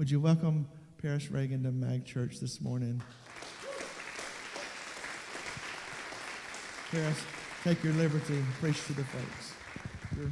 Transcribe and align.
Would 0.00 0.10
you 0.10 0.18
welcome 0.18 0.66
Paris 0.96 1.26
Ragan 1.26 1.62
to 1.64 1.70
Mag 1.70 2.06
Church 2.06 2.40
this 2.40 2.62
morning? 2.62 3.02
Paris, 6.90 7.22
take 7.62 7.84
your 7.84 7.92
liberty 7.92 8.36
and 8.36 8.46
preach 8.54 8.82
to 8.86 8.94
the 8.94 9.04
folks. 9.04 9.52
You're- 10.16 10.30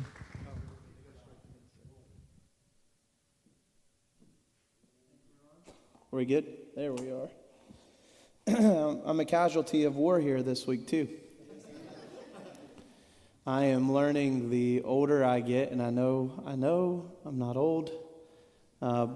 we 6.12 6.24
good? 6.24 6.46
There 6.74 6.94
we 6.94 7.10
are. 7.10 7.28
I'm 9.06 9.21
a 9.21 9.26
casualty 9.26 9.85
of 9.85 9.96
war 9.96 10.19
here 10.19 10.42
this 10.42 10.66
week, 10.66 10.87
too. 10.87 11.10
I 13.46 13.64
am 13.64 13.92
learning 13.92 14.48
the 14.48 14.80
older 14.80 15.22
I 15.22 15.40
get, 15.40 15.72
and 15.72 15.82
I 15.82 15.90
know, 15.90 16.42
I 16.46 16.56
know 16.56 17.12
I'm 17.27 17.38
not 17.38 17.59
old, 17.59 17.91
uh, 18.80 19.09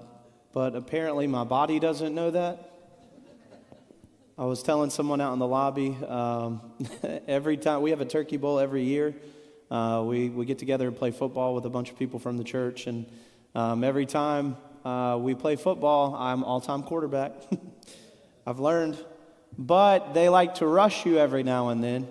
but 0.52 0.74
apparently 0.74 1.26
my 1.26 1.44
body 1.44 1.78
doesn't 1.78 2.14
know 2.14 2.30
that. 2.30 2.70
I 4.38 4.44
was 4.44 4.62
telling 4.62 4.90
someone 4.90 5.20
out 5.20 5.32
in 5.32 5.38
the 5.38 5.46
lobby, 5.46 5.96
um, 6.08 6.60
every 7.28 7.56
time 7.56 7.82
we 7.82 7.90
have 7.90 8.00
a 8.00 8.04
turkey 8.06 8.36
bowl 8.36 8.58
every 8.58 8.82
year, 8.82 9.14
uh, 9.70 10.02
we, 10.06 10.28
we 10.28 10.44
get 10.44 10.58
together 10.58 10.88
and 10.88 10.96
play 10.96 11.10
football 11.10 11.54
with 11.54 11.64
a 11.64 11.70
bunch 11.70 11.90
of 11.90 11.98
people 11.98 12.18
from 12.18 12.38
the 12.38 12.44
church, 12.44 12.86
and 12.86 13.06
um, 13.54 13.84
every 13.84 14.06
time 14.06 14.56
uh, 14.84 15.18
we 15.20 15.34
play 15.34 15.56
football, 15.56 16.14
I'm 16.14 16.44
all 16.44 16.60
time 16.60 16.82
quarterback. 16.82 17.32
I've 18.46 18.58
learned. 18.58 19.02
But 19.56 20.14
they 20.14 20.28
like 20.28 20.56
to 20.56 20.66
rush 20.66 21.04
you 21.04 21.18
every 21.18 21.42
now 21.42 21.68
and 21.68 21.84
then. 21.84 22.08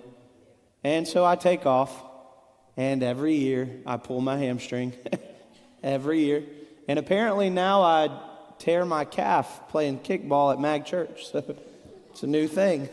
And 0.84 1.06
so 1.06 1.24
I 1.24 1.36
take 1.36 1.66
off, 1.66 1.92
and 2.76 3.02
every 3.02 3.34
year 3.34 3.68
I 3.84 3.96
pull 3.96 4.20
my 4.20 4.36
hamstring. 4.36 4.94
every 5.82 6.20
year. 6.20 6.44
And 6.88 6.98
apparently 6.98 7.50
now 7.50 7.82
I 7.82 8.31
tear 8.62 8.84
my 8.84 9.04
calf 9.04 9.68
playing 9.70 9.98
kickball 9.98 10.52
at 10.52 10.60
Mag 10.60 10.84
Church. 10.84 11.26
So 11.32 12.18
it's 12.18 12.22
a 12.22 12.26
new 12.26 12.46
thing. 12.46 12.90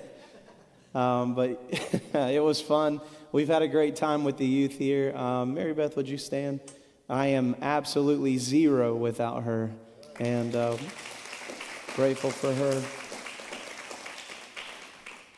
Um, 0.95 1.35
but 1.35 1.61
it 2.13 2.41
was 2.41 2.61
fun. 2.61 3.01
We've 3.33 3.49
had 3.49 3.61
a 3.61 3.67
great 3.67 3.97
time 3.97 4.23
with 4.23 4.37
the 4.37 4.45
youth 4.45 4.77
here. 4.77 5.15
Um, 5.15 5.53
Mary 5.55 5.73
Beth, 5.73 5.97
would 5.97 6.07
you 6.07 6.17
stand? 6.17 6.61
I 7.09 7.27
am 7.27 7.55
absolutely 7.61 8.37
zero 8.37 8.95
without 8.95 9.43
her, 9.43 9.69
and 10.19 10.55
uh, 10.55 10.77
grateful 11.95 12.31
for 12.31 12.53
her. 12.53 12.81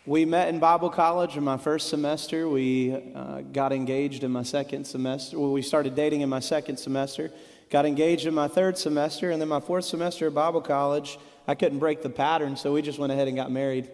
We 0.05 0.25
met 0.25 0.47
in 0.49 0.59
Bible 0.59 0.91
college 0.91 1.37
in 1.37 1.43
my 1.43 1.57
first 1.57 1.89
semester. 1.89 2.47
We 2.47 2.93
uh, 3.15 3.41
got 3.41 3.73
engaged 3.73 4.23
in 4.23 4.31
my 4.31 4.43
second 4.43 4.85
semester. 4.85 5.39
Well, 5.39 5.51
we 5.51 5.63
started 5.63 5.95
dating 5.95 6.21
in 6.21 6.29
my 6.29 6.39
second 6.39 6.77
semester. 6.77 7.31
Got 7.71 7.85
engaged 7.85 8.25
in 8.25 8.33
my 8.33 8.49
third 8.49 8.77
semester, 8.77 9.31
and 9.31 9.41
then 9.41 9.47
my 9.47 9.61
fourth 9.61 9.85
semester 9.85 10.27
at 10.27 10.33
Bible 10.33 10.59
college, 10.59 11.17
I 11.47 11.55
couldn't 11.55 11.79
break 11.79 12.01
the 12.01 12.09
pattern, 12.09 12.57
so 12.57 12.73
we 12.73 12.81
just 12.81 12.99
went 12.99 13.13
ahead 13.13 13.29
and 13.29 13.37
got 13.37 13.49
married. 13.49 13.89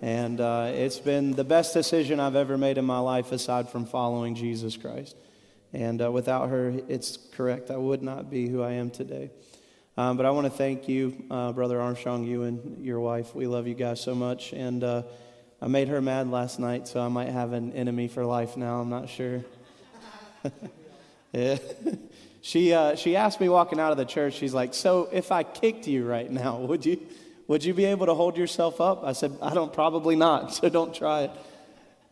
And 0.00 0.40
uh, 0.40 0.72
it's 0.72 0.98
been 0.98 1.32
the 1.32 1.44
best 1.44 1.74
decision 1.74 2.20
I've 2.20 2.36
ever 2.36 2.56
made 2.56 2.78
in 2.78 2.86
my 2.86 3.00
life 3.00 3.30
aside 3.30 3.68
from 3.68 3.84
following 3.84 4.34
Jesus 4.34 4.78
Christ. 4.78 5.14
And 5.74 6.00
uh, 6.00 6.10
without 6.10 6.48
her, 6.48 6.72
it's 6.88 7.18
correct. 7.34 7.70
I 7.70 7.76
would 7.76 8.02
not 8.02 8.30
be 8.30 8.48
who 8.48 8.62
I 8.62 8.72
am 8.72 8.88
today. 8.88 9.30
Um, 9.98 10.16
but 10.16 10.24
I 10.24 10.30
want 10.30 10.46
to 10.46 10.50
thank 10.50 10.88
you, 10.88 11.22
uh, 11.30 11.52
Brother 11.52 11.82
Armstrong, 11.82 12.24
you 12.24 12.44
and 12.44 12.82
your 12.82 12.98
wife. 12.98 13.34
We 13.34 13.46
love 13.46 13.66
you 13.66 13.74
guys 13.74 14.00
so 14.00 14.14
much. 14.14 14.54
And 14.54 14.82
uh, 14.82 15.02
I 15.60 15.66
made 15.66 15.88
her 15.88 16.00
mad 16.00 16.30
last 16.30 16.58
night, 16.58 16.88
so 16.88 16.98
I 16.98 17.08
might 17.08 17.28
have 17.28 17.52
an 17.52 17.74
enemy 17.74 18.08
for 18.08 18.24
life 18.24 18.56
now. 18.56 18.80
I'm 18.80 18.88
not 18.88 19.10
sure. 19.10 19.44
yeah. 21.34 21.58
she, 22.42 22.74
uh, 22.74 22.96
she 22.96 23.14
asked 23.14 23.40
me 23.40 23.48
walking 23.48 23.78
out 23.78 23.92
of 23.92 23.96
the 23.96 24.04
church, 24.04 24.34
she's 24.34 24.52
like, 24.52 24.74
So 24.74 25.08
if 25.12 25.32
I 25.32 25.44
kicked 25.44 25.86
you 25.86 26.04
right 26.04 26.30
now, 26.30 26.56
would 26.60 26.84
you, 26.84 27.00
would 27.46 27.64
you 27.64 27.72
be 27.72 27.86
able 27.86 28.06
to 28.06 28.14
hold 28.14 28.36
yourself 28.36 28.80
up? 28.80 29.04
I 29.04 29.12
said, 29.12 29.38
I 29.40 29.54
don't, 29.54 29.72
probably 29.72 30.16
not, 30.16 30.52
so 30.54 30.68
don't 30.68 30.94
try 30.94 31.22
it. 31.22 31.30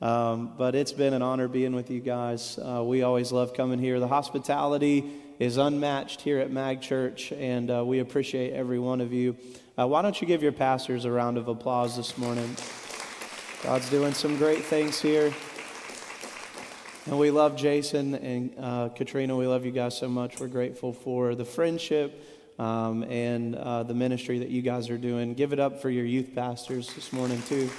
Um, 0.00 0.54
but 0.56 0.74
it's 0.74 0.92
been 0.92 1.12
an 1.12 1.20
honor 1.20 1.46
being 1.46 1.74
with 1.74 1.90
you 1.90 2.00
guys. 2.00 2.58
Uh, 2.58 2.82
we 2.82 3.02
always 3.02 3.32
love 3.32 3.52
coming 3.52 3.78
here. 3.78 4.00
The 4.00 4.08
hospitality 4.08 5.04
is 5.38 5.58
unmatched 5.58 6.22
here 6.22 6.38
at 6.38 6.50
Mag 6.50 6.80
Church, 6.80 7.32
and 7.32 7.70
uh, 7.70 7.84
we 7.84 7.98
appreciate 7.98 8.54
every 8.54 8.78
one 8.78 9.02
of 9.02 9.12
you. 9.12 9.36
Uh, 9.78 9.86
why 9.86 10.00
don't 10.00 10.18
you 10.20 10.26
give 10.26 10.42
your 10.42 10.52
pastors 10.52 11.04
a 11.04 11.10
round 11.10 11.36
of 11.36 11.48
applause 11.48 11.96
this 11.96 12.16
morning? 12.16 12.56
God's 13.62 13.90
doing 13.90 14.14
some 14.14 14.38
great 14.38 14.64
things 14.64 15.02
here. 15.02 15.34
And 17.06 17.18
we 17.18 17.30
love 17.30 17.56
Jason 17.56 18.14
and 18.14 18.54
uh, 18.58 18.90
Katrina. 18.90 19.34
We 19.34 19.46
love 19.46 19.64
you 19.64 19.70
guys 19.70 19.96
so 19.96 20.06
much. 20.06 20.38
We're 20.38 20.48
grateful 20.48 20.92
for 20.92 21.34
the 21.34 21.46
friendship 21.46 22.22
um, 22.58 23.04
and 23.04 23.56
uh, 23.56 23.84
the 23.84 23.94
ministry 23.94 24.38
that 24.40 24.50
you 24.50 24.60
guys 24.60 24.90
are 24.90 24.98
doing. 24.98 25.32
Give 25.32 25.54
it 25.54 25.58
up 25.58 25.80
for 25.80 25.88
your 25.88 26.04
youth 26.04 26.34
pastors 26.34 26.92
this 26.94 27.10
morning, 27.10 27.40
too. 27.48 27.70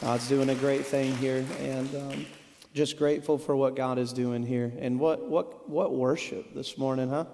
God's 0.00 0.28
doing 0.28 0.50
a 0.50 0.54
great 0.54 0.86
thing 0.86 1.16
here, 1.16 1.44
and 1.58 1.94
um, 1.96 2.26
just 2.72 2.96
grateful 2.98 3.36
for 3.36 3.56
what 3.56 3.74
God 3.74 3.98
is 3.98 4.12
doing 4.12 4.46
here. 4.46 4.72
And 4.78 5.00
what 5.00 5.28
what 5.28 5.68
what 5.68 5.92
worship 5.92 6.54
this 6.54 6.78
morning, 6.78 7.08
huh? 7.08 7.24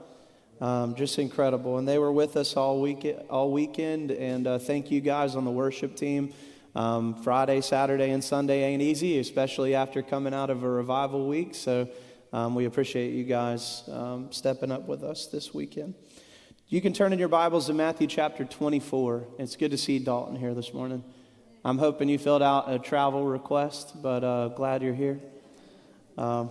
Um, 0.63 0.95
just 0.95 1.19
incredible. 1.19 1.77
And 1.77 1.87
they 1.87 1.99
were 1.99 2.11
with 2.11 2.39
us 2.39 2.57
all 2.57 2.81
week 2.81 3.07
all 3.29 3.53
weekend. 3.53 4.13
And 4.13 4.47
uh, 4.47 4.59
thank 4.59 4.91
you 4.91 5.03
guys 5.03 5.37
on 5.37 5.45
the 5.45 5.51
worship 5.51 5.95
team. 5.95 6.33
Um, 6.75 7.15
Friday, 7.23 7.61
Saturday, 7.61 8.11
and 8.11 8.23
Sunday 8.23 8.63
ain't 8.63 8.83
easy, 8.83 9.19
especially 9.19 9.75
after 9.75 10.03
coming 10.03 10.35
out 10.35 10.51
of 10.51 10.63
a 10.63 10.69
revival 10.69 11.27
week. 11.27 11.55
So 11.55 11.89
um, 12.33 12.55
we 12.55 12.67
appreciate 12.67 13.13
you 13.15 13.25
guys 13.25 13.85
um, 13.91 14.31
stepping 14.31 14.71
up 14.71 14.87
with 14.87 15.03
us 15.03 15.27
this 15.27 15.55
weekend. 15.55 15.95
You 16.69 16.81
can 16.81 16.93
turn 16.93 17.13
in 17.13 17.19
your 17.19 17.29
Bibles 17.29 17.67
to 17.67 17.73
Matthew 17.73 18.07
chapter 18.07 18.45
24. 18.45 19.27
It's 19.39 19.57
good 19.57 19.71
to 19.71 19.79
see 19.79 19.99
Dalton 19.99 20.37
here 20.37 20.53
this 20.53 20.75
morning. 20.75 21.03
I'm 21.65 21.79
hoping 21.79 22.09
you 22.09 22.19
filled 22.19 22.43
out 22.43 22.71
a 22.71 22.79
travel 22.79 23.25
request, 23.25 24.03
but 24.03 24.23
uh, 24.23 24.49
glad 24.49 24.83
you're 24.83 24.95
here. 24.95 25.21
Um, 26.17 26.51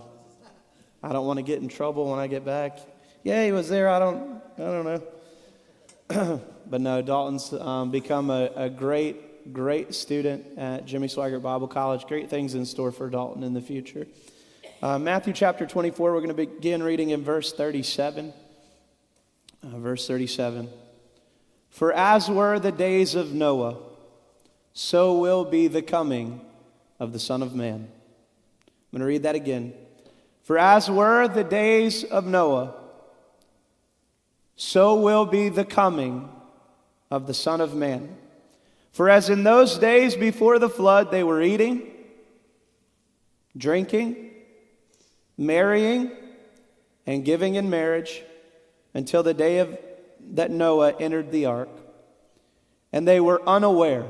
I 1.02 1.12
don't 1.12 1.26
want 1.26 1.38
to 1.38 1.44
get 1.44 1.62
in 1.62 1.68
trouble 1.68 2.10
when 2.10 2.18
I 2.18 2.26
get 2.26 2.44
back. 2.44 2.78
Yeah, 3.22 3.44
he 3.44 3.52
was 3.52 3.68
there. 3.68 3.88
I 3.88 3.98
don't. 3.98 4.42
I 4.56 4.60
don't 4.60 4.84
know. 4.84 6.40
but 6.66 6.80
no, 6.80 7.02
Dalton's 7.02 7.52
um, 7.52 7.90
become 7.90 8.30
a, 8.30 8.50
a, 8.56 8.70
great, 8.70 9.16
great 9.52 9.94
student 9.94 10.58
at 10.58 10.86
Jimmy 10.86 11.08
Swaggart 11.08 11.42
Bible 11.42 11.68
College. 11.68 12.06
Great 12.06 12.30
things 12.30 12.54
in 12.54 12.64
store 12.64 12.92
for 12.92 13.08
Dalton 13.08 13.42
in 13.42 13.54
the 13.54 13.60
future. 13.60 14.06
Uh, 14.82 14.98
Matthew 14.98 15.32
chapter 15.32 15.66
24. 15.66 16.12
We're 16.12 16.18
going 16.18 16.28
to 16.28 16.34
begin 16.34 16.82
reading 16.82 17.10
in 17.10 17.24
verse 17.24 17.52
37. 17.52 18.32
Uh, 19.62 19.78
verse 19.78 20.06
37. 20.06 20.68
For 21.70 21.92
as 21.92 22.30
were 22.30 22.58
the 22.58 22.72
days 22.72 23.14
of 23.14 23.32
Noah 23.32 23.76
so 24.78 25.18
will 25.18 25.44
be 25.44 25.66
the 25.66 25.82
coming 25.82 26.40
of 27.00 27.12
the 27.12 27.18
Son 27.18 27.42
of 27.42 27.52
Man. 27.52 27.88
I'm 27.88 28.90
going 28.92 29.00
to 29.00 29.06
read 29.06 29.24
that 29.24 29.34
again. 29.34 29.74
For 30.44 30.56
as 30.56 30.88
were 30.88 31.26
the 31.26 31.42
days 31.42 32.04
of 32.04 32.26
Noah, 32.26 32.76
so 34.54 34.94
will 34.94 35.26
be 35.26 35.48
the 35.48 35.64
coming 35.64 36.28
of 37.10 37.26
the 37.26 37.34
Son 37.34 37.60
of 37.60 37.74
Man. 37.74 38.16
For 38.98 39.08
as 39.08 39.30
in 39.30 39.44
those 39.44 39.78
days 39.78 40.16
before 40.16 40.58
the 40.58 40.68
flood, 40.68 41.12
they 41.12 41.22
were 41.22 41.40
eating, 41.40 41.88
drinking, 43.56 44.32
marrying, 45.36 46.10
and 47.06 47.24
giving 47.24 47.54
in 47.54 47.70
marriage 47.70 48.24
until 48.94 49.22
the 49.22 49.34
day 49.34 49.60
of, 49.60 49.78
that 50.32 50.50
Noah 50.50 50.96
entered 50.98 51.30
the 51.30 51.46
ark. 51.46 51.68
And 52.92 53.06
they 53.06 53.20
were 53.20 53.40
unaware 53.48 54.04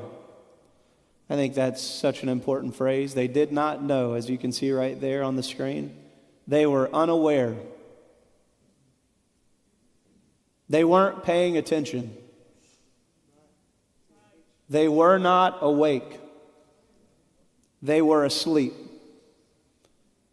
I 1.30 1.34
think 1.34 1.54
that's 1.54 1.82
such 1.82 2.22
an 2.22 2.30
important 2.30 2.74
phrase. 2.74 3.12
They 3.12 3.28
did 3.28 3.52
not 3.52 3.82
know, 3.82 4.14
as 4.14 4.30
you 4.30 4.38
can 4.38 4.50
see 4.50 4.72
right 4.72 4.98
there 4.98 5.22
on 5.22 5.36
the 5.36 5.42
screen. 5.42 5.94
They 6.46 6.64
were 6.64 6.88
unaware. 6.94 7.54
They 10.70 10.84
weren't 10.84 11.22
paying 11.22 11.58
attention. 11.58 12.16
They 14.68 14.88
were 14.88 15.18
not 15.18 15.58
awake. 15.60 16.20
They 17.80 18.02
were 18.02 18.24
asleep. 18.24 18.74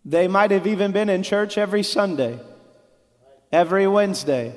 They 0.03 0.27
might 0.27 0.51
have 0.51 0.67
even 0.67 0.91
been 0.91 1.09
in 1.09 1.23
church 1.23 1.57
every 1.57 1.83
Sunday, 1.83 2.39
every 3.51 3.87
Wednesday, 3.87 4.55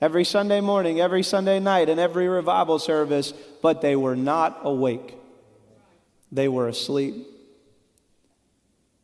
every 0.00 0.24
Sunday 0.24 0.60
morning, 0.60 1.00
every 1.00 1.22
Sunday 1.22 1.58
night, 1.58 1.88
and 1.88 1.98
every 1.98 2.28
revival 2.28 2.78
service, 2.78 3.32
but 3.62 3.80
they 3.80 3.96
were 3.96 4.16
not 4.16 4.60
awake 4.62 5.16
they 6.34 6.48
were 6.48 6.66
asleep. 6.66 7.28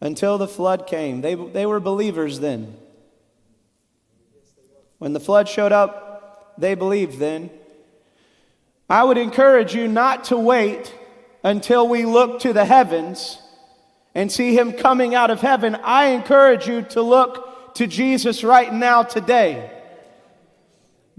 Until 0.00 0.36
the 0.36 0.48
flood 0.48 0.86
came. 0.86 1.20
They, 1.20 1.36
they 1.36 1.64
were 1.64 1.78
believers 1.78 2.40
then. 2.40 2.76
When 4.98 5.12
the 5.12 5.20
flood 5.20 5.48
showed 5.48 5.72
up, 5.72 6.54
they 6.58 6.74
believed 6.74 7.18
then. 7.18 7.50
I 8.90 9.04
would 9.04 9.18
encourage 9.18 9.72
you 9.72 9.86
not 9.86 10.24
to 10.24 10.36
wait 10.36 10.92
until 11.44 11.86
we 11.86 12.04
look 12.04 12.40
to 12.40 12.52
the 12.52 12.64
heavens 12.64 13.38
and 14.16 14.32
see 14.32 14.58
him 14.58 14.72
coming 14.72 15.14
out 15.14 15.30
of 15.30 15.40
heaven. 15.40 15.76
I 15.76 16.06
encourage 16.06 16.66
you 16.66 16.82
to 16.82 17.00
look 17.00 17.74
to 17.74 17.86
Jesus 17.86 18.42
right 18.42 18.74
now 18.74 19.04
today. 19.04 19.70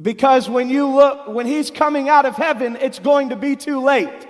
Because 0.02 0.50
when 0.50 0.70
you 0.70 0.86
look, 0.86 1.30
when 1.30 1.46
he's 1.46 1.72
coming 1.72 2.10
out 2.10 2.26
of 2.26 2.36
heaven, 2.36 2.76
it's 2.76 3.00
going 3.00 3.30
to 3.30 3.38
be 3.38 3.56
too 3.56 3.80
late. 3.80 4.28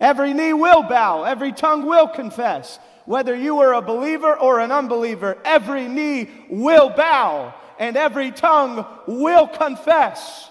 Every 0.00 0.32
knee 0.32 0.54
will 0.54 0.82
bow, 0.82 1.24
every 1.24 1.52
tongue 1.52 1.84
will 1.84 2.08
confess. 2.08 2.78
Whether 3.04 3.36
you 3.36 3.58
are 3.58 3.74
a 3.74 3.82
believer 3.82 4.34
or 4.38 4.60
an 4.60 4.72
unbeliever, 4.72 5.36
every 5.44 5.86
knee 5.86 6.30
will 6.48 6.88
bow 6.88 7.52
and 7.78 7.94
every 7.98 8.30
tongue 8.30 8.86
will 9.06 9.46
confess 9.46 10.49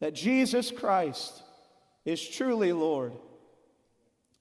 that 0.00 0.14
Jesus 0.14 0.70
Christ 0.70 1.42
is 2.04 2.26
truly 2.26 2.72
Lord. 2.72 3.12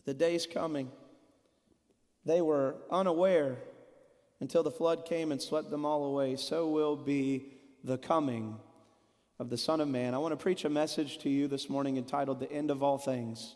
The 0.06 0.14
day's 0.14 0.46
coming. 0.46 0.92
They 2.26 2.42
were 2.42 2.76
unaware 2.92 3.58
until 4.40 4.64
the 4.64 4.72
flood 4.72 5.06
came 5.06 5.32
and 5.32 5.42
swept 5.42 5.70
them 5.70 5.86
all 5.86 6.06
away. 6.06 6.36
So 6.36 6.70
will 6.70 6.96
be 6.96 7.54
the 7.84 7.98
coming 7.98 8.58
of 9.40 9.50
the 9.50 9.58
Son 9.58 9.82
of 9.82 9.88
Man. 9.88 10.14
I 10.14 10.18
want 10.18 10.32
to 10.32 10.38
preach 10.38 10.66
a 10.66 10.70
message 10.70 11.20
to 11.20 11.30
you 11.30 11.48
this 11.48 11.70
morning 11.70 11.98
entitled 11.98 12.40
The 12.40 12.52
End 12.52 12.72
of 12.72 12.84
All 12.84 12.98
Things. 12.98 13.56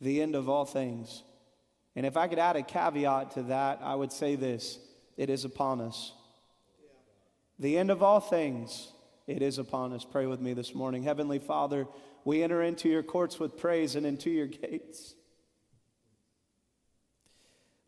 The 0.00 0.20
End 0.20 0.34
of 0.34 0.48
All 0.48 0.64
Things. 0.64 1.22
And 1.94 2.04
if 2.04 2.16
I 2.16 2.28
could 2.28 2.38
add 2.38 2.56
a 2.56 2.62
caveat 2.62 3.32
to 3.32 3.42
that, 3.44 3.80
I 3.82 3.94
would 3.94 4.12
say 4.12 4.36
this 4.36 4.78
it 5.16 5.30
is 5.30 5.44
upon 5.44 5.80
us. 5.80 6.12
The 7.58 7.78
end 7.78 7.90
of 7.90 8.02
all 8.02 8.20
things, 8.20 8.92
it 9.26 9.42
is 9.42 9.58
upon 9.58 9.92
us. 9.92 10.04
Pray 10.04 10.26
with 10.26 10.40
me 10.40 10.54
this 10.54 10.74
morning. 10.74 11.02
Heavenly 11.02 11.38
Father, 11.38 11.86
we 12.24 12.42
enter 12.42 12.62
into 12.62 12.88
your 12.88 13.02
courts 13.02 13.38
with 13.38 13.56
praise 13.56 13.96
and 13.96 14.06
into 14.06 14.30
your 14.30 14.46
gates 14.46 15.14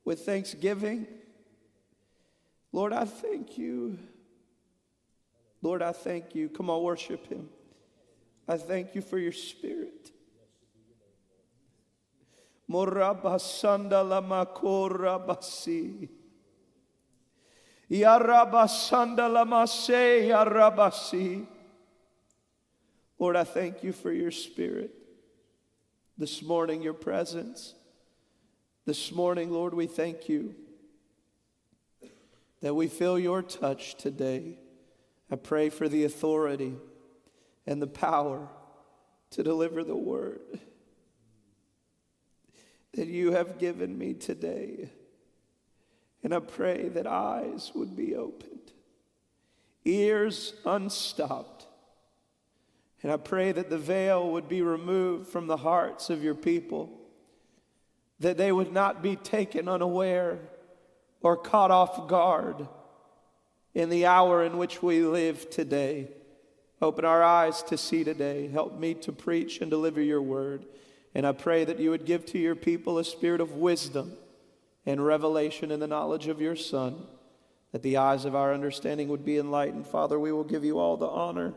with 0.08 0.20
thanksgiving. 0.20 1.06
Lord, 2.72 2.94
I 2.94 3.04
thank 3.04 3.58
you. 3.58 3.98
Lord, 5.60 5.82
I 5.82 5.92
thank 5.92 6.34
you. 6.34 6.48
Come 6.48 6.70
on, 6.70 6.82
worship 6.82 7.28
him. 7.28 7.50
I 8.48 8.56
thank 8.56 8.94
you 8.94 9.02
for 9.02 9.18
your 9.18 9.32
spirit. 9.32 10.10
Morabasanda 12.70 14.02
lamakora. 14.02 16.17
Lord, 23.18 23.34
I 23.34 23.44
thank 23.44 23.82
you 23.82 23.92
for 23.92 24.12
your 24.12 24.30
spirit. 24.30 24.90
This 26.18 26.42
morning, 26.42 26.82
your 26.82 26.94
presence. 26.94 27.74
This 28.84 29.12
morning, 29.12 29.50
Lord, 29.50 29.72
we 29.72 29.86
thank 29.86 30.28
you 30.28 30.54
that 32.60 32.74
we 32.74 32.88
feel 32.88 33.18
your 33.18 33.42
touch 33.42 33.94
today. 33.94 34.58
I 35.30 35.36
pray 35.36 35.70
for 35.70 35.88
the 35.88 36.04
authority 36.04 36.74
and 37.66 37.80
the 37.80 37.86
power 37.86 38.48
to 39.30 39.42
deliver 39.42 39.84
the 39.84 39.96
word 39.96 40.40
that 42.94 43.06
you 43.06 43.32
have 43.32 43.58
given 43.58 43.96
me 43.96 44.14
today. 44.14 44.90
And 46.22 46.34
I 46.34 46.40
pray 46.40 46.88
that 46.88 47.06
eyes 47.06 47.72
would 47.74 47.96
be 47.96 48.14
opened, 48.14 48.72
ears 49.84 50.54
unstopped. 50.64 51.66
And 53.02 53.12
I 53.12 53.16
pray 53.16 53.52
that 53.52 53.70
the 53.70 53.78
veil 53.78 54.32
would 54.32 54.48
be 54.48 54.60
removed 54.60 55.28
from 55.28 55.46
the 55.46 55.58
hearts 55.58 56.10
of 56.10 56.22
your 56.22 56.34
people, 56.34 56.90
that 58.18 58.36
they 58.36 58.50
would 58.50 58.72
not 58.72 59.02
be 59.02 59.14
taken 59.14 59.68
unaware 59.68 60.38
or 61.22 61.36
caught 61.36 61.70
off 61.70 62.08
guard 62.08 62.66
in 63.72 63.88
the 63.88 64.06
hour 64.06 64.42
in 64.42 64.58
which 64.58 64.82
we 64.82 65.02
live 65.02 65.48
today. 65.48 66.08
Open 66.82 67.04
our 67.04 67.22
eyes 67.22 67.62
to 67.64 67.76
see 67.78 68.02
today. 68.02 68.48
Help 68.48 68.78
me 68.78 68.94
to 68.94 69.12
preach 69.12 69.60
and 69.60 69.70
deliver 69.70 70.00
your 70.00 70.22
word. 70.22 70.66
And 71.14 71.24
I 71.24 71.32
pray 71.32 71.64
that 71.64 71.78
you 71.78 71.90
would 71.90 72.04
give 72.04 72.26
to 72.26 72.38
your 72.38 72.56
people 72.56 72.98
a 72.98 73.04
spirit 73.04 73.40
of 73.40 73.52
wisdom 73.52 74.12
and 74.88 75.04
revelation 75.04 75.70
in 75.70 75.80
the 75.80 75.86
knowledge 75.86 76.28
of 76.28 76.40
your 76.40 76.56
Son, 76.56 77.06
that 77.72 77.82
the 77.82 77.98
eyes 77.98 78.24
of 78.24 78.34
our 78.34 78.54
understanding 78.54 79.08
would 79.08 79.22
be 79.22 79.36
enlightened. 79.36 79.86
Father, 79.86 80.18
we 80.18 80.32
will 80.32 80.44
give 80.44 80.64
you 80.64 80.78
all 80.78 80.96
the 80.96 81.06
honor, 81.06 81.52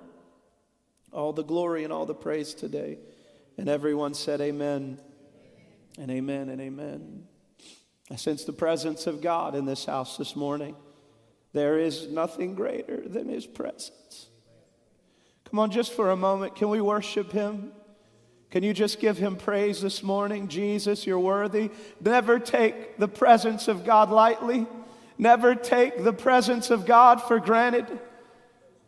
all 1.14 1.32
the 1.32 1.44
glory, 1.44 1.86
and 1.86 1.94
all 1.94 2.06
the 2.06 2.14
praise 2.14 2.54
today. 2.54 3.00
And 3.58 3.70
everyone 3.70 4.16
said, 4.16 4.42
Amen, 4.42 5.00
and 5.98 6.12
amen, 6.12 6.50
and 6.50 6.60
amen. 6.60 7.24
I 8.12 8.18
sense 8.18 8.44
the 8.44 8.52
presence 8.52 9.08
of 9.08 9.22
God 9.22 9.56
in 9.56 9.64
this 9.64 9.86
house 9.86 10.18
this 10.18 10.36
morning. 10.36 10.76
There 11.54 11.80
is 11.80 12.10
nothing 12.10 12.54
greater 12.54 13.02
than 13.08 13.30
His 13.30 13.48
presence. 13.48 14.28
Come 15.50 15.60
on, 15.60 15.72
just 15.72 15.94
for 15.94 16.10
a 16.10 16.18
moment, 16.18 16.58
can 16.58 16.70
we 16.70 16.82
worship 16.82 17.32
Him? 17.32 17.72
Can 18.52 18.64
you 18.64 18.74
just 18.74 19.00
give 19.00 19.18
him 19.18 19.38
praise 19.38 19.82
this 19.82 20.04
morning? 20.04 20.50
Jesus, 20.50 21.08
you're 21.08 21.18
worthy. 21.18 21.72
Never 22.02 22.38
take 22.38 22.98
the 22.98 23.08
presence 23.08 23.70
of 23.70 23.86
God 23.86 24.10
lightly. 24.10 24.68
Never 25.18 25.56
take 25.56 26.04
the 26.04 26.12
presence 26.12 26.70
of 26.70 26.86
God 26.86 27.22
for 27.24 27.40
granted. 27.40 27.88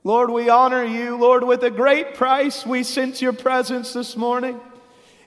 Lord, 0.04 0.30
we 0.30 0.50
honor 0.50 0.84
you. 0.84 1.16
Lord, 1.16 1.46
with 1.46 1.64
a 1.64 1.72
great 1.72 2.16
price, 2.16 2.66
we 2.66 2.84
sense 2.84 3.22
your 3.22 3.32
presence 3.32 3.94
this 3.94 4.18
morning. 4.18 4.60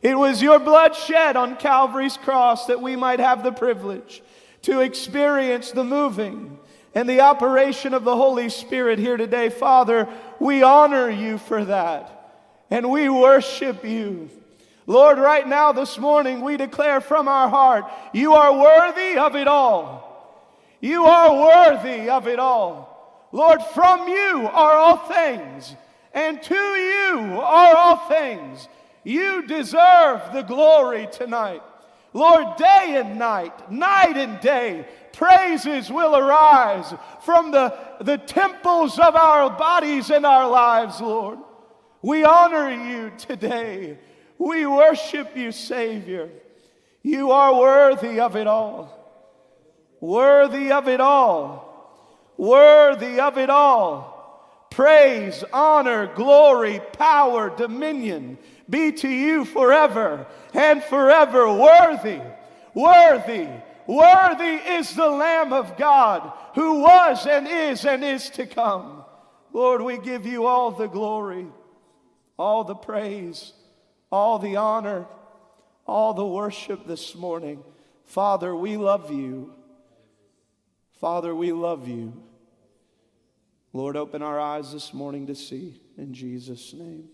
It 0.02 0.18
was 0.18 0.42
your 0.42 0.58
blood 0.58 0.94
shed 0.94 1.36
on 1.36 1.56
Calvary's 1.56 2.18
cross 2.18 2.66
that 2.66 2.82
we 2.82 2.94
might 2.94 3.20
have 3.20 3.42
the 3.42 3.52
privilege 3.52 4.22
to 4.62 4.80
experience 4.80 5.70
the 5.70 5.84
moving 5.84 6.58
and 6.94 7.08
the 7.08 7.22
operation 7.22 7.94
of 7.94 8.04
the 8.04 8.16
Holy 8.16 8.50
Spirit 8.50 8.98
here 8.98 9.16
today. 9.16 9.48
Father, 9.48 10.06
we 10.38 10.62
honor 10.62 11.08
you 11.08 11.38
for 11.38 11.64
that 11.64 12.15
and 12.70 12.90
we 12.90 13.08
worship 13.08 13.84
you. 13.84 14.30
Lord, 14.86 15.18
right 15.18 15.46
now, 15.46 15.72
this 15.72 15.98
morning, 15.98 16.40
we 16.40 16.56
declare 16.56 17.00
from 17.00 17.26
our 17.26 17.48
heart, 17.48 17.84
you 18.12 18.34
are 18.34 18.56
worthy 18.56 19.18
of 19.18 19.34
it 19.34 19.48
all. 19.48 20.06
You 20.80 21.04
are 21.06 21.34
worthy 21.34 22.08
of 22.08 22.28
it 22.28 22.38
all. 22.38 23.28
Lord, 23.32 23.60
from 23.74 24.08
you 24.08 24.48
are 24.52 24.74
all 24.74 24.96
things, 24.98 25.74
and 26.14 26.40
to 26.42 26.54
you 26.54 27.40
are 27.40 27.76
all 27.76 27.96
things. 28.08 28.68
You 29.02 29.46
deserve 29.46 30.32
the 30.32 30.42
glory 30.42 31.08
tonight. 31.10 31.62
Lord, 32.12 32.56
day 32.56 32.94
and 32.96 33.18
night, 33.18 33.70
night 33.70 34.16
and 34.16 34.40
day, 34.40 34.86
praises 35.12 35.90
will 35.90 36.16
arise 36.16 36.94
from 37.24 37.50
the, 37.50 37.76
the 38.00 38.18
temples 38.18 38.98
of 38.98 39.16
our 39.16 39.50
bodies 39.50 40.10
and 40.10 40.24
our 40.24 40.48
lives, 40.48 41.00
Lord. 41.00 41.38
We 42.06 42.22
honor 42.22 42.70
you 42.70 43.10
today. 43.18 43.98
We 44.38 44.64
worship 44.64 45.36
you, 45.36 45.50
Savior. 45.50 46.30
You 47.02 47.32
are 47.32 47.58
worthy 47.58 48.20
of 48.20 48.36
it 48.36 48.46
all. 48.46 48.92
Worthy 50.00 50.70
of 50.70 50.86
it 50.86 51.00
all. 51.00 52.30
Worthy 52.36 53.18
of 53.18 53.38
it 53.38 53.50
all. 53.50 54.68
Praise, 54.70 55.42
honor, 55.52 56.06
glory, 56.14 56.80
power, 56.92 57.50
dominion 57.50 58.38
be 58.70 58.92
to 58.92 59.08
you 59.08 59.44
forever 59.44 60.28
and 60.54 60.84
forever. 60.84 61.52
Worthy, 61.52 62.20
worthy, 62.72 63.48
worthy 63.88 64.54
is 64.76 64.94
the 64.94 65.08
Lamb 65.08 65.52
of 65.52 65.76
God 65.76 66.32
who 66.54 66.82
was 66.82 67.26
and 67.26 67.48
is 67.48 67.84
and 67.84 68.04
is 68.04 68.30
to 68.30 68.46
come. 68.46 69.04
Lord, 69.52 69.82
we 69.82 69.98
give 69.98 70.24
you 70.24 70.46
all 70.46 70.70
the 70.70 70.86
glory 70.86 71.48
all 72.38 72.64
the 72.64 72.74
praise, 72.74 73.52
all 74.10 74.38
the 74.38 74.56
honor, 74.56 75.06
all 75.86 76.14
the 76.14 76.26
worship 76.26 76.86
this 76.86 77.14
morning. 77.14 77.62
Father, 78.04 78.54
we 78.54 78.76
love 78.76 79.10
you. 79.10 79.54
Father, 81.00 81.34
we 81.34 81.52
love 81.52 81.88
you. 81.88 82.22
Lord, 83.72 83.96
open 83.96 84.22
our 84.22 84.38
eyes 84.40 84.72
this 84.72 84.94
morning 84.94 85.26
to 85.26 85.34
see. 85.34 85.80
In 85.98 86.14
Jesus' 86.14 86.72
name. 86.72 87.08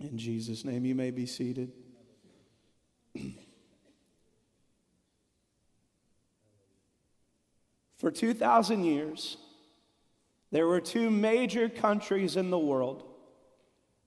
In 0.00 0.16
Jesus' 0.16 0.64
name, 0.64 0.84
you 0.84 0.94
may 0.94 1.10
be 1.10 1.26
seated. 1.26 1.72
For 7.98 8.10
2,000 8.10 8.84
years, 8.84 9.36
there 10.50 10.66
were 10.66 10.80
two 10.80 11.10
major 11.10 11.68
countries 11.68 12.34
in 12.36 12.48
the 12.48 12.58
world 12.58 13.04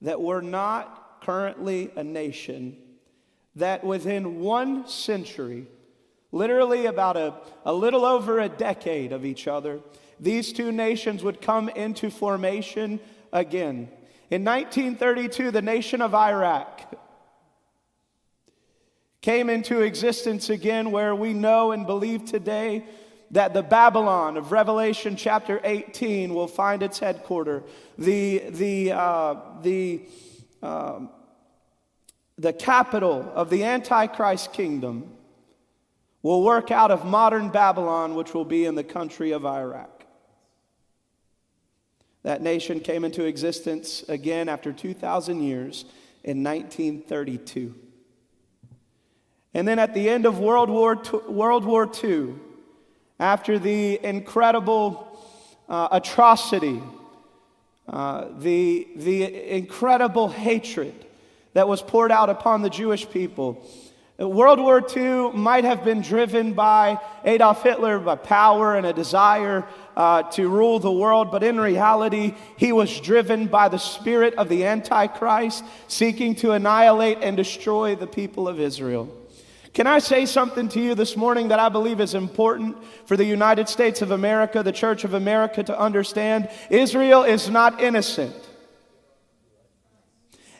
that 0.03 0.21
we're 0.21 0.41
not 0.41 1.21
currently 1.21 1.89
a 1.95 2.03
nation, 2.03 2.77
that 3.55 3.83
within 3.83 4.41
one 4.41 4.87
century, 4.87 5.65
literally 6.31 6.85
about 6.85 7.17
a, 7.17 7.33
a 7.65 7.73
little 7.73 8.05
over 8.05 8.39
a 8.39 8.49
decade 8.49 9.11
of 9.11 9.25
each 9.25 9.47
other, 9.47 9.79
these 10.19 10.53
two 10.53 10.71
nations 10.71 11.23
would 11.23 11.41
come 11.41 11.69
into 11.69 12.09
formation 12.09 12.99
again. 13.31 13.89
In 14.29 14.43
1932, 14.43 15.51
the 15.51 15.61
nation 15.61 16.01
of 16.01 16.13
Iraq 16.13 16.93
came 19.21 19.49
into 19.49 19.81
existence 19.81 20.49
again, 20.49 20.91
where 20.91 21.15
we 21.15 21.33
know 21.33 21.71
and 21.71 21.87
believe 21.87 22.25
today 22.25 22.83
that 23.33 23.55
the 23.55 23.63
Babylon 23.63 24.37
of 24.37 24.51
Revelation 24.51 25.15
chapter 25.15 25.59
18 25.63 26.35
will 26.35 26.47
find 26.47 26.83
its 26.83 26.99
headquarters. 26.99 27.63
The, 27.97 28.43
the, 28.49 28.91
uh, 28.91 29.35
the, 29.63 30.03
um, 30.61 31.09
the 32.37 32.53
capital 32.53 33.31
of 33.33 33.49
the 33.49 33.63
Antichrist 33.63 34.53
kingdom 34.53 35.11
will 36.21 36.43
work 36.43 36.69
out 36.69 36.91
of 36.91 37.05
modern 37.05 37.49
Babylon, 37.49 38.13
which 38.13 38.35
will 38.35 38.45
be 38.45 38.65
in 38.65 38.75
the 38.75 38.83
country 38.83 39.31
of 39.31 39.47
Iraq. 39.47 40.05
That 42.21 42.43
nation 42.43 42.81
came 42.81 43.03
into 43.03 43.25
existence 43.25 44.03
again 44.07 44.47
after 44.47 44.71
2,000 44.71 45.41
years 45.41 45.85
in 46.23 46.43
1932. 46.43 47.73
And 49.55 49.67
then 49.67 49.79
at 49.79 49.95
the 49.95 50.07
end 50.07 50.27
of 50.27 50.37
World 50.37 50.69
War 50.69 51.01
World 51.27 51.65
War 51.65 51.89
II 52.03 52.35
after 53.23 53.57
the 53.57 54.05
incredible 54.05 55.17
uh, 55.69 55.87
atrocity, 55.93 56.83
uh, 57.87 58.27
the, 58.39 58.85
the 58.97 59.55
incredible 59.55 60.27
hatred 60.27 60.93
that 61.53 61.65
was 61.65 61.81
poured 61.81 62.11
out 62.11 62.29
upon 62.29 62.63
the 62.63 62.69
Jewish 62.69 63.09
people, 63.09 63.65
World 64.19 64.59
War 64.59 64.85
II 64.95 65.31
might 65.31 65.63
have 65.63 65.85
been 65.85 66.01
driven 66.01 66.51
by 66.51 66.99
Adolf 67.23 67.63
Hitler, 67.63 67.97
by 67.97 68.15
power 68.15 68.75
and 68.75 68.85
a 68.85 68.91
desire 68.91 69.65
uh, 69.95 70.23
to 70.23 70.49
rule 70.49 70.79
the 70.79 70.91
world, 70.91 71.31
but 71.31 71.43
in 71.43 71.57
reality, 71.57 72.35
he 72.57 72.73
was 72.73 72.99
driven 72.99 73.47
by 73.47 73.69
the 73.69 73.79
spirit 73.79 74.33
of 74.35 74.49
the 74.49 74.65
Antichrist, 74.65 75.63
seeking 75.87 76.35
to 76.35 76.51
annihilate 76.51 77.19
and 77.21 77.37
destroy 77.37 77.95
the 77.95 78.05
people 78.05 78.49
of 78.49 78.59
Israel. 78.59 79.22
Can 79.73 79.87
I 79.87 79.97
say 79.99 80.27
something 80.27 80.69
to 80.69 80.79
you 80.79 80.93
this 80.93 81.17
morning 81.17 81.47
that 81.47 81.59
I 81.59 81.69
believe 81.69 81.99
is 81.99 82.13
important 82.13 82.77
for 83.05 83.17
the 83.17 83.25
United 83.25 83.67
States 83.67 84.03
of 84.03 84.11
America, 84.11 84.61
the 84.61 84.71
Church 84.71 85.03
of 85.03 85.15
America 85.15 85.63
to 85.63 85.79
understand? 85.79 86.49
Israel 86.69 87.23
is 87.23 87.49
not 87.49 87.81
innocent. 87.81 88.35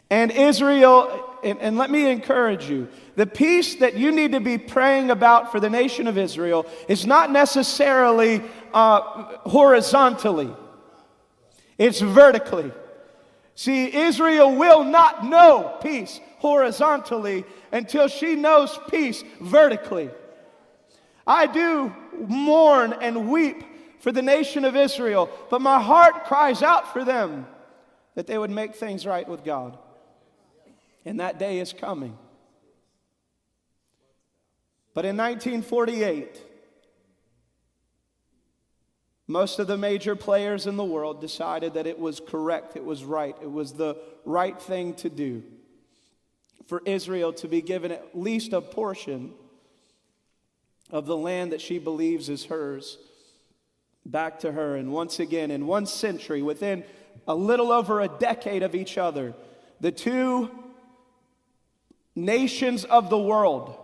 And 0.10 0.32
Israel, 0.32 1.30
and, 1.44 1.60
and, 1.60 1.78
let 1.78 1.92
me 1.92 2.10
encourage 2.10 2.70
you 2.70 2.88
the 3.16 3.26
peace 3.26 3.76
that 3.76 3.96
you 3.96 4.12
need 4.12 4.32
to 4.32 4.40
be 4.40 4.58
praying 4.58 5.12
about 5.12 5.52
for 5.52 5.60
the 5.60 5.70
nation 5.70 6.08
of 6.08 6.18
Israel 6.18 6.66
is 6.88 7.06
not 7.06 7.32
necessarily 7.32 8.42
uh, 8.74 9.02
horizontally, 9.48 10.54
it's 11.78 12.00
vertically. 12.00 12.72
See, 13.56 13.96
Israel 13.96 14.56
will 14.56 14.84
not 14.84 15.26
know 15.26 15.78
peace 15.82 16.20
horizontally 16.40 17.46
until 17.74 18.08
she 18.08 18.36
knows 18.36 18.80
peace 18.90 19.24
vertically. 19.42 20.12
I 21.26 21.48
do 21.48 21.94
mourn 22.18 22.94
and 22.94 23.30
weep 23.30 23.64
for 24.00 24.12
the 24.12 24.22
nation 24.22 24.64
of 24.64 24.76
Israel, 24.76 25.30
but 25.50 25.60
my 25.60 25.82
heart 25.82 26.26
cries 26.26 26.62
out 26.62 26.94
for 26.94 27.04
them 27.04 27.48
that 28.16 28.28
they 28.28 28.38
would 28.38 28.52
make 28.52 28.76
things 28.76 29.06
right 29.06 29.28
with 29.28 29.44
God. 29.44 29.78
And 31.04 31.20
that 31.20 31.40
day 31.40 31.60
is 31.60 31.74
coming. 31.74 32.18
But 34.94 35.06
in 35.06 35.18
1948, 35.18 36.40
most 39.26 39.58
of 39.58 39.66
the 39.66 39.78
major 39.78 40.16
players 40.16 40.68
in 40.68 40.78
the 40.78 40.84
world 40.84 41.20
decided 41.20 41.74
that 41.74 41.88
it 41.88 41.98
was 41.98 42.20
correct, 42.20 42.76
it 42.76 42.86
was 42.86 43.04
right, 43.04 43.36
it 43.42 43.52
was 43.52 43.74
the 43.74 43.98
right 44.26 44.62
thing 44.62 44.94
to 44.96 45.10
do 45.10 45.44
for 46.74 46.82
Israel 46.86 47.32
to 47.32 47.48
be 47.48 47.62
given 47.62 47.92
at 47.92 48.18
least 48.18 48.52
a 48.52 48.60
portion 48.60 49.32
of 50.90 51.06
the 51.06 51.16
land 51.16 51.52
that 51.52 51.62
she 51.62 51.78
believes 51.78 52.30
is 52.30 52.46
hers 52.46 52.98
back 54.08 54.40
to 54.40 54.52
her. 54.52 54.76
And 54.76 54.92
once 54.92 55.20
again, 55.20 55.52
in 55.52 55.68
one 55.68 55.86
century, 55.86 56.42
within 56.42 56.84
a 57.28 57.36
little 57.36 57.72
over 57.72 58.02
a 58.02 58.08
decade 58.08 58.64
of 58.64 58.74
each 58.74 58.98
other, 58.98 59.36
the 59.82 59.92
two 59.92 60.50
nations 62.16 62.86
of 62.86 63.12
the 63.12 63.20
world 63.20 63.78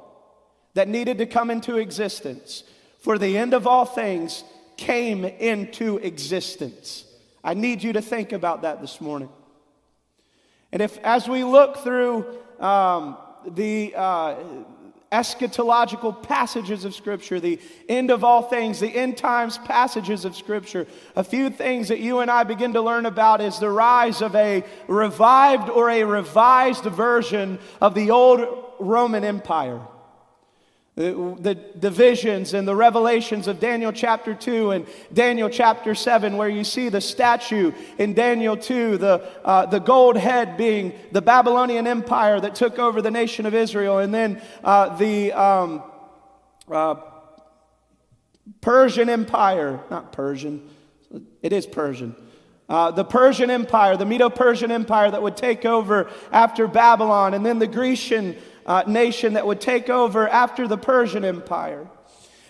that 0.73 0.87
needed 0.87 1.19
to 1.19 1.27
come 1.27 1.51
into 1.51 1.77
existence 1.77 2.63
for 2.97 3.19
the 3.19 3.37
end 3.37 3.53
of 3.53 3.67
all 3.67 3.85
things 3.85 4.43
came 4.77 5.25
into 5.25 5.97
existence. 5.97 7.05
I 7.43 7.53
need 7.53 7.83
you 7.83 7.93
to 7.93 8.01
think 8.01 8.31
about 8.31 8.63
that 8.63 8.81
this 8.81 8.99
morning. 8.99 9.29
And 10.71 10.81
if, 10.81 10.97
as 11.03 11.29
we 11.29 11.43
look 11.43 11.77
through 11.77 12.25
um, 12.59 13.17
the 13.45 13.93
uh, 13.95 14.35
eschatological 15.11 16.21
passages 16.21 16.85
of 16.85 16.93
Scripture, 16.93 17.39
the 17.39 17.59
end 17.87 18.11
of 18.11 18.23
all 18.23 18.43
things, 18.43 18.79
the 18.79 18.95
end 18.95 19.17
times 19.17 19.57
passages 19.59 20.25
of 20.25 20.35
Scripture, 20.35 20.85
a 21.15 21.23
few 21.23 21.49
things 21.49 21.87
that 21.87 21.99
you 21.99 22.19
and 22.19 22.29
I 22.29 22.43
begin 22.43 22.73
to 22.73 22.81
learn 22.81 23.05
about 23.05 23.41
is 23.41 23.59
the 23.59 23.69
rise 23.69 24.21
of 24.21 24.35
a 24.35 24.63
revived 24.87 25.69
or 25.69 25.89
a 25.89 26.03
revised 26.03 26.83
version 26.83 27.59
of 27.81 27.95
the 27.95 28.11
old 28.11 28.65
Roman 28.79 29.23
Empire 29.23 29.81
the, 30.99 31.57
divisions 31.79 32.53
and 32.53 32.67
the 32.67 32.75
revelations 32.75 33.47
of 33.47 33.61
Daniel 33.61 33.91
chapter 33.93 34.33
2 34.33 34.71
and 34.71 34.85
Daniel 35.13 35.49
chapter 35.49 35.95
7, 35.95 36.35
where 36.35 36.49
you 36.49 36.65
see 36.65 36.89
the 36.89 36.99
statue 36.99 37.71
in 37.97 38.13
Daniel 38.13 38.57
2, 38.57 38.97
the, 38.97 39.29
uh, 39.45 39.65
the 39.65 39.79
gold 39.79 40.17
head 40.17 40.57
being 40.57 40.93
the 41.13 41.21
Babylonian 41.21 41.87
Empire 41.87 42.41
that 42.41 42.53
took 42.53 42.79
over 42.79 43.01
the 43.01 43.11
nation 43.11 43.45
of 43.45 43.55
Israel, 43.55 43.99
and 43.99 44.13
then 44.13 44.41
uh, 44.61 44.93
the 44.97 45.31
um, 45.31 45.83
uh, 46.69 46.95
Persian 48.59 49.09
Empire, 49.09 49.79
not 49.89 50.11
Persian, 50.11 50.69
it 51.41 51.53
is 51.53 51.65
Persian. 51.65 52.13
Uh, 52.67 52.91
the 52.91 53.05
Persian 53.05 53.49
Empire, 53.49 53.95
the 53.95 54.05
Medo 54.05 54.29
Persian 54.29 54.69
Empire 54.69 55.09
that 55.09 55.21
would 55.21 55.37
take 55.37 55.65
over 55.65 56.11
after 56.31 56.67
Babylon, 56.67 57.33
and 57.33 57.45
then 57.45 57.57
the 57.57 57.67
Grecian 57.67 58.35
uh, 58.69 58.83
nation 58.85 59.33
that 59.33 59.47
would 59.47 59.59
take 59.59 59.89
over 59.89 60.29
after 60.29 60.67
the 60.67 60.77
Persian 60.77 61.25
Empire. 61.25 61.87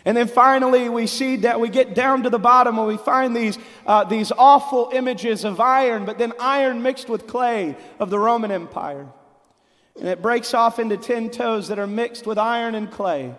And 0.03 0.17
then 0.17 0.27
finally, 0.27 0.89
we 0.89 1.07
see 1.07 1.37
that 1.37 1.59
we 1.59 1.69
get 1.69 1.95
down 1.95 2.23
to 2.23 2.29
the 2.29 2.37
bottom 2.37 2.77
and 2.77 2.87
we 2.87 2.97
find 2.97 3.35
these, 3.35 3.57
uh, 3.87 4.03
these 4.03 4.31
awful 4.37 4.91
images 4.93 5.45
of 5.45 5.61
iron, 5.61 6.03
but 6.05 6.17
then 6.17 6.33
iron 6.39 6.81
mixed 6.81 7.09
with 7.09 7.25
clay 7.25 7.77
of 7.99 8.09
the 8.09 8.19
Roman 8.19 8.51
Empire. 8.51 9.07
And 9.97 10.07
it 10.07 10.21
breaks 10.21 10.53
off 10.53 10.77
into 10.77 10.97
10 10.97 11.29
toes 11.29 11.69
that 11.69 11.79
are 11.79 11.87
mixed 11.87 12.27
with 12.27 12.37
iron 12.37 12.75
and 12.75 12.91
clay. 12.91 13.33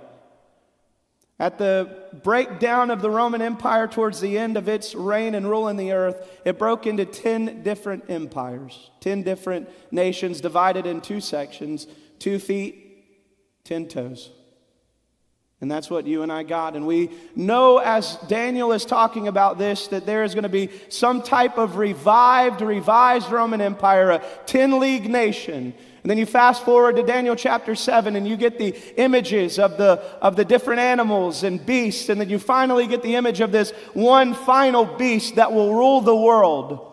At 1.39 1.59
the 1.59 2.07
breakdown 2.23 2.91
of 2.91 3.01
the 3.01 3.11
Roman 3.11 3.41
Empire 3.41 3.89
towards 3.89 4.21
the 4.21 4.39
end 4.39 4.57
of 4.59 4.69
its 4.69 4.95
reign 4.95 5.35
and 5.35 5.49
rule 5.49 5.69
in 5.69 5.77
the 5.77 5.93
earth, 5.93 6.29
it 6.45 6.59
broke 6.59 6.87
into 6.87 7.07
10 7.07 7.63
different 7.63 8.05
empires, 8.11 8.91
10 9.01 9.23
different 9.23 9.69
nations 9.91 10.43
divided 10.43 10.87
in 10.87 11.01
two 11.01 11.21
sections 11.21 11.87
two 12.21 12.39
feet, 12.39 13.65
ten 13.65 13.89
toes. 13.89 14.31
And 15.61 15.71
that's 15.71 15.91
what 15.91 16.07
you 16.07 16.23
and 16.23 16.33
I 16.33 16.43
got. 16.43 16.75
And 16.75 16.87
we 16.87 17.11
know 17.37 17.79
as 17.79 18.17
Daniel 18.29 18.73
is 18.73 18.87
talking 18.87 19.29
about 19.29 19.59
this 19.59 19.89
that 19.89 20.07
there 20.07 20.25
is 20.25 20.33
going 20.33 20.45
to 20.45 20.49
be 20.49 20.71
some 20.89 21.21
type 21.21 21.59
of 21.59 21.77
revived, 21.77 22.63
revised 22.63 23.31
Roman 23.31 23.61
Empire, 23.61 24.11
a 24.11 24.23
10 24.47 24.81
league 24.81 25.11
nation. 25.11 25.75
And 26.03 26.11
then 26.11 26.17
you 26.17 26.25
fast 26.25 26.65
forward 26.65 26.97
to 26.97 27.03
Daniel 27.03 27.37
chapter 27.37 27.75
7 27.75 28.17
and 28.17 28.27
you 28.27 28.39
get 28.39 28.59
the 28.59 28.75
images 28.99 29.59
of 29.59 29.77
the, 29.77 30.03
of 30.23 30.35
the 30.35 30.47
different 30.47 30.81
animals 30.81 31.43
and 31.43 31.65
beasts. 31.65 32.09
And 32.09 32.19
then 32.19 32.31
you 32.31 32.39
finally 32.39 32.87
get 32.87 33.03
the 33.03 33.17
image 33.17 33.41
of 33.41 33.53
this 33.53 33.73
one 33.93 34.33
final 34.33 34.87
beast 34.87 35.35
that 35.35 35.53
will 35.53 35.75
rule 35.75 36.01
the 36.01 36.17
world. 36.17 36.90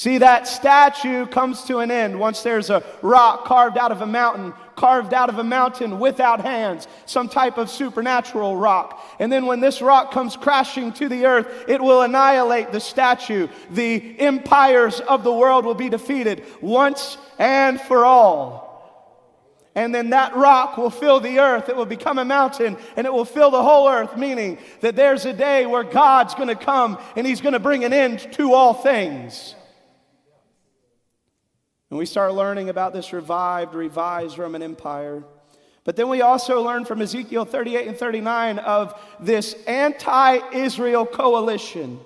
See, 0.00 0.16
that 0.16 0.48
statue 0.48 1.26
comes 1.26 1.64
to 1.64 1.80
an 1.80 1.90
end 1.90 2.18
once 2.18 2.42
there's 2.42 2.70
a 2.70 2.82
rock 3.02 3.44
carved 3.44 3.76
out 3.76 3.92
of 3.92 4.00
a 4.00 4.06
mountain, 4.06 4.54
carved 4.74 5.12
out 5.12 5.28
of 5.28 5.38
a 5.38 5.44
mountain 5.44 5.98
without 5.98 6.40
hands, 6.40 6.88
some 7.04 7.28
type 7.28 7.58
of 7.58 7.68
supernatural 7.68 8.56
rock. 8.56 8.98
And 9.18 9.30
then 9.30 9.44
when 9.44 9.60
this 9.60 9.82
rock 9.82 10.10
comes 10.10 10.38
crashing 10.38 10.94
to 10.94 11.10
the 11.10 11.26
earth, 11.26 11.66
it 11.68 11.82
will 11.82 12.00
annihilate 12.00 12.72
the 12.72 12.80
statue. 12.80 13.46
The 13.72 14.18
empires 14.18 15.00
of 15.00 15.22
the 15.22 15.34
world 15.34 15.66
will 15.66 15.74
be 15.74 15.90
defeated 15.90 16.44
once 16.62 17.18
and 17.38 17.78
for 17.78 18.06
all. 18.06 19.68
And 19.74 19.94
then 19.94 20.08
that 20.10 20.34
rock 20.34 20.78
will 20.78 20.88
fill 20.88 21.20
the 21.20 21.40
earth. 21.40 21.68
It 21.68 21.76
will 21.76 21.84
become 21.84 22.16
a 22.16 22.24
mountain 22.24 22.78
and 22.96 23.06
it 23.06 23.12
will 23.12 23.26
fill 23.26 23.50
the 23.50 23.62
whole 23.62 23.86
earth, 23.86 24.16
meaning 24.16 24.56
that 24.80 24.96
there's 24.96 25.26
a 25.26 25.34
day 25.34 25.66
where 25.66 25.84
God's 25.84 26.34
going 26.34 26.48
to 26.48 26.54
come 26.54 26.98
and 27.16 27.26
he's 27.26 27.42
going 27.42 27.52
to 27.52 27.60
bring 27.60 27.84
an 27.84 27.92
end 27.92 28.32
to 28.32 28.54
all 28.54 28.72
things. 28.72 29.56
And 31.90 31.98
we 31.98 32.06
start 32.06 32.34
learning 32.34 32.68
about 32.68 32.92
this 32.92 33.12
revived, 33.12 33.74
revised 33.74 34.38
Roman 34.38 34.62
Empire. 34.62 35.24
But 35.84 35.96
then 35.96 36.08
we 36.08 36.22
also 36.22 36.62
learn 36.62 36.84
from 36.84 37.02
Ezekiel 37.02 37.44
38 37.44 37.88
and 37.88 37.96
39 37.96 38.58
of 38.60 38.98
this 39.18 39.54
anti 39.66 40.36
Israel 40.52 41.04
coalition 41.04 41.98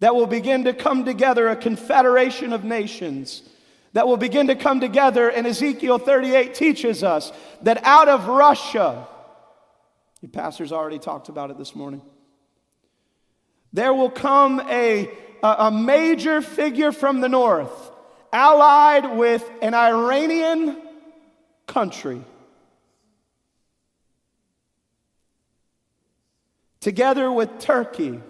that 0.00 0.14
will 0.14 0.26
begin 0.26 0.64
to 0.64 0.74
come 0.74 1.04
together, 1.04 1.48
a 1.48 1.56
confederation 1.56 2.52
of 2.52 2.64
nations 2.64 3.42
that 3.94 4.06
will 4.06 4.16
begin 4.16 4.48
to 4.48 4.54
come 4.54 4.80
together. 4.80 5.28
And 5.28 5.46
Ezekiel 5.46 5.98
38 5.98 6.54
teaches 6.54 7.02
us 7.02 7.32
that 7.62 7.84
out 7.84 8.08
of 8.08 8.28
Russia, 8.28 9.08
Your 10.20 10.30
pastor's 10.30 10.72
already 10.72 10.98
talked 10.98 11.28
about 11.28 11.50
it 11.50 11.58
this 11.58 11.74
morning. 11.74 12.02
There 13.72 13.92
will 13.92 14.10
come 14.10 14.60
a, 14.68 15.10
a 15.42 15.70
major 15.70 16.40
figure 16.40 16.92
from 16.92 17.20
the 17.20 17.28
north, 17.28 17.90
allied 18.32 19.16
with 19.16 19.48
an 19.62 19.74
Iranian 19.74 20.76
country. 21.66 22.24
Together 26.80 27.30
with 27.30 27.58
Turkey 27.58 28.20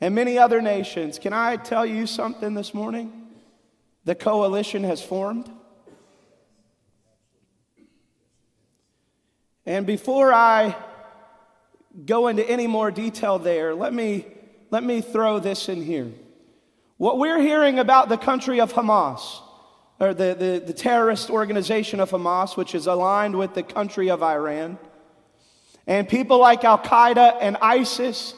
and 0.00 0.14
many 0.14 0.38
other 0.38 0.60
nations. 0.60 1.18
Can 1.18 1.32
I 1.32 1.56
tell 1.56 1.86
you 1.86 2.06
something 2.06 2.54
this 2.54 2.74
morning? 2.74 3.28
The 4.04 4.14
coalition 4.14 4.84
has 4.84 5.02
formed. 5.02 5.50
And 9.64 9.84
before 9.84 10.32
I 10.32 10.76
go 12.04 12.28
into 12.28 12.48
any 12.48 12.66
more 12.66 12.90
detail 12.90 13.38
there, 13.38 13.74
let 13.74 13.92
me, 13.92 14.26
let 14.70 14.84
me 14.84 15.00
throw 15.00 15.40
this 15.40 15.68
in 15.68 15.82
here. 15.82 16.12
What 16.98 17.18
we're 17.18 17.40
hearing 17.40 17.78
about 17.78 18.08
the 18.08 18.16
country 18.16 18.58
of 18.58 18.72
Hamas, 18.72 19.42
or 20.00 20.14
the, 20.14 20.34
the, 20.34 20.62
the 20.66 20.72
terrorist 20.72 21.28
organization 21.28 22.00
of 22.00 22.10
Hamas, 22.10 22.56
which 22.56 22.74
is 22.74 22.86
aligned 22.86 23.36
with 23.36 23.54
the 23.54 23.62
country 23.62 24.10
of 24.10 24.22
Iran, 24.22 24.78
and 25.86 26.08
people 26.08 26.38
like 26.38 26.64
Al 26.64 26.78
Qaeda 26.78 27.36
and 27.40 27.58
ISIS, 27.60 28.34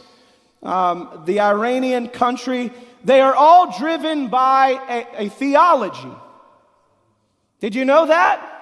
um, 0.62 1.23
the 1.25 1.41
Iranian 1.41 2.09
country, 2.09 2.73
they 3.05 3.21
are 3.21 3.35
all 3.35 3.79
driven 3.79 4.27
by 4.27 5.07
a, 5.17 5.27
a 5.27 5.29
theology. 5.29 6.12
Did 7.61 7.77
you 7.77 7.85
know 7.85 8.07
that? 8.07 8.58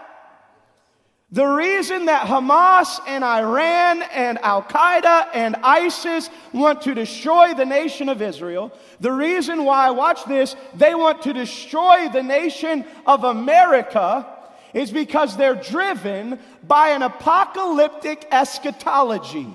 The 1.32 1.44
reason 1.46 2.06
that 2.06 2.28
Hamas 2.28 3.00
and 3.06 3.24
Iran 3.24 4.02
and 4.12 4.38
Al 4.38 4.62
Qaeda 4.62 5.28
and 5.34 5.56
ISIS 5.56 6.30
want 6.52 6.82
to 6.82 6.94
destroy 6.94 7.52
the 7.52 7.66
nation 7.66 8.08
of 8.08 8.22
Israel, 8.22 8.72
the 9.00 9.10
reason 9.10 9.64
why, 9.64 9.90
watch 9.90 10.24
this, 10.26 10.54
they 10.74 10.94
want 10.94 11.22
to 11.22 11.32
destroy 11.32 12.08
the 12.12 12.22
nation 12.22 12.84
of 13.06 13.24
America 13.24 14.24
is 14.72 14.92
because 14.92 15.36
they're 15.36 15.56
driven 15.56 16.38
by 16.62 16.90
an 16.90 17.02
apocalyptic 17.02 18.28
eschatology. 18.30 19.48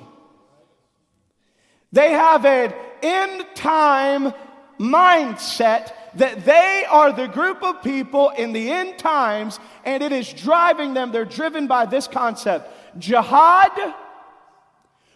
They 1.93 2.11
have 2.11 2.45
an 2.45 2.73
end 3.01 3.45
time 3.55 4.33
mindset 4.77 5.93
that 6.15 6.45
they 6.45 6.85
are 6.89 7.11
the 7.11 7.27
group 7.27 7.63
of 7.63 7.81
people 7.81 8.29
in 8.29 8.53
the 8.53 8.71
end 8.71 8.97
times, 8.97 9.59
and 9.85 10.03
it 10.03 10.11
is 10.11 10.31
driving 10.33 10.93
them. 10.93 11.11
They're 11.11 11.25
driven 11.25 11.67
by 11.67 11.85
this 11.85 12.07
concept 12.07 12.69
jihad 12.97 13.71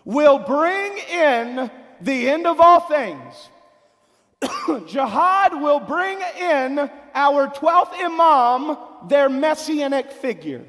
will 0.06 0.40
bring 0.40 0.98
in 0.98 1.70
the 2.02 2.30
end 2.30 2.48
of 2.48 2.60
all 2.62 2.82
things. 2.82 3.50
jihad 4.88 5.54
will 5.60 5.80
bring 5.80 6.20
in 6.40 6.90
our 7.14 7.48
12th 7.48 7.94
Imam, 7.94 8.78
their 9.10 9.30
messianic 9.30 10.12
figure. 10.12 10.66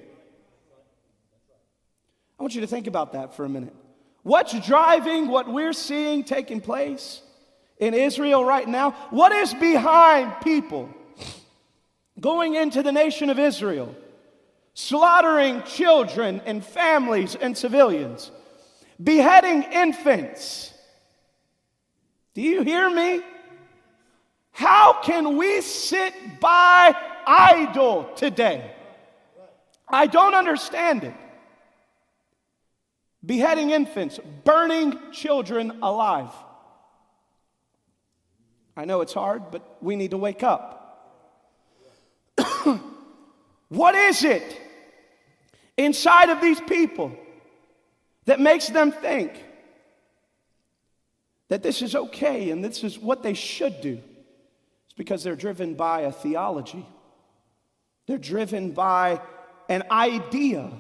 I 2.39 2.43
want 2.43 2.55
you 2.55 2.61
to 2.63 2.67
think 2.67 2.87
about 2.87 3.13
that 3.13 3.35
for 3.35 3.45
a 3.45 3.49
minute. 3.49 3.75
What's 4.23 4.59
driving 4.67 5.29
what 5.29 5.51
we're 5.51 5.73
seeing 5.73 6.25
taking 6.25 6.61
place? 6.61 7.23
In 7.79 7.95
Israel 7.95 8.45
right 8.45 8.67
now? 8.67 8.93
What 9.11 9.33
is 9.33 9.53
behind 9.55 10.41
people 10.43 10.89
going 12.21 12.55
into 12.55 12.83
the 12.83 12.93
nation 12.93 13.31
of 13.31 13.39
Israel, 13.39 13.95
slaughtering 14.75 15.63
children 15.65 16.41
and 16.47 16.65
families 16.65 17.35
and 17.35 17.57
civilians, 17.57 18.31
beheading 19.03 19.63
infants? 19.65 20.73
Do 22.35 22.43
you 22.43 22.63
hear 22.63 22.89
me? 22.89 23.23
How 24.53 25.01
can 25.03 25.37
we 25.37 25.61
sit 25.61 26.41
by 26.41 26.95
idle 27.27 28.11
today? 28.17 28.73
I 29.89 30.07
don't 30.07 30.35
understand 30.35 31.05
it. 31.05 31.15
Beheading 33.25 33.71
infants, 33.71 34.19
burning 34.45 34.99
children 35.13 35.79
alive. 35.83 36.31
I 38.77 38.85
know 38.85 39.01
it's 39.01 39.15
hard, 39.15 39.51
but 39.51 39.79
we 39.81 39.97
need 39.97 40.11
to 40.11 40.19
wake 40.19 40.43
up. 40.43 40.83
what 43.69 43.95
is 43.95 44.23
it 44.23 44.61
inside 45.79 46.29
of 46.29 46.41
these 46.43 46.61
people 46.61 47.17
that 48.27 48.39
makes 48.39 48.69
them 48.69 48.93
think 48.93 49.33
that 51.49 51.63
this 51.63 51.81
is 51.81 51.95
okay 51.95 52.51
and 52.51 52.63
this 52.63 52.85
is 52.85 52.99
what 52.99 53.23
they 53.23 53.33
should 53.33 53.81
do? 53.81 53.99
It's 54.85 54.95
because 54.97 55.25
they're 55.25 55.37
driven 55.37 55.75
by 55.75 56.03
a 56.03 56.13
theology, 56.13 56.85
they're 58.07 58.19
driven 58.19 58.73
by 58.73 59.23
an 59.71 59.85
idea 59.91 60.71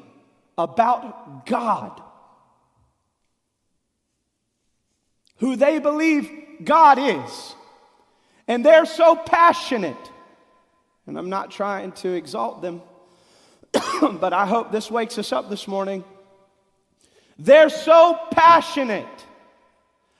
about 0.58 1.46
God. 1.46 2.02
Who 5.38 5.56
they 5.56 5.78
believe 5.78 6.30
God 6.64 6.98
is. 6.98 7.55
And 8.48 8.64
they're 8.64 8.86
so 8.86 9.16
passionate. 9.16 9.96
And 11.06 11.18
I'm 11.18 11.30
not 11.30 11.50
trying 11.50 11.92
to 11.92 12.12
exalt 12.12 12.62
them, 12.62 12.82
but 13.72 14.32
I 14.32 14.46
hope 14.46 14.72
this 14.72 14.90
wakes 14.90 15.18
us 15.18 15.32
up 15.32 15.50
this 15.50 15.68
morning. 15.68 16.04
They're 17.38 17.68
so 17.68 18.18
passionate 18.30 19.06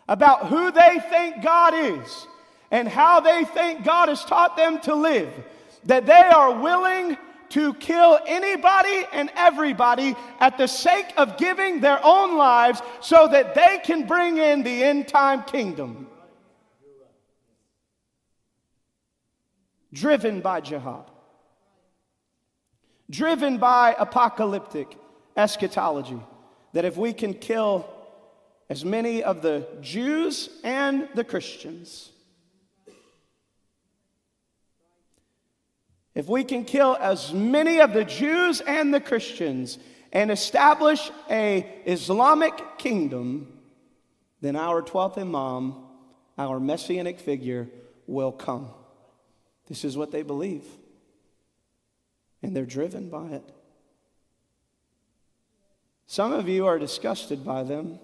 about 0.09 0.47
who 0.47 0.71
they 0.71 1.01
think 1.09 1.43
God 1.43 1.75
is 1.75 2.27
and 2.71 2.87
how 2.89 3.21
they 3.21 3.45
think 3.45 3.85
God 3.85 4.09
has 4.09 4.25
taught 4.25 4.57
them 4.57 4.81
to 4.83 4.95
live 4.95 5.33
that 5.85 6.07
they 6.07 6.12
are 6.12 6.61
willing 6.61 7.17
to 7.49 7.75
kill 7.75 8.19
anybody 8.27 9.05
and 9.12 9.31
everybody 9.37 10.17
at 10.41 10.59
the 10.59 10.67
sake 10.67 11.07
of 11.17 11.37
giving 11.37 11.81
their 11.81 12.05
own 12.05 12.37
lives 12.37 12.83
so 13.01 13.29
that 13.29 13.55
they 13.55 13.81
can 13.85 14.07
bring 14.07 14.37
in 14.39 14.62
the 14.62 14.83
end 14.83 15.07
time 15.07 15.43
kingdom. 15.45 16.09
Driven 19.96 20.42
by 20.42 20.61
jihad, 20.61 21.11
driven 23.09 23.56
by 23.56 23.96
apocalyptic 23.98 24.96
eschatology. 25.37 26.20
That 26.74 26.85
if 26.85 26.98
we 26.98 27.14
can 27.14 27.32
kill 27.32 27.88
as 28.68 28.85
many 28.85 29.22
of 29.22 29.40
the 29.40 29.66
Jews 29.80 30.50
and 30.62 31.09
the 31.14 31.24
Christians, 31.24 32.11
if 36.14 36.28
we 36.28 36.44
can 36.44 36.64
kill 36.64 36.96
as 37.00 37.32
many 37.32 37.80
of 37.80 37.94
the 37.94 38.04
Jews 38.04 38.61
and 38.61 38.92
the 38.92 39.00
Christians 39.00 39.78
and 40.12 40.30
establish 40.30 41.11
a 41.30 41.66
Islamic 41.87 42.78
kingdom, 42.78 43.61
then 44.42 44.56
our 44.56 44.82
12th 44.82 45.16
Imam, 45.16 45.74
our 46.37 46.61
messianic 46.61 47.18
figure, 47.18 47.68
will 48.06 48.32
come. 48.32 48.68
This 49.66 49.85
is 49.85 49.96
what 49.96 50.11
they 50.11 50.22
believe. 50.22 50.64
And 52.42 52.55
they're 52.55 52.64
driven 52.66 53.09
by 53.09 53.26
it. 53.29 53.44
Some 56.07 56.33
of 56.33 56.48
you 56.48 56.66
are 56.66 56.79
disgusted 56.79 57.44
by 57.44 57.64
them, 57.64 57.98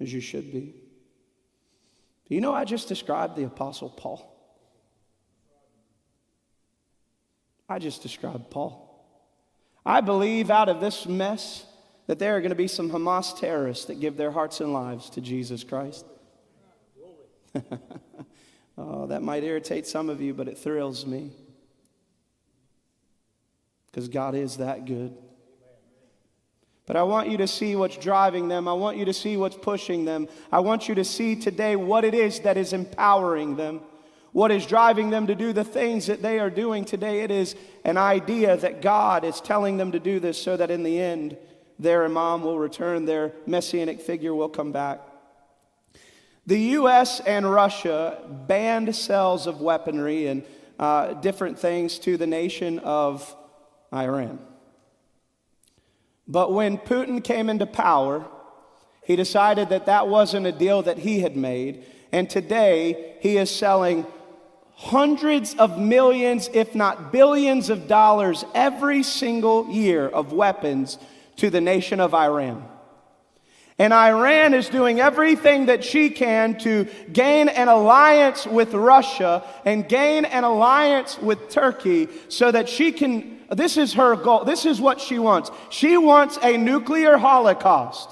as 0.00 0.12
you 0.12 0.20
should 0.20 0.52
be. 0.52 0.74
Do 2.28 2.34
you 2.34 2.40
know 2.40 2.52
I 2.52 2.64
just 2.64 2.88
described 2.88 3.36
the 3.36 3.44
Apostle 3.44 3.90
Paul? 3.90 4.30
I 7.68 7.78
just 7.78 8.02
described 8.02 8.50
Paul. 8.50 8.80
I 9.86 10.00
believe 10.00 10.50
out 10.50 10.68
of 10.68 10.80
this 10.80 11.06
mess 11.06 11.64
that 12.06 12.18
there 12.18 12.36
are 12.36 12.40
going 12.40 12.50
to 12.50 12.56
be 12.56 12.68
some 12.68 12.90
Hamas 12.90 13.38
terrorists 13.38 13.86
that 13.86 14.00
give 14.00 14.16
their 14.16 14.30
hearts 14.30 14.60
and 14.60 14.72
lives 14.72 15.10
to 15.10 15.20
Jesus 15.20 15.64
Christ. 15.64 16.04
Oh, 18.76 19.06
that 19.06 19.22
might 19.22 19.44
irritate 19.44 19.86
some 19.86 20.08
of 20.10 20.20
you, 20.20 20.34
but 20.34 20.48
it 20.48 20.58
thrills 20.58 21.06
me. 21.06 21.30
Because 23.86 24.08
God 24.08 24.34
is 24.34 24.56
that 24.56 24.84
good. 24.84 25.16
But 26.86 26.96
I 26.96 27.02
want 27.04 27.30
you 27.30 27.38
to 27.38 27.46
see 27.46 27.76
what's 27.76 27.96
driving 27.96 28.48
them. 28.48 28.68
I 28.68 28.74
want 28.74 28.96
you 28.96 29.06
to 29.06 29.12
see 29.12 29.36
what's 29.36 29.56
pushing 29.56 30.04
them. 30.04 30.28
I 30.52 30.60
want 30.60 30.88
you 30.88 30.94
to 30.96 31.04
see 31.04 31.36
today 31.36 31.76
what 31.76 32.04
it 32.04 32.12
is 32.12 32.40
that 32.40 32.56
is 32.56 32.72
empowering 32.72 33.56
them, 33.56 33.80
what 34.32 34.50
is 34.50 34.66
driving 34.66 35.08
them 35.10 35.28
to 35.28 35.34
do 35.34 35.52
the 35.52 35.64
things 35.64 36.06
that 36.06 36.20
they 36.20 36.40
are 36.40 36.50
doing 36.50 36.84
today. 36.84 37.22
It 37.22 37.30
is 37.30 37.54
an 37.84 37.96
idea 37.96 38.56
that 38.58 38.82
God 38.82 39.24
is 39.24 39.40
telling 39.40 39.78
them 39.78 39.92
to 39.92 40.00
do 40.00 40.20
this 40.20 40.42
so 40.42 40.56
that 40.56 40.70
in 40.70 40.82
the 40.82 41.00
end, 41.00 41.38
their 41.78 42.04
imam 42.04 42.42
will 42.42 42.58
return, 42.58 43.06
their 43.06 43.32
messianic 43.46 44.00
figure 44.00 44.34
will 44.34 44.50
come 44.50 44.72
back. 44.72 45.00
The 46.46 46.58
US 46.58 47.20
and 47.20 47.50
Russia 47.50 48.18
banned 48.46 48.94
sales 48.94 49.46
of 49.46 49.60
weaponry 49.60 50.26
and 50.26 50.44
uh, 50.78 51.14
different 51.14 51.58
things 51.58 51.98
to 52.00 52.16
the 52.16 52.26
nation 52.26 52.78
of 52.80 53.34
Iran. 53.92 54.38
But 56.26 56.52
when 56.52 56.78
Putin 56.78 57.22
came 57.22 57.48
into 57.48 57.66
power, 57.66 58.26
he 59.04 59.16
decided 59.16 59.68
that 59.68 59.86
that 59.86 60.08
wasn't 60.08 60.46
a 60.46 60.52
deal 60.52 60.82
that 60.82 60.98
he 60.98 61.20
had 61.20 61.36
made. 61.36 61.84
And 62.12 62.28
today, 62.28 63.16
he 63.20 63.36
is 63.36 63.50
selling 63.50 64.06
hundreds 64.74 65.54
of 65.54 65.78
millions, 65.78 66.48
if 66.52 66.74
not 66.74 67.12
billions 67.12 67.70
of 67.70 67.86
dollars 67.86 68.44
every 68.54 69.02
single 69.02 69.70
year 69.70 70.08
of 70.08 70.32
weapons 70.32 70.98
to 71.36 71.50
the 71.50 71.60
nation 71.60 72.00
of 72.00 72.14
Iran. 72.14 72.66
And 73.78 73.92
Iran 73.92 74.54
is 74.54 74.68
doing 74.68 75.00
everything 75.00 75.66
that 75.66 75.82
she 75.82 76.08
can 76.08 76.56
to 76.58 76.86
gain 77.12 77.48
an 77.48 77.66
alliance 77.66 78.46
with 78.46 78.72
Russia 78.72 79.42
and 79.64 79.88
gain 79.88 80.24
an 80.24 80.44
alliance 80.44 81.18
with 81.18 81.50
Turkey 81.50 82.08
so 82.28 82.52
that 82.52 82.68
she 82.68 82.92
can. 82.92 83.40
This 83.50 83.76
is 83.76 83.94
her 83.94 84.14
goal. 84.14 84.44
This 84.44 84.64
is 84.64 84.80
what 84.80 85.00
she 85.00 85.18
wants. 85.18 85.50
She 85.70 85.96
wants 85.96 86.38
a 86.42 86.56
nuclear 86.56 87.16
holocaust. 87.16 88.10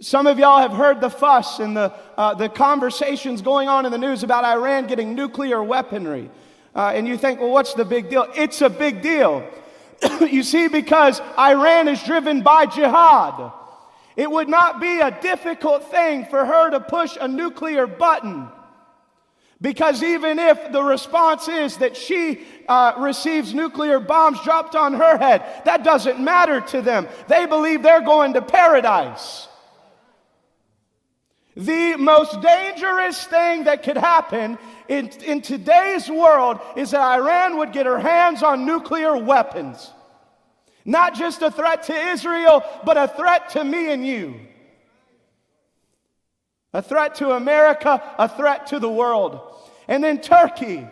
Some 0.00 0.26
of 0.26 0.38
y'all 0.38 0.60
have 0.60 0.72
heard 0.72 1.00
the 1.00 1.10
fuss 1.10 1.58
and 1.58 1.76
the, 1.76 1.92
uh, 2.16 2.34
the 2.34 2.48
conversations 2.48 3.40
going 3.40 3.68
on 3.68 3.86
in 3.86 3.92
the 3.92 3.98
news 3.98 4.22
about 4.22 4.44
Iran 4.44 4.86
getting 4.86 5.14
nuclear 5.14 5.62
weaponry. 5.62 6.30
Uh, 6.74 6.92
and 6.94 7.08
you 7.08 7.16
think, 7.16 7.40
well, 7.40 7.50
what's 7.50 7.72
the 7.72 7.84
big 7.84 8.10
deal? 8.10 8.26
It's 8.36 8.60
a 8.60 8.68
big 8.68 9.00
deal. 9.00 9.48
you 10.20 10.42
see, 10.42 10.68
because 10.68 11.20
Iran 11.38 11.88
is 11.88 12.02
driven 12.02 12.42
by 12.42 12.66
jihad. 12.66 13.52
It 14.16 14.30
would 14.30 14.48
not 14.48 14.80
be 14.80 15.00
a 15.00 15.10
difficult 15.10 15.90
thing 15.90 16.24
for 16.26 16.44
her 16.44 16.70
to 16.70 16.80
push 16.80 17.16
a 17.20 17.28
nuclear 17.28 17.86
button. 17.86 18.48
Because 19.60 20.02
even 20.02 20.38
if 20.38 20.72
the 20.72 20.82
response 20.82 21.48
is 21.48 21.78
that 21.78 21.96
she 21.96 22.40
uh, 22.68 22.92
receives 22.98 23.54
nuclear 23.54 24.00
bombs 24.00 24.42
dropped 24.42 24.74
on 24.74 24.94
her 24.94 25.16
head, 25.16 25.42
that 25.64 25.82
doesn't 25.82 26.20
matter 26.20 26.60
to 26.60 26.82
them. 26.82 27.08
They 27.28 27.46
believe 27.46 27.82
they're 27.82 28.02
going 28.02 28.34
to 28.34 28.42
paradise. 28.42 29.48
The 31.56 31.96
most 31.96 32.42
dangerous 32.42 33.24
thing 33.24 33.64
that 33.64 33.82
could 33.82 33.96
happen 33.96 34.58
in, 34.88 35.08
in 35.24 35.40
today's 35.42 36.08
world 36.08 36.60
is 36.76 36.90
that 36.92 37.00
Iran 37.00 37.58
would 37.58 37.72
get 37.72 37.86
her 37.86 37.98
hands 37.98 38.42
on 38.42 38.66
nuclear 38.66 39.16
weapons. 39.16 39.92
Not 40.84 41.14
just 41.14 41.42
a 41.42 41.50
threat 41.50 41.84
to 41.84 41.94
Israel, 41.94 42.62
but 42.84 42.96
a 42.96 43.08
threat 43.08 43.50
to 43.50 43.64
me 43.64 43.92
and 43.92 44.06
you. 44.06 44.40
A 46.72 46.82
threat 46.82 47.16
to 47.16 47.30
America, 47.30 48.02
a 48.18 48.28
threat 48.28 48.68
to 48.68 48.78
the 48.78 48.90
world. 48.90 49.40
And 49.88 50.02
then 50.02 50.20
Turkey, 50.20 50.86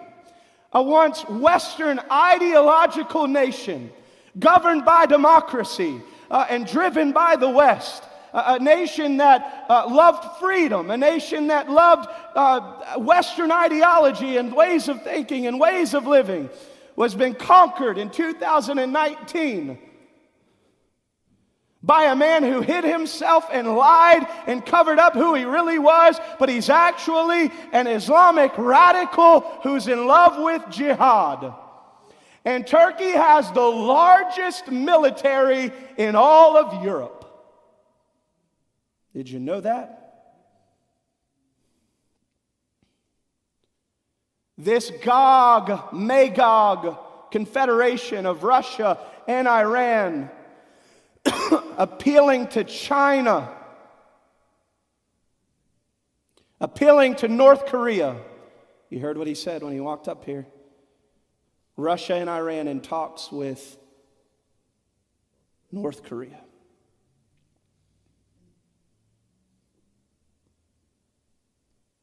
a 0.72 0.82
once 0.82 1.22
Western 1.28 2.00
ideological 2.10 3.28
nation 3.28 3.92
governed 4.38 4.84
by 4.84 5.06
democracy 5.06 6.00
uh, 6.30 6.46
and 6.48 6.66
driven 6.66 7.12
by 7.12 7.36
the 7.36 7.48
West 7.48 8.02
a, 8.34 8.58
nation 8.58 9.18
that 9.18 9.64
uh, 9.68 9.86
loved 9.88 10.38
freedom, 10.40 10.90
a 10.90 10.96
nation 10.96 11.46
that 11.46 11.70
loved 11.70 12.08
uh, 12.34 12.98
Western 12.98 13.52
ideology 13.52 14.36
and 14.36 14.54
ways 14.54 14.88
of 14.88 15.02
thinking 15.02 15.46
and 15.46 15.60
ways 15.60 15.94
of 15.94 16.06
living, 16.06 16.50
was 16.96 17.14
been 17.14 17.34
conquered 17.34 17.96
in 17.96 18.10
2019 18.10 19.78
by 21.82 22.04
a 22.04 22.16
man 22.16 22.42
who 22.42 22.62
hid 22.62 22.82
himself 22.82 23.46
and 23.52 23.76
lied 23.76 24.26
and 24.46 24.64
covered 24.64 24.98
up 24.98 25.12
who 25.12 25.34
he 25.34 25.44
really 25.44 25.78
was, 25.78 26.18
but 26.38 26.48
he's 26.48 26.70
actually 26.70 27.52
an 27.72 27.86
Islamic 27.86 28.56
radical 28.56 29.40
who's 29.62 29.86
in 29.86 30.06
love 30.06 30.42
with 30.42 30.62
jihad. 30.70 31.52
And 32.44 32.66
Turkey 32.66 33.10
has 33.10 33.50
the 33.52 33.60
largest 33.60 34.70
military 34.70 35.72
in 35.98 36.14
all 36.14 36.56
of 36.56 36.82
Europe. 36.82 37.23
Did 39.14 39.30
you 39.30 39.38
know 39.38 39.60
that? 39.60 40.00
This 44.58 44.90
Gog 45.02 45.92
Magog 45.92 46.98
confederation 47.30 48.26
of 48.26 48.44
Russia 48.44 48.98
and 49.26 49.48
Iran 49.48 50.30
appealing 51.76 52.46
to 52.48 52.62
China, 52.62 53.48
appealing 56.60 57.16
to 57.16 57.28
North 57.28 57.66
Korea. 57.66 58.16
You 58.88 59.00
heard 59.00 59.18
what 59.18 59.26
he 59.26 59.34
said 59.34 59.62
when 59.64 59.72
he 59.72 59.80
walked 59.80 60.06
up 60.06 60.24
here. 60.24 60.46
Russia 61.76 62.14
and 62.14 62.30
Iran 62.30 62.68
in 62.68 62.80
talks 62.80 63.32
with 63.32 63.76
North 65.72 66.04
Korea. 66.04 66.38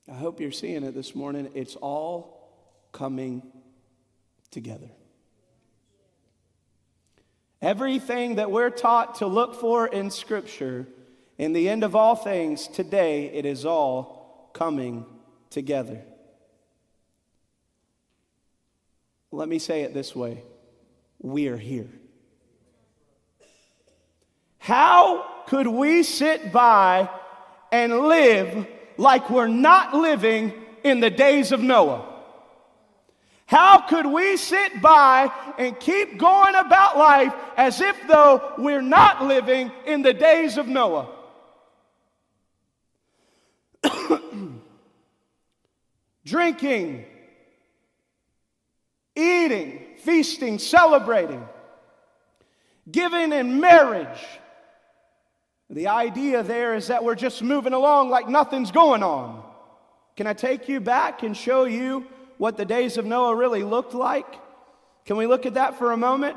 I 0.10 0.16
hope 0.16 0.40
you're 0.40 0.52
seeing 0.52 0.84
it 0.84 0.94
this 0.94 1.16
morning. 1.16 1.50
It's 1.54 1.76
all 1.76 2.50
coming 2.92 3.44
together. 4.50 4.90
Everything 7.62 8.36
that 8.36 8.50
we're 8.50 8.72
taught 8.72 9.16
to 9.16 9.28
look 9.28 9.56
for 9.56 9.88
in 9.88 10.10
Scripture, 10.10 10.88
in 11.38 11.54
the 11.54 11.70
end 11.70 11.84
of 11.84 11.96
all 11.96 12.16
things, 12.16 12.68
today 12.68 13.26
it 13.28 13.46
is 13.46 13.66
all 13.66 14.50
coming 14.54 15.06
together. 15.52 16.02
Let 19.32 19.48
me 19.48 19.60
say 19.60 19.82
it 19.84 19.94
this 19.94 20.16
way 20.16 20.44
we 21.20 21.48
are 21.48 21.58
here. 21.58 21.90
How 24.58 25.26
could 25.48 25.68
we 25.68 26.04
sit 26.04 26.52
by 26.52 27.10
and 27.72 28.00
live 28.02 28.68
like 29.02 29.30
we're 29.32 29.48
not 29.48 29.96
living 29.96 30.54
in 30.84 31.00
the 31.00 31.10
days 31.10 31.52
of 31.52 31.60
Noah. 31.60 32.08
How 33.48 33.80
could 33.80 34.06
we 34.06 34.38
sit 34.38 34.80
by 34.80 35.32
and 35.58 35.78
keep 35.80 36.18
going 36.20 36.56
about 36.56 36.98
life 36.98 37.34
as 37.58 37.82
if 37.82 37.98
though 38.08 38.54
we're 38.60 38.82
not 38.82 39.26
living 39.26 39.72
in 39.86 40.04
the 40.04 40.14
days 40.14 40.58
of 40.58 40.68
Noah? 40.68 41.10
Drinking, 46.26 47.04
eating, 49.16 49.82
feasting, 49.98 50.60
celebrating, 50.60 51.44
giving 52.90 53.34
in 53.34 53.60
marriage, 53.60 54.20
the 55.72 55.88
idea 55.88 56.44
there 56.44 56.76
is 56.76 56.88
that 56.88 57.04
we're 57.04 57.16
just 57.16 57.42
moving 57.42 57.72
along 57.72 58.10
like 58.10 58.28
nothing's 58.28 58.72
going 58.72 59.04
on. 59.04 59.42
Can 60.18 60.28
I 60.28 60.34
take 60.34 60.68
you 60.68 60.82
back 60.82 61.24
and 61.24 61.36
show 61.36 61.64
you 61.64 62.06
what 62.38 62.58
the 62.58 62.66
days 62.66 62.98
of 62.98 63.06
Noah 63.06 63.36
really 63.36 63.64
looked 63.64 63.94
like? 63.94 64.28
Can 65.06 65.16
we 65.16 65.28
look 65.28 65.46
at 65.46 65.54
that 65.54 65.78
for 65.78 65.94
a 65.94 65.98
moment? 65.98 66.36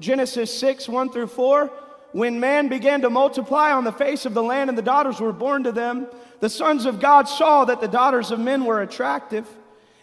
Genesis 0.00 0.52
6, 0.58 0.88
1 0.88 1.10
through 1.10 1.28
4. 1.28 1.70
When 2.10 2.40
man 2.40 2.68
began 2.68 3.02
to 3.02 3.10
multiply 3.10 3.70
on 3.70 3.84
the 3.84 3.92
face 3.92 4.26
of 4.26 4.34
the 4.34 4.42
land 4.42 4.68
and 4.68 4.76
the 4.76 4.82
daughters 4.82 5.20
were 5.20 5.32
born 5.32 5.62
to 5.62 5.72
them, 5.72 6.08
the 6.40 6.50
sons 6.50 6.84
of 6.84 6.98
God 6.98 7.28
saw 7.28 7.64
that 7.64 7.80
the 7.80 7.88
daughters 7.88 8.32
of 8.32 8.40
men 8.40 8.64
were 8.64 8.82
attractive, 8.82 9.46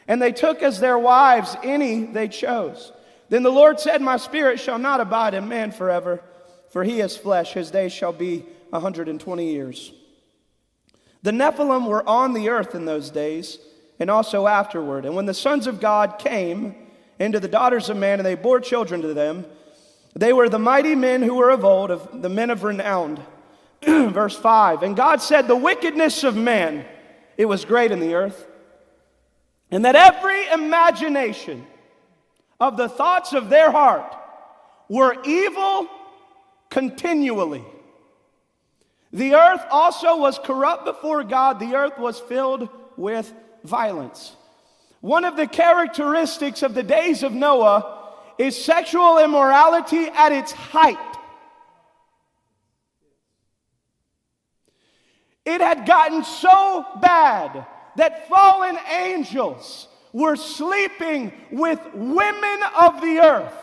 and 0.07 0.21
they 0.21 0.31
took 0.31 0.63
as 0.63 0.79
their 0.79 0.97
wives 0.97 1.55
any 1.63 2.05
they 2.05 2.29
chose. 2.29 2.93
Then 3.27 3.43
the 3.43 3.51
Lord 3.51 3.79
said, 3.79 4.01
My 4.01 4.17
spirit 4.17 4.59
shall 4.59 4.79
not 4.79 5.01
abide 5.01 5.33
in 5.33 5.49
man 5.49 5.71
forever, 5.71 6.23
for 6.69 6.83
he 6.83 7.01
is 7.01 7.17
flesh, 7.17 7.53
his 7.53 7.69
days 7.69 7.91
shall 7.91 8.13
be 8.13 8.45
120 8.69 9.51
years. 9.51 9.91
The 11.21 11.31
Nephilim 11.31 11.87
were 11.87 12.07
on 12.07 12.33
the 12.33 12.49
earth 12.49 12.75
in 12.75 12.85
those 12.85 13.09
days 13.09 13.59
and 13.99 14.09
also 14.09 14.47
afterward. 14.47 15.05
And 15.05 15.15
when 15.15 15.25
the 15.25 15.33
sons 15.33 15.67
of 15.67 15.81
God 15.81 16.19
came 16.19 16.75
into 17.19 17.39
the 17.39 17.47
daughters 17.47 17.89
of 17.89 17.97
man 17.97 18.19
and 18.19 18.25
they 18.25 18.35
bore 18.35 18.59
children 18.59 19.01
to 19.01 19.13
them, 19.13 19.45
they 20.15 20.33
were 20.33 20.49
the 20.49 20.59
mighty 20.59 20.95
men 20.95 21.21
who 21.21 21.35
were 21.35 21.49
of 21.49 21.65
old, 21.65 21.91
of 21.91 22.21
the 22.21 22.29
men 22.29 22.49
of 22.49 22.63
renown. 22.63 23.23
Verse 23.85 24.37
5 24.37 24.83
And 24.83 24.95
God 24.95 25.21
said, 25.21 25.47
The 25.47 25.55
wickedness 25.55 26.23
of 26.23 26.35
man, 26.35 26.85
it 27.37 27.45
was 27.45 27.65
great 27.65 27.91
in 27.91 27.99
the 27.99 28.15
earth, 28.15 28.47
and 29.69 29.85
that 29.85 29.95
every 29.95 30.47
imagination 30.47 31.67
of 32.59 32.77
the 32.77 32.89
thoughts 32.89 33.33
of 33.33 33.49
their 33.49 33.71
heart 33.71 34.15
were 34.89 35.15
evil 35.23 35.87
continually. 36.69 37.63
The 39.11 39.33
earth 39.33 39.65
also 39.71 40.17
was 40.17 40.39
corrupt 40.39 40.85
before 40.85 41.23
God, 41.23 41.59
the 41.59 41.75
earth 41.75 41.97
was 41.97 42.19
filled 42.19 42.69
with 42.95 43.33
violence. 43.63 44.35
One 45.01 45.25
of 45.25 45.37
the 45.37 45.47
characteristics 45.47 46.61
of 46.61 46.73
the 46.73 46.83
days 46.83 47.23
of 47.23 47.33
Noah 47.33 48.13
is 48.37 48.55
sexual 48.55 49.17
immorality 49.19 50.07
at 50.07 50.31
its 50.31 50.51
height. 50.51 50.97
It 55.45 55.61
had 55.61 55.87
gotten 55.87 56.23
so 56.23 56.85
bad 57.01 57.65
that 57.95 58.29
fallen 58.29 58.77
angels 58.91 59.87
were 60.13 60.35
sleeping 60.35 61.33
with 61.51 61.79
women 61.93 62.59
of 62.77 63.01
the 63.01 63.19
earth. 63.19 63.53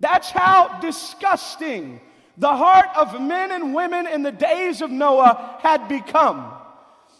That's 0.00 0.30
how 0.30 0.80
disgusting 0.80 2.00
the 2.36 2.54
heart 2.54 2.88
of 2.96 3.20
men 3.20 3.52
and 3.52 3.74
women 3.74 4.06
in 4.06 4.22
the 4.22 4.32
days 4.32 4.82
of 4.82 4.90
Noah 4.90 5.58
had 5.60 5.88
become. 5.88 6.52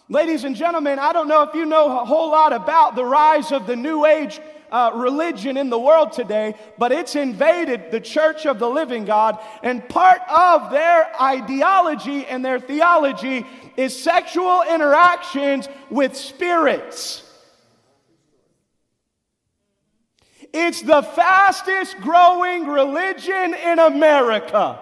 Ladies 0.09 0.45
and 0.45 0.55
gentlemen, 0.55 0.99
I 0.99 1.13
don't 1.13 1.29
know 1.29 1.43
if 1.43 1.55
you 1.55 1.65
know 1.65 2.01
a 2.01 2.05
whole 2.05 2.31
lot 2.31 2.53
about 2.53 2.95
the 2.95 3.05
rise 3.05 3.53
of 3.53 3.67
the 3.67 3.77
New 3.77 4.05
Age 4.05 4.41
uh, 4.71 4.91
religion 4.95 5.57
in 5.57 5.71
the 5.71 5.79
world 5.79 6.13
today, 6.13 6.55
but 6.79 6.91
it's 6.91 7.15
invaded 7.15 7.91
the 7.91 8.01
church 8.01 8.45
of 8.45 8.59
the 8.59 8.69
living 8.69 9.05
God. 9.05 9.39
And 9.63 9.89
part 9.89 10.21
of 10.29 10.71
their 10.71 11.11
ideology 11.23 12.27
and 12.27 12.45
their 12.45 12.59
theology 12.59 13.47
is 13.77 13.99
sexual 13.99 14.63
interactions 14.63 15.69
with 15.91 16.17
spirits. 16.17 17.23
It's 20.53 20.83
the 20.83 21.03
fastest 21.03 21.99
growing 22.01 22.67
religion 22.67 23.55
in 23.55 23.79
America. 23.79 24.81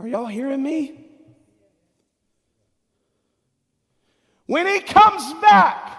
Are 0.00 0.08
y'all 0.08 0.26
hearing 0.26 0.62
me? 0.62 0.98
When 4.46 4.66
he 4.66 4.80
comes 4.80 5.34
back, 5.42 5.92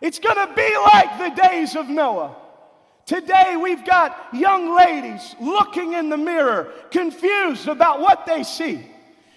it's 0.00 0.20
going 0.20 0.46
to 0.46 0.54
be 0.54 0.76
like 0.76 1.18
the 1.18 1.42
days 1.42 1.74
of 1.74 1.88
Noah. 1.88 2.36
Today, 3.04 3.56
we've 3.60 3.84
got 3.84 4.28
young 4.32 4.76
ladies 4.76 5.34
looking 5.40 5.94
in 5.94 6.08
the 6.08 6.16
mirror, 6.16 6.72
confused 6.92 7.66
about 7.66 8.00
what 8.00 8.26
they 8.26 8.44
see. 8.44 8.86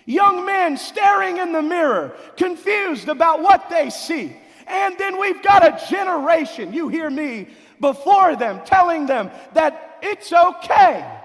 Young 0.06 0.46
men 0.46 0.78
staring 0.78 1.38
in 1.38 1.52
the 1.52 1.64
mirror, 1.64 2.16
confused 2.38 3.08
about 3.08 3.42
what 3.42 3.72
they 3.72 3.90
see. 3.90 4.36
And 4.68 5.00
then 5.00 5.20
we've 5.20 5.42
got 5.42 5.66
a 5.66 5.90
generation, 5.90 6.74
you 6.74 6.90
hear 6.90 7.10
me, 7.10 7.48
before 7.80 8.36
them 8.36 8.62
telling 8.66 9.08
them 9.08 9.32
that 9.54 9.98
it's 10.04 10.32
okay 10.32 11.19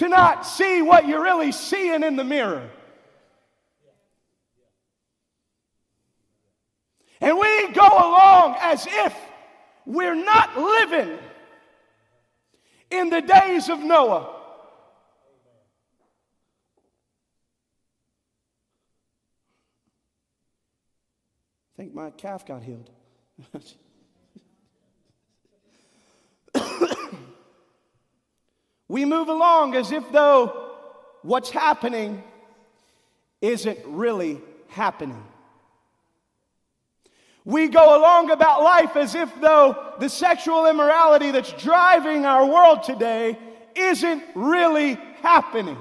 to 0.00 0.08
not 0.08 0.46
see 0.46 0.80
what 0.80 1.06
you're 1.06 1.22
really 1.22 1.52
seeing 1.52 2.02
in 2.02 2.16
the 2.16 2.24
mirror. 2.24 2.70
And 7.20 7.38
we 7.38 7.70
go 7.72 7.86
along 7.86 8.56
as 8.62 8.86
if 8.88 9.14
we're 9.84 10.14
not 10.14 10.56
living 10.56 11.18
in 12.90 13.10
the 13.10 13.20
days 13.20 13.68
of 13.68 13.80
Noah. 13.80 14.36
I 21.74 21.76
think 21.76 21.92
my 21.92 22.08
calf 22.08 22.46
got 22.46 22.62
healed. 22.62 22.88
we 28.90 29.04
move 29.04 29.28
along 29.28 29.76
as 29.76 29.92
if 29.92 30.10
though 30.10 30.72
what's 31.22 31.48
happening 31.48 32.24
isn't 33.40 33.78
really 33.86 34.40
happening. 34.66 35.22
We 37.44 37.68
go 37.68 37.96
along 37.96 38.32
about 38.32 38.64
life 38.64 38.96
as 38.96 39.14
if 39.14 39.32
though 39.40 39.94
the 40.00 40.08
sexual 40.08 40.66
immorality 40.66 41.30
that's 41.30 41.52
driving 41.52 42.26
our 42.26 42.44
world 42.44 42.82
today 42.82 43.38
isn't 43.76 44.24
really 44.34 44.94
happening. 45.22 45.78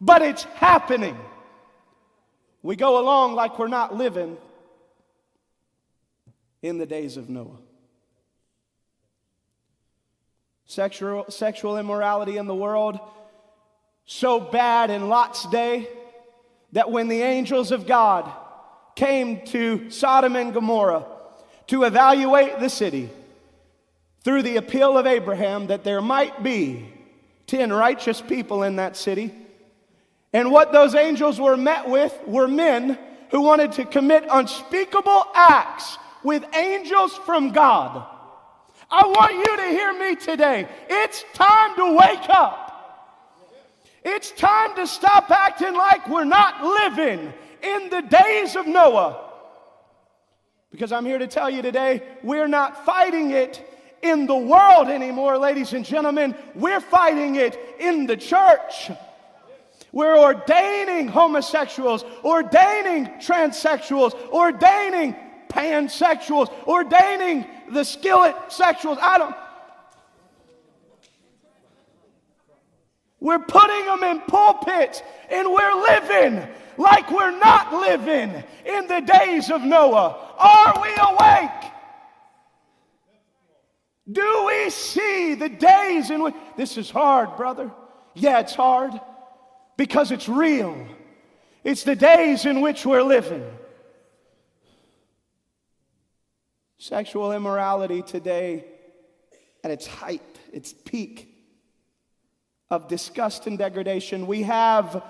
But 0.00 0.22
it's 0.22 0.42
happening. 0.42 1.16
We 2.64 2.74
go 2.74 3.00
along 3.00 3.36
like 3.36 3.60
we're 3.60 3.68
not 3.68 3.94
living 3.94 4.38
in 6.62 6.78
the 6.78 6.86
days 6.86 7.16
of 7.16 7.30
Noah. 7.30 7.60
Sexual, 10.72 11.26
sexual 11.28 11.76
immorality 11.76 12.38
in 12.38 12.46
the 12.46 12.54
world, 12.54 12.98
so 14.06 14.40
bad 14.40 14.88
in 14.88 15.10
Lot's 15.10 15.46
day 15.50 15.86
that 16.72 16.90
when 16.90 17.08
the 17.08 17.20
angels 17.20 17.72
of 17.72 17.86
God 17.86 18.32
came 18.96 19.44
to 19.48 19.90
Sodom 19.90 20.34
and 20.34 20.54
Gomorrah 20.54 21.04
to 21.66 21.82
evaluate 21.82 22.58
the 22.58 22.70
city 22.70 23.10
through 24.24 24.40
the 24.40 24.56
appeal 24.56 24.96
of 24.96 25.06
Abraham 25.06 25.66
that 25.66 25.84
there 25.84 26.00
might 26.00 26.42
be 26.42 26.90
10 27.48 27.70
righteous 27.70 28.22
people 28.22 28.62
in 28.62 28.76
that 28.76 28.96
city. 28.96 29.30
And 30.32 30.50
what 30.50 30.72
those 30.72 30.94
angels 30.94 31.38
were 31.38 31.58
met 31.58 31.86
with 31.86 32.18
were 32.26 32.48
men 32.48 32.98
who 33.30 33.42
wanted 33.42 33.72
to 33.72 33.84
commit 33.84 34.24
unspeakable 34.30 35.26
acts 35.34 35.98
with 36.24 36.42
angels 36.54 37.14
from 37.26 37.52
God. 37.52 38.06
I 38.92 39.06
want 39.06 39.32
you 39.32 39.56
to 39.56 39.68
hear 39.70 39.98
me 39.98 40.16
today. 40.16 40.68
It's 40.90 41.24
time 41.32 41.74
to 41.76 41.96
wake 41.96 42.28
up. 42.28 42.58
It's 44.04 44.32
time 44.32 44.76
to 44.76 44.86
stop 44.86 45.30
acting 45.30 45.74
like 45.74 46.06
we're 46.08 46.24
not 46.24 46.62
living 46.62 47.32
in 47.62 47.88
the 47.88 48.02
days 48.02 48.54
of 48.54 48.66
Noah. 48.66 49.30
Because 50.70 50.92
I'm 50.92 51.06
here 51.06 51.18
to 51.18 51.26
tell 51.26 51.48
you 51.48 51.62
today, 51.62 52.02
we're 52.22 52.48
not 52.48 52.84
fighting 52.84 53.30
it 53.30 53.66
in 54.02 54.26
the 54.26 54.36
world 54.36 54.88
anymore, 54.88 55.38
ladies 55.38 55.72
and 55.72 55.86
gentlemen. 55.86 56.34
We're 56.54 56.80
fighting 56.80 57.36
it 57.36 57.58
in 57.78 58.06
the 58.06 58.16
church. 58.16 58.90
We're 59.90 60.18
ordaining 60.18 61.08
homosexuals, 61.08 62.04
ordaining 62.24 63.06
transsexuals, 63.20 64.14
ordaining 64.30 65.16
pansexuals, 65.48 66.50
ordaining 66.66 67.46
the 67.72 67.84
skillet 67.84 68.34
sexuals. 68.48 68.98
I 69.00 69.18
don't. 69.18 69.36
We're 73.20 73.38
putting 73.38 73.84
them 73.86 74.02
in 74.02 74.20
pulpits 74.22 75.00
and 75.30 75.48
we're 75.48 75.74
living 75.82 76.46
like 76.76 77.10
we're 77.10 77.38
not 77.38 77.72
living 77.72 78.42
in 78.64 78.86
the 78.88 79.00
days 79.00 79.50
of 79.50 79.62
Noah? 79.62 80.16
Are 80.38 80.82
we 80.82 80.90
awake? 81.00 81.72
Do 84.10 84.44
we 84.46 84.70
see 84.70 85.34
the 85.34 85.48
days 85.48 86.10
in 86.10 86.22
which 86.22 86.34
this 86.56 86.76
is 86.76 86.90
hard, 86.90 87.36
brother? 87.36 87.70
Yeah, 88.14 88.40
it's 88.40 88.54
hard 88.54 88.92
because 89.76 90.10
it's 90.10 90.28
real. 90.28 90.86
It's 91.62 91.84
the 91.84 91.94
days 91.94 92.44
in 92.44 92.60
which 92.60 92.84
we're 92.84 93.04
living. 93.04 93.44
Sexual 96.82 97.30
immorality 97.30 98.02
today 98.02 98.64
at 99.62 99.70
its 99.70 99.86
height, 99.86 100.20
its 100.52 100.72
peak 100.72 101.32
of 102.70 102.88
disgust 102.88 103.46
and 103.46 103.56
degradation. 103.56 104.26
We 104.26 104.42
have 104.42 105.00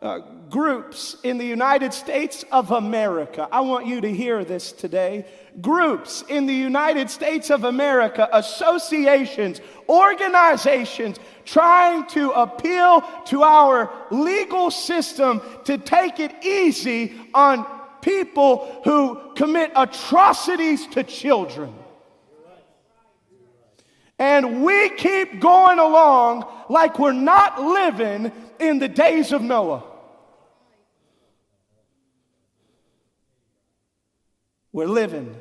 uh, 0.00 0.20
groups 0.48 1.18
in 1.24 1.36
the 1.36 1.44
United 1.44 1.92
States 1.92 2.46
of 2.50 2.70
America. 2.70 3.46
I 3.52 3.60
want 3.60 3.86
you 3.86 4.00
to 4.00 4.10
hear 4.10 4.42
this 4.42 4.72
today. 4.72 5.26
Groups 5.60 6.24
in 6.30 6.46
the 6.46 6.54
United 6.54 7.10
States 7.10 7.50
of 7.50 7.64
America, 7.64 8.26
associations, 8.32 9.60
organizations 9.86 11.18
trying 11.44 12.06
to 12.06 12.30
appeal 12.30 13.02
to 13.26 13.42
our 13.42 13.92
legal 14.10 14.70
system 14.70 15.42
to 15.64 15.76
take 15.76 16.20
it 16.20 16.42
easy 16.42 17.12
on 17.34 17.66
people 18.08 18.80
who 18.84 19.34
commit 19.34 19.70
atrocities 19.76 20.86
to 20.86 21.02
children. 21.02 21.74
And 24.18 24.64
we 24.64 24.88
keep 24.90 25.40
going 25.40 25.78
along 25.78 26.50
like 26.70 26.98
we're 26.98 27.12
not 27.12 27.62
living 27.62 28.32
in 28.58 28.78
the 28.78 28.88
days 28.88 29.30
of 29.30 29.42
Noah. 29.42 29.84
We're 34.72 34.86
living 34.86 35.36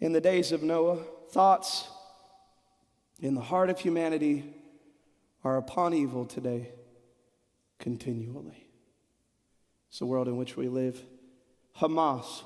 in 0.00 0.12
the 0.12 0.20
days 0.20 0.52
of 0.52 0.62
Noah. 0.62 0.98
Thoughts 1.30 1.88
in 3.20 3.34
the 3.34 3.40
heart 3.40 3.70
of 3.70 3.80
humanity 3.80 4.44
are 5.42 5.56
upon 5.56 5.94
evil 5.94 6.26
today 6.26 6.68
continually. 7.78 8.68
It's 9.88 9.98
the 9.98 10.06
world 10.06 10.28
in 10.28 10.36
which 10.36 10.56
we 10.56 10.68
live. 10.68 11.02
Hamas, 11.80 12.42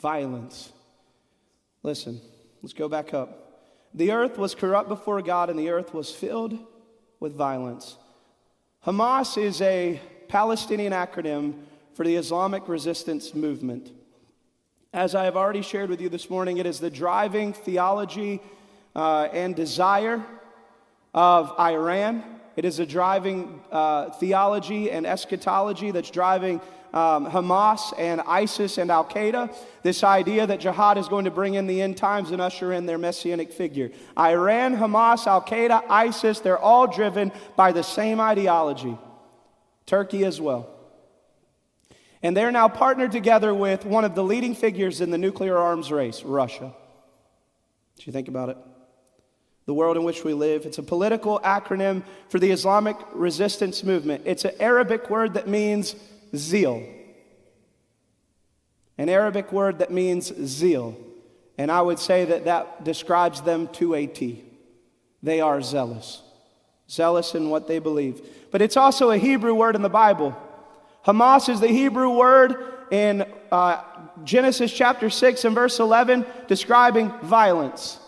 violence. 0.00 0.72
Listen, 1.82 2.20
let's 2.62 2.74
go 2.74 2.88
back 2.88 3.14
up. 3.14 3.62
The 3.94 4.12
earth 4.12 4.36
was 4.36 4.54
corrupt 4.54 4.88
before 4.88 5.22
God, 5.22 5.48
and 5.48 5.58
the 5.58 5.70
earth 5.70 5.94
was 5.94 6.10
filled 6.10 6.58
with 7.20 7.34
violence. 7.34 7.96
Hamas 8.86 9.36
is 9.40 9.62
a 9.62 10.00
Palestinian 10.28 10.92
acronym 10.92 11.54
for 11.94 12.04
the 12.04 12.16
Islamic 12.16 12.68
resistance 12.68 13.34
movement. 13.34 13.90
As 14.92 15.14
I 15.14 15.24
have 15.24 15.36
already 15.36 15.62
shared 15.62 15.90
with 15.90 16.00
you 16.00 16.08
this 16.08 16.30
morning, 16.30 16.58
it 16.58 16.66
is 16.66 16.80
the 16.80 16.90
driving 16.90 17.52
theology 17.52 18.40
uh, 18.94 19.28
and 19.32 19.54
desire 19.54 20.24
of 21.14 21.58
Iran 21.58 22.22
It 22.56 22.64
is 22.64 22.80
a 22.80 22.86
driving 22.86 23.60
uh, 23.70 24.10
theology 24.10 24.90
and 24.90 25.06
eschatology 25.06 25.92
that's 25.92 26.10
driving 26.10 26.60
um, 26.92 27.26
Hamas 27.26 27.92
and 27.98 28.20
ISIS 28.22 28.78
and 28.78 28.90
Al 28.90 29.04
Qaeda. 29.04 29.54
This 29.82 30.02
idea 30.02 30.46
that 30.46 30.60
jihad 30.60 30.98
is 30.98 31.08
going 31.08 31.24
to 31.24 31.30
bring 31.30 31.54
in 31.54 31.66
the 31.66 31.82
end 31.82 31.96
times 31.96 32.30
and 32.30 32.40
usher 32.40 32.72
in 32.72 32.86
their 32.86 32.98
messianic 32.98 33.52
figure. 33.52 33.90
Iran, 34.18 34.76
Hamas, 34.76 35.26
Al 35.26 35.42
Qaeda, 35.42 35.84
ISIS, 35.88 36.40
they're 36.40 36.58
all 36.58 36.86
driven 36.86 37.32
by 37.56 37.72
the 37.72 37.82
same 37.82 38.20
ideology. 38.20 38.96
Turkey 39.86 40.24
as 40.24 40.40
well. 40.40 40.68
And 42.22 42.36
they're 42.36 42.52
now 42.52 42.68
partnered 42.68 43.12
together 43.12 43.54
with 43.54 43.84
one 43.84 44.04
of 44.04 44.14
the 44.14 44.24
leading 44.24 44.54
figures 44.54 45.00
in 45.00 45.10
the 45.10 45.18
nuclear 45.18 45.56
arms 45.56 45.92
race, 45.92 46.22
Russia. 46.22 46.74
Do 47.96 48.02
you 48.04 48.12
think 48.12 48.28
about 48.28 48.48
it? 48.48 48.56
the 49.68 49.74
world 49.74 49.98
in 49.98 50.02
which 50.02 50.24
we 50.24 50.32
live. 50.32 50.64
It's 50.64 50.78
a 50.78 50.82
political 50.82 51.40
acronym 51.40 52.02
for 52.30 52.38
the 52.38 52.50
Islamic 52.50 52.96
resistance 53.12 53.84
movement. 53.84 54.22
It's 54.24 54.46
an 54.46 54.52
Arabic 54.60 55.10
word 55.10 55.34
that 55.34 55.46
means 55.46 55.94
zeal. 56.34 56.82
An 58.96 59.08
Arabic 59.08 59.52
word 59.52 59.78
that 59.78 59.90
means 59.90 60.32
zeal. 60.44 60.96
And 61.56 61.70
I 61.70 61.80
would 61.80 61.98
say 61.98 62.24
that 62.24 62.44
that 62.44 62.84
describes 62.84 63.40
them 63.40 63.68
to 63.74 63.94
a 63.94 64.06
T. 64.06 64.44
They 65.22 65.40
are 65.40 65.60
zealous, 65.60 66.22
zealous 66.88 67.34
in 67.34 67.50
what 67.50 67.66
they 67.66 67.78
believe. 67.80 68.22
But 68.50 68.62
it's 68.62 68.76
also 68.76 69.10
a 69.10 69.18
Hebrew 69.18 69.54
word 69.54 69.74
in 69.74 69.82
the 69.82 69.88
Bible. 69.88 70.36
Hamas 71.04 71.48
is 71.48 71.60
the 71.60 71.68
Hebrew 71.68 72.10
word 72.10 72.56
in 72.90 73.26
uh, 73.50 73.82
Genesis 74.24 74.72
chapter 74.72 75.10
6 75.10 75.44
and 75.44 75.54
verse 75.54 75.78
11 75.78 76.24
describing 76.46 77.10
violence 77.22 77.98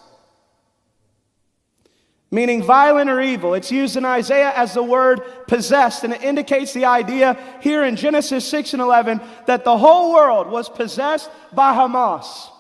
meaning 2.31 2.63
violent 2.63 3.11
or 3.11 3.21
evil. 3.21 3.55
It's 3.55 3.73
used 3.73 3.97
in 3.97 4.05
Isaiah 4.05 4.53
as 4.55 4.75
the 4.75 4.83
word 4.83 5.21
possessed, 5.49 6.05
and 6.05 6.13
it 6.13 6.23
indicates 6.23 6.73
the 6.73 6.85
idea 6.85 7.37
here 7.61 7.85
in 7.85 7.97
Genesis 7.97 8.47
6 8.47 8.75
and 8.75 8.83
11 8.83 9.21
that 9.47 9.65
the 9.65 9.77
whole 9.77 10.15
world 10.15 10.49
was 10.49 10.69
possessed 10.69 11.31
by 11.53 11.75
Hamas. 11.75 12.51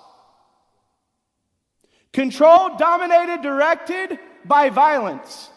Controlled, 2.12 2.78
dominated, 2.78 3.42
directed 3.42 4.18
by 4.44 4.70
violence. 4.70 5.50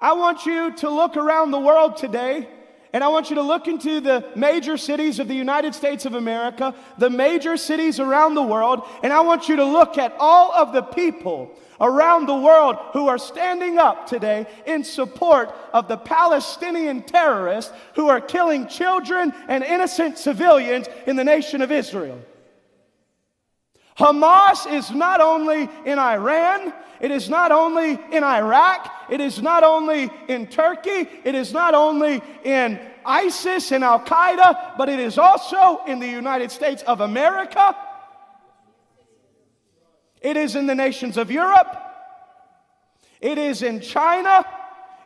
I 0.00 0.14
want 0.14 0.46
you 0.46 0.74
to 0.76 0.90
look 0.90 1.16
around 1.16 1.52
the 1.52 1.60
world 1.60 1.96
today. 1.96 2.48
And 2.92 3.04
I 3.04 3.08
want 3.08 3.28
you 3.28 3.36
to 3.36 3.42
look 3.42 3.68
into 3.68 4.00
the 4.00 4.26
major 4.34 4.78
cities 4.78 5.18
of 5.18 5.28
the 5.28 5.34
United 5.34 5.74
States 5.74 6.06
of 6.06 6.14
America, 6.14 6.74
the 6.96 7.10
major 7.10 7.58
cities 7.58 8.00
around 8.00 8.34
the 8.34 8.42
world, 8.42 8.80
and 9.02 9.12
I 9.12 9.20
want 9.20 9.48
you 9.48 9.56
to 9.56 9.64
look 9.64 9.98
at 9.98 10.16
all 10.18 10.52
of 10.52 10.72
the 10.72 10.80
people 10.82 11.54
around 11.80 12.26
the 12.26 12.34
world 12.34 12.76
who 12.92 13.08
are 13.08 13.18
standing 13.18 13.78
up 13.78 14.06
today 14.06 14.46
in 14.66 14.84
support 14.84 15.54
of 15.72 15.88
the 15.88 15.96
Palestinian 15.96 17.02
terrorists 17.02 17.72
who 17.94 18.08
are 18.08 18.20
killing 18.20 18.66
children 18.66 19.32
and 19.48 19.62
innocent 19.62 20.18
civilians 20.18 20.88
in 21.06 21.16
the 21.16 21.24
nation 21.24 21.62
of 21.62 21.70
Israel. 21.70 22.20
Hamas 23.96 24.72
is 24.72 24.90
not 24.92 25.20
only 25.20 25.68
in 25.84 25.98
Iran, 25.98 26.72
it 27.00 27.10
is 27.10 27.28
not 27.28 27.50
only 27.50 27.98
in 28.12 28.22
Iraq, 28.22 28.92
it 29.10 29.20
is 29.20 29.42
not 29.42 29.64
only 29.64 30.10
in 30.28 30.46
Turkey, 30.46 31.08
it 31.24 31.34
is 31.34 31.52
not 31.52 31.74
only 31.74 32.22
in 32.44 32.78
ISIS 33.04 33.72
and 33.72 33.82
Al 33.82 34.00
Qaeda, 34.00 34.76
but 34.76 34.88
it 34.88 35.00
is 35.00 35.18
also 35.18 35.82
in 35.86 35.98
the 35.98 36.08
United 36.08 36.50
States 36.50 36.82
of 36.82 37.00
America 37.00 37.74
it 40.20 40.36
is 40.36 40.56
in 40.56 40.66
the 40.66 40.74
nations 40.74 41.16
of 41.16 41.30
Europe. 41.30 41.76
It 43.20 43.38
is 43.38 43.62
in 43.62 43.80
China. 43.80 44.44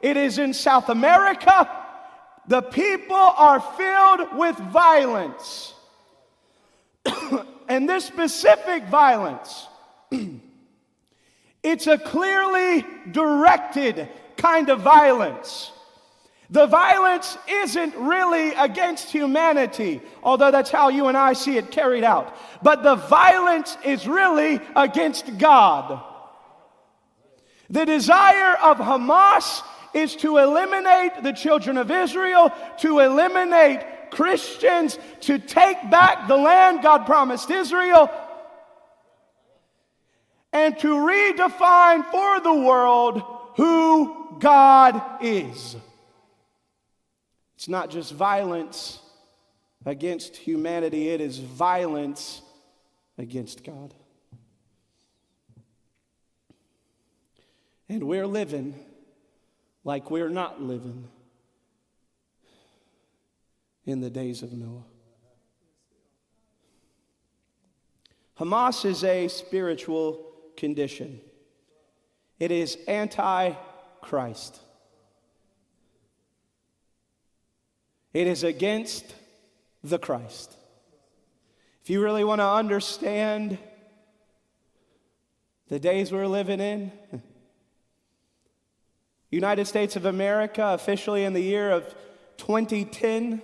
It 0.01 0.17
is 0.17 0.39
in 0.39 0.53
South 0.53 0.89
America. 0.89 1.69
The 2.49 2.63
people 2.63 3.17
are 3.17 3.61
filled 3.61 4.37
with 4.37 4.57
violence. 4.57 5.75
and 7.69 7.89
this 7.89 8.05
specific 8.05 8.85
violence, 8.85 9.69
it's 11.63 11.87
a 11.87 11.99
clearly 11.99 12.85
directed 13.11 14.09
kind 14.37 14.69
of 14.69 14.81
violence. 14.81 15.73
The 16.53 16.67
violence 16.67 17.39
isn't 17.49 17.97
really 17.97 18.51
against 18.53 19.11
humanity, 19.11 20.03
although 20.23 20.51
that's 20.51 20.69
how 20.69 20.91
you 20.91 21.07
and 21.07 21.17
I 21.17 21.33
see 21.33 21.57
it 21.57 21.71
carried 21.71 22.05
out. 22.05 22.37
But 22.63 22.83
the 22.83 22.95
violence 22.95 23.79
is 23.87 24.07
really 24.07 24.61
against 24.77 25.39
God. 25.39 26.03
The 27.71 27.87
desire 27.87 28.55
of 28.57 28.77
Hamas 28.77 29.63
is 29.95 30.15
to 30.17 30.37
eliminate 30.37 31.23
the 31.23 31.33
children 31.33 31.79
of 31.79 31.91
Israel, 31.91 32.53
to 32.81 32.99
eliminate 32.99 34.11
Christians, 34.11 34.99
to 35.21 35.39
take 35.39 35.91
back 35.91 36.29
the 36.29 36.37
land 36.37 36.83
God 36.83 37.07
promised 37.07 37.51
Israel, 37.51 38.11
and 40.53 40.79
to 40.81 40.89
redefine 40.89 42.11
for 42.11 42.41
the 42.41 42.61
world 42.63 43.23
who 43.57 44.37
God 44.39 45.01
is. 45.23 45.77
It's 47.63 47.69
not 47.69 47.91
just 47.91 48.13
violence 48.13 48.99
against 49.87 50.37
humanity, 50.37 51.11
it 51.11 51.21
is 51.21 51.39
violence 51.39 52.43
against 53.17 53.63
God. 53.63 53.95
And 57.89 58.03
we're 58.09 58.27
living 58.27 58.75
like 59.85 60.11
we're 60.11 60.29
not 60.29 60.61
living 60.61 61.07
in 63.87 64.01
the 64.01 64.11
days 64.11 64.43
of 64.43 64.53
Noah. 64.53 64.83
Hamas 68.41 68.85
is 68.85 69.05
a 69.05 69.29
spiritual 69.29 70.33
condition, 70.57 71.21
it 72.41 72.51
is 72.51 72.77
anti 72.89 73.53
Christ. 74.01 74.59
It 78.13 78.27
is 78.27 78.45
against 78.45 79.15
the 79.83 79.99
Christ. 79.99 80.55
If 81.83 81.91
you 81.91 82.03
really 82.03 82.25
want 82.25 82.41
to 82.41 82.47
understand 82.47 83.59
the 85.69 85.81
days 85.81 86.13
we're 86.13 86.27
living 86.27 86.61
in, 86.61 86.93
United 89.31 89.67
States 89.67 89.97
of 89.97 90.05
America, 90.05 90.63
officially 90.75 91.25
in 91.25 91.33
the 91.33 91.41
year 91.41 91.71
of 91.71 91.95
2010, 92.37 93.41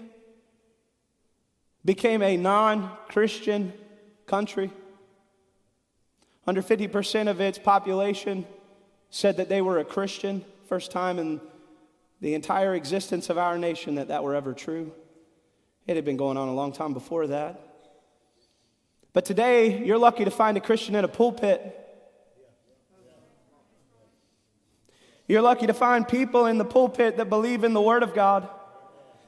became 1.84 2.22
a 2.22 2.36
non 2.36 2.92
Christian 3.08 3.72
country. 4.26 4.70
Under 6.46 6.62
50% 6.62 7.28
of 7.28 7.40
its 7.40 7.58
population 7.58 8.46
said 9.10 9.38
that 9.38 9.48
they 9.48 9.62
were 9.62 9.78
a 9.78 9.84
Christian, 9.84 10.44
first 10.66 10.90
time 10.90 11.18
in 11.18 11.40
the 12.20 12.34
entire 12.34 12.74
existence 12.74 13.30
of 13.30 13.38
our 13.38 13.58
nation 13.58 13.96
that 13.96 14.08
that 14.08 14.24
were 14.24 14.34
ever 14.34 14.52
true. 14.52 14.92
It 15.86 15.96
had 15.96 16.04
been 16.04 16.16
going 16.16 16.36
on 16.36 16.48
a 16.48 16.54
long 16.54 16.72
time 16.72 16.92
before 16.92 17.28
that. 17.28 17.60
But 19.12 19.24
today, 19.24 19.84
you're 19.84 19.98
lucky 19.98 20.24
to 20.24 20.30
find 20.30 20.56
a 20.56 20.60
Christian 20.60 20.94
in 20.94 21.04
a 21.04 21.08
pulpit. 21.08 21.74
You're 25.26 25.42
lucky 25.42 25.66
to 25.66 25.74
find 25.74 26.06
people 26.06 26.46
in 26.46 26.58
the 26.58 26.64
pulpit 26.64 27.16
that 27.18 27.28
believe 27.28 27.64
in 27.64 27.72
the 27.72 27.80
Word 27.80 28.02
of 28.02 28.14
God. 28.14 28.48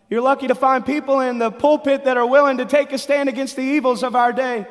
You're 0.08 0.22
lucky 0.22 0.48
to 0.48 0.54
find 0.54 0.84
people 0.84 1.20
in 1.20 1.38
the 1.38 1.50
pulpit 1.50 2.04
that 2.04 2.16
are 2.16 2.26
willing 2.26 2.58
to 2.58 2.64
take 2.64 2.92
a 2.92 2.98
stand 2.98 3.28
against 3.28 3.54
the 3.54 3.62
evils 3.62 4.02
of 4.02 4.16
our 4.16 4.32
day. 4.32 4.66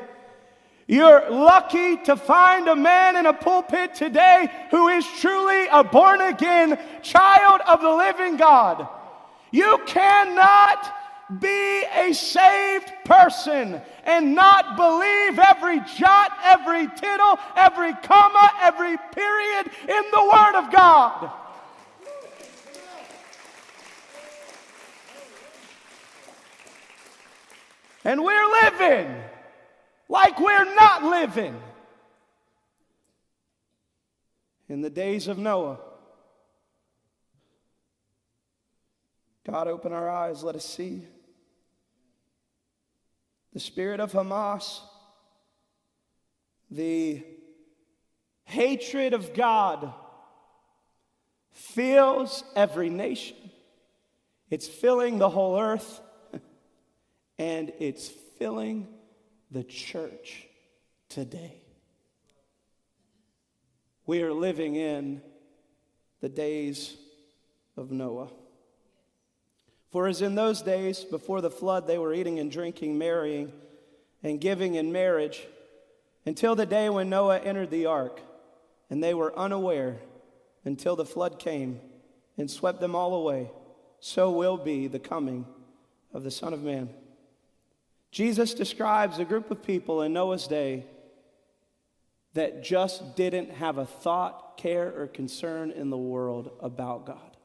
You're 0.90 1.30
lucky 1.30 1.98
to 2.06 2.16
find 2.16 2.68
a 2.68 2.76
man 2.76 3.16
in 3.16 3.28
a 3.28 3.34
pulpit 3.34 3.94
today 3.94 4.50
who 4.72 4.88
is 4.88 5.06
truly 5.20 5.68
a 5.72 5.84
born 5.84 6.20
again 6.20 6.80
child 7.04 7.62
of 7.68 7.82
the 7.82 7.92
living 7.92 8.38
God. 8.38 8.88
You 9.52 9.80
cannot 9.86 10.92
be 11.40 11.84
a 11.96 12.12
saved 12.12 12.92
person 13.06 13.80
and 14.04 14.34
not 14.34 14.78
believe 14.78 15.38
every 15.38 15.80
jot, 15.96 16.36
every 16.44 16.88
tittle, 16.88 17.38
every 17.56 17.94
comma, 17.94 18.52
every 18.60 18.98
period 19.14 19.70
in 19.88 20.04
the 20.12 20.24
Word 20.34 20.56
of 20.56 20.72
God. 20.72 21.32
And 28.04 28.24
we're 28.24 28.52
living 28.64 29.29
like 30.10 30.40
we're 30.40 30.76
not 30.76 31.04
living. 31.04 31.56
In 34.68 34.82
the 34.82 34.90
days 34.90 35.28
of 35.28 35.38
Noah, 35.38 35.80
God, 39.46 39.68
open 39.68 39.94
our 39.94 40.10
eyes, 40.10 40.44
let 40.44 40.56
us 40.56 40.66
see. 40.66 41.06
The 43.54 43.60
spirit 43.60 44.00
of 44.00 44.12
Hamas, 44.12 44.80
the 46.70 47.24
hatred 48.44 49.14
of 49.14 49.34
God, 49.34 49.92
fills 51.52 52.44
every 52.56 52.90
nation. 52.90 53.38
It's 54.52 54.68
filling 54.68 55.18
the 55.18 55.30
whole 55.30 55.60
earth, 55.60 56.00
and 57.40 57.72
it's 57.80 58.08
filling 58.38 58.88
the 59.52 59.64
church 59.64 60.48
today. 61.10 61.56
We 64.06 64.22
are 64.24 64.34
living 64.34 64.76
in 64.76 65.22
the 66.22 66.30
days 66.30 66.96
of 67.78 67.92
Noah. 67.92 68.30
For 69.90 70.08
as 70.08 70.22
in 70.22 70.36
those 70.36 70.62
days 70.62 71.04
before 71.04 71.42
the 71.42 71.50
flood, 71.50 71.88
they 71.88 71.98
were 71.98 72.14
eating 72.14 72.40
and 72.40 72.52
drinking, 72.52 72.98
marrying, 72.98 73.52
and 74.22 74.40
giving 74.40 74.76
in 74.76 74.92
marriage 74.92 75.48
until 76.26 76.56
the 76.56 76.66
day 76.66 76.90
when 76.90 77.10
Noah 77.10 77.40
entered 77.40 77.72
the 77.72 77.88
ark, 77.88 78.22
and 78.90 79.04
they 79.04 79.14
were 79.14 79.38
unaware 79.38 79.98
until 80.64 80.96
the 80.96 81.06
flood 81.06 81.40
came 81.40 81.80
and 82.38 82.52
swept 82.52 82.80
them 82.80 82.96
all 82.96 83.16
away. 83.16 83.50
So 84.00 84.32
will 84.32 84.58
be 84.58 84.88
the 84.88 85.00
coming 85.00 85.46
of 86.14 86.24
the 86.24 86.32
Son 86.32 86.54
of 86.54 86.62
Man. 86.62 86.90
Jesus 88.12 88.54
describes 88.54 89.20
a 89.20 89.26
group 89.26 89.52
of 89.52 89.64
people 89.64 90.02
in 90.02 90.14
Noah's 90.14 90.48
day 90.48 90.86
that 92.34 92.64
just 92.64 93.16
didn't 93.16 93.52
have 93.52 93.78
a 93.78 93.86
thought, 93.86 94.58
care, 94.58 94.94
or 94.96 95.08
concern 95.08 95.72
in 95.72 95.90
the 95.90 95.98
world 95.98 96.52
about 96.62 97.06
God. 97.06 97.38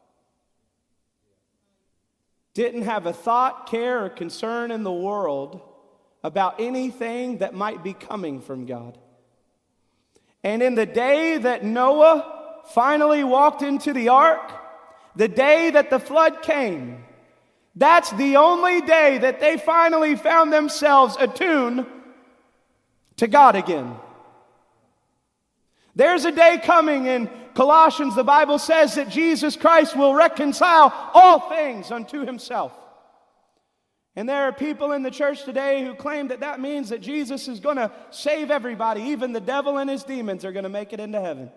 Didn't 2.55 2.83
have 2.83 3.07
a 3.07 3.13
thought, 3.13 3.69
care, 3.69 4.05
or 4.05 4.09
concern 4.09 4.71
in 4.71 4.85
the 4.85 4.93
world 4.93 5.61
about 6.23 6.61
anything 6.61 7.39
that 7.39 7.55
might 7.55 7.83
be 7.83 7.93
coming 7.93 8.41
from 8.41 8.67
God. 8.67 8.97
And 10.43 10.63
in 10.63 10.75
the 10.75 10.87
day 10.87 11.39
that 11.39 11.65
Noah 11.65 12.63
finally 12.69 13.25
walked 13.25 13.63
into 13.63 13.93
the 13.93 14.09
ark, 14.09 14.53
the 15.17 15.29
day 15.29 15.71
that 15.71 15.91
the 15.91 15.99
flood 15.99 16.43
came, 16.43 17.04
that's 17.77 18.11
the 18.13 18.37
only 18.37 18.81
day 18.81 19.19
that 19.19 19.41
they 19.41 19.57
finally 19.57 20.15
found 20.15 20.53
themselves 20.53 21.17
attuned 21.19 21.87
to 23.17 23.27
God 23.27 23.57
again. 23.57 23.97
There's 25.97 26.25
a 26.25 26.33
day 26.33 26.61
coming 26.63 27.07
in 27.07 27.31
Colossians, 27.55 28.17
the 28.17 28.25
Bible 28.25 28.59
says 28.59 28.97
that 28.97 29.09
Jesus 29.09 29.55
Christ 29.55 29.97
will 29.97 30.15
reconcile 30.15 30.93
all 31.15 31.49
things 31.49 31.91
unto 31.93 32.25
himself. 32.27 32.73
And 34.17 34.29
there 34.29 34.45
are 34.45 34.53
people 34.53 34.93
in 34.93 35.03
the 35.03 35.11
church 35.11 35.45
today 35.45 35.85
who 35.85 35.95
claim 35.95 36.29
that 36.29 36.41
that 36.41 36.61
means 36.61 36.89
that 36.91 37.01
Jesus 37.01 37.49
is 37.49 37.61
going 37.61 37.77
to 37.77 37.91
save 38.11 38.51
everybody, 38.51 39.03
even 39.03 39.33
the 39.33 39.41
devil 39.41 39.79
and 39.79 39.91
his 39.91 40.05
demons 40.05 40.45
are 40.45 40.53
going 40.53 40.65
to 40.65 40.69
make 40.69 40.93
it 40.93 41.01
into 41.01 41.21
heaven. 41.21 41.51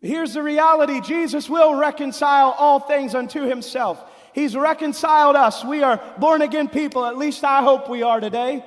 Here's 0.00 0.34
the 0.34 0.42
reality 0.42 1.00
Jesus 1.00 1.50
will 1.50 1.74
reconcile 1.74 2.54
all 2.56 2.80
things 2.80 3.14
unto 3.14 3.42
himself. 3.42 4.02
He's 4.32 4.54
reconciled 4.54 5.34
us. 5.34 5.64
We 5.64 5.82
are 5.82 6.00
born 6.18 6.42
again 6.42 6.68
people, 6.68 7.04
at 7.04 7.18
least 7.18 7.42
I 7.42 7.62
hope 7.62 7.88
we 7.88 8.02
are 8.02 8.20
today. 8.20 8.64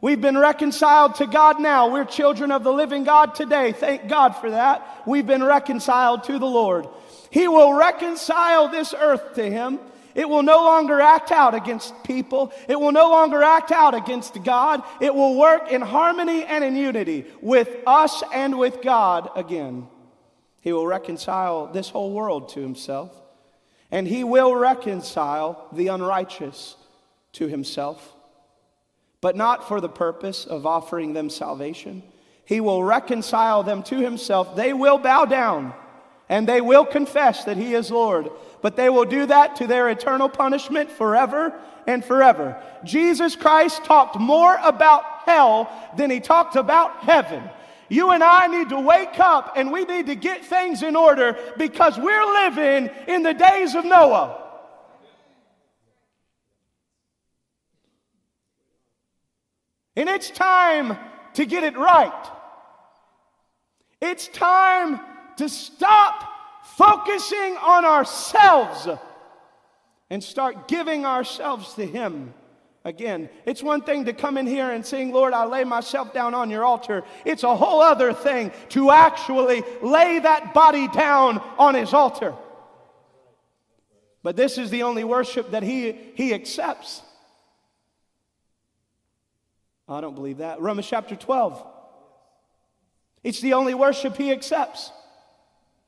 We've 0.00 0.20
been 0.20 0.36
reconciled 0.36 1.14
to 1.16 1.26
God 1.26 1.60
now. 1.60 1.90
We're 1.90 2.04
children 2.04 2.50
of 2.50 2.62
the 2.62 2.72
living 2.72 3.04
God 3.04 3.34
today. 3.34 3.72
Thank 3.72 4.08
God 4.08 4.32
for 4.32 4.50
that. 4.50 5.02
We've 5.06 5.26
been 5.26 5.42
reconciled 5.42 6.24
to 6.24 6.38
the 6.38 6.46
Lord. 6.46 6.86
He 7.30 7.48
will 7.48 7.72
reconcile 7.72 8.68
this 8.68 8.94
earth 8.94 9.34
to 9.34 9.50
Him. 9.50 9.78
It 10.14 10.28
will 10.28 10.42
no 10.42 10.62
longer 10.62 11.00
act 11.00 11.32
out 11.32 11.54
against 11.54 12.04
people. 12.04 12.52
It 12.68 12.78
will 12.78 12.92
no 12.92 13.10
longer 13.10 13.42
act 13.42 13.72
out 13.72 13.94
against 13.94 14.42
God. 14.44 14.82
It 15.00 15.14
will 15.14 15.38
work 15.38 15.72
in 15.72 15.80
harmony 15.80 16.44
and 16.44 16.62
in 16.62 16.76
unity 16.76 17.24
with 17.40 17.68
us 17.86 18.22
and 18.32 18.58
with 18.58 18.82
God 18.82 19.30
again. 19.34 19.88
He 20.64 20.72
will 20.72 20.88
reconcile 20.88 21.68
this 21.68 21.90
whole 21.90 22.10
world 22.10 22.48
to 22.50 22.60
Himself. 22.60 23.12
And 23.92 24.08
He 24.08 24.24
will 24.24 24.56
reconcile 24.56 25.68
the 25.70 25.86
unrighteous 25.86 26.74
to 27.34 27.46
Himself 27.46 28.14
but 29.24 29.36
not 29.36 29.66
for 29.66 29.80
the 29.80 29.88
purpose 29.88 30.44
of 30.44 30.66
offering 30.66 31.14
them 31.14 31.30
salvation. 31.30 32.02
He 32.44 32.60
will 32.60 32.84
reconcile 32.84 33.62
them 33.62 33.82
to 33.84 33.96
himself. 33.96 34.54
They 34.54 34.74
will 34.74 34.98
bow 34.98 35.24
down 35.24 35.72
and 36.28 36.46
they 36.46 36.60
will 36.60 36.84
confess 36.84 37.44
that 37.44 37.56
he 37.56 37.72
is 37.72 37.90
Lord, 37.90 38.28
but 38.60 38.76
they 38.76 38.90
will 38.90 39.06
do 39.06 39.24
that 39.24 39.56
to 39.56 39.66
their 39.66 39.88
eternal 39.88 40.28
punishment 40.28 40.90
forever 40.90 41.58
and 41.86 42.04
forever. 42.04 42.62
Jesus 42.84 43.34
Christ 43.34 43.82
talked 43.84 44.20
more 44.20 44.58
about 44.62 45.04
hell 45.24 45.70
than 45.96 46.10
he 46.10 46.20
talked 46.20 46.56
about 46.56 46.98
heaven. 46.98 47.42
You 47.88 48.10
and 48.10 48.22
I 48.22 48.46
need 48.46 48.70
to 48.70 48.80
wake 48.80 49.18
up 49.18 49.54
and 49.56 49.70
we 49.70 49.84
need 49.84 50.06
to 50.06 50.14
get 50.14 50.44
things 50.44 50.82
in 50.82 50.96
order 50.96 51.36
because 51.56 51.98
we're 51.98 52.24
living 52.24 52.90
in 53.08 53.22
the 53.22 53.34
days 53.34 53.74
of 53.74 53.84
Noah. 53.84 54.40
And 59.96 60.08
it's 60.08 60.30
time 60.30 60.98
to 61.34 61.46
get 61.46 61.62
it 61.62 61.76
right. 61.76 62.30
It's 64.00 64.28
time 64.28 65.00
to 65.36 65.48
stop 65.48 66.24
focusing 66.76 67.56
on 67.56 67.84
ourselves 67.84 68.88
and 70.10 70.22
start 70.22 70.68
giving 70.68 71.06
ourselves 71.06 71.74
to 71.74 71.86
Him. 71.86 72.34
Again, 72.84 73.30
it's 73.46 73.62
one 73.62 73.80
thing 73.80 74.04
to 74.04 74.12
come 74.12 74.36
in 74.36 74.46
here 74.46 74.70
and 74.70 74.84
sing, 74.84 75.10
Lord, 75.10 75.32
I 75.32 75.46
lay 75.46 75.64
myself 75.64 76.12
down 76.12 76.34
on 76.34 76.50
your 76.50 76.64
altar. 76.64 77.02
It's 77.24 77.42
a 77.42 77.56
whole 77.56 77.80
other 77.80 78.12
thing 78.12 78.52
to 78.70 78.90
actually 78.90 79.62
lay 79.80 80.18
that 80.18 80.52
body 80.52 80.88
down 80.88 81.38
on 81.58 81.74
his 81.74 81.94
altar. 81.94 82.34
But 84.22 84.36
this 84.36 84.58
is 84.58 84.70
the 84.70 84.82
only 84.82 85.04
worship 85.04 85.52
that 85.52 85.62
he, 85.62 85.92
he 86.14 86.34
accepts. 86.34 87.02
I 89.88 90.00
don't 90.00 90.14
believe 90.14 90.38
that. 90.38 90.60
Romans 90.60 90.86
chapter 90.86 91.16
12. 91.16 91.66
It's 93.22 93.40
the 93.40 93.54
only 93.54 93.74
worship 93.74 94.16
he 94.16 94.30
accepts. 94.30 94.90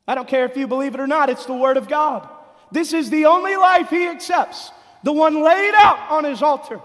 I 0.09 0.15
don't 0.15 0.29
care 0.29 0.47
if 0.47 0.57
you 0.57 0.67
believe 0.67 0.95
it 0.95 1.01
or 1.01 1.07
not, 1.07 1.29
it's 1.29 1.47
the 1.47 1.55
Word 1.55 1.77
of 1.77 1.89
God. 1.89 2.29
This 2.73 2.93
is 2.93 3.11
the 3.11 3.27
only 3.27 3.57
life 3.57 3.91
he 3.91 4.07
accepts, 4.07 4.71
the 5.07 5.13
one 5.13 5.41
laid 5.41 5.73
out 5.77 6.11
on 6.11 6.25
his 6.25 6.43
altar. 6.43 6.81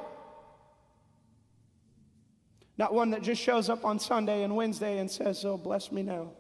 Not 2.77 2.93
one 2.93 3.09
that 3.09 3.23
just 3.23 3.41
shows 3.41 3.67
up 3.67 3.83
on 3.83 3.97
Sunday 3.97 4.43
and 4.43 4.55
Wednesday 4.55 4.99
and 4.99 5.09
says, 5.09 5.43
Oh, 5.43 5.57
bless 5.57 5.91
me 5.91 6.03
now, 6.03 6.33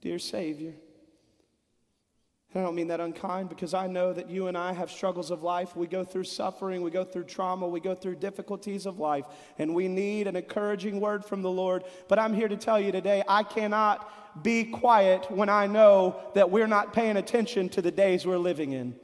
dear 0.00 0.18
Savior. 0.18 0.74
I 2.52 2.62
don't 2.62 2.74
mean 2.74 2.88
that 2.88 2.98
unkind 2.98 3.48
because 3.48 3.74
I 3.74 3.86
know 3.86 4.12
that 4.12 4.28
you 4.28 4.48
and 4.48 4.58
I 4.58 4.72
have 4.72 4.90
struggles 4.90 5.30
of 5.30 5.44
life. 5.44 5.76
We 5.76 5.86
go 5.86 6.02
through 6.02 6.24
suffering, 6.24 6.82
we 6.82 6.90
go 6.90 7.04
through 7.04 7.24
trauma, 7.24 7.68
we 7.68 7.78
go 7.78 7.94
through 7.94 8.16
difficulties 8.16 8.84
of 8.84 8.98
life, 8.98 9.26
and 9.56 9.76
we 9.76 9.86
need 9.86 10.26
an 10.26 10.34
encouraging 10.34 10.98
word 10.98 11.24
from 11.24 11.42
the 11.42 11.50
Lord. 11.50 11.84
But 12.08 12.18
I'm 12.18 12.34
here 12.34 12.48
to 12.48 12.56
tell 12.56 12.80
you 12.80 12.90
today 12.90 13.22
I 13.28 13.44
cannot 13.44 14.42
be 14.42 14.64
quiet 14.64 15.30
when 15.30 15.48
I 15.48 15.68
know 15.68 16.16
that 16.34 16.50
we're 16.50 16.66
not 16.66 16.92
paying 16.92 17.16
attention 17.16 17.68
to 17.68 17.82
the 17.82 17.92
days 17.92 18.26
we're 18.26 18.36
living 18.36 18.72
in. 18.72 18.96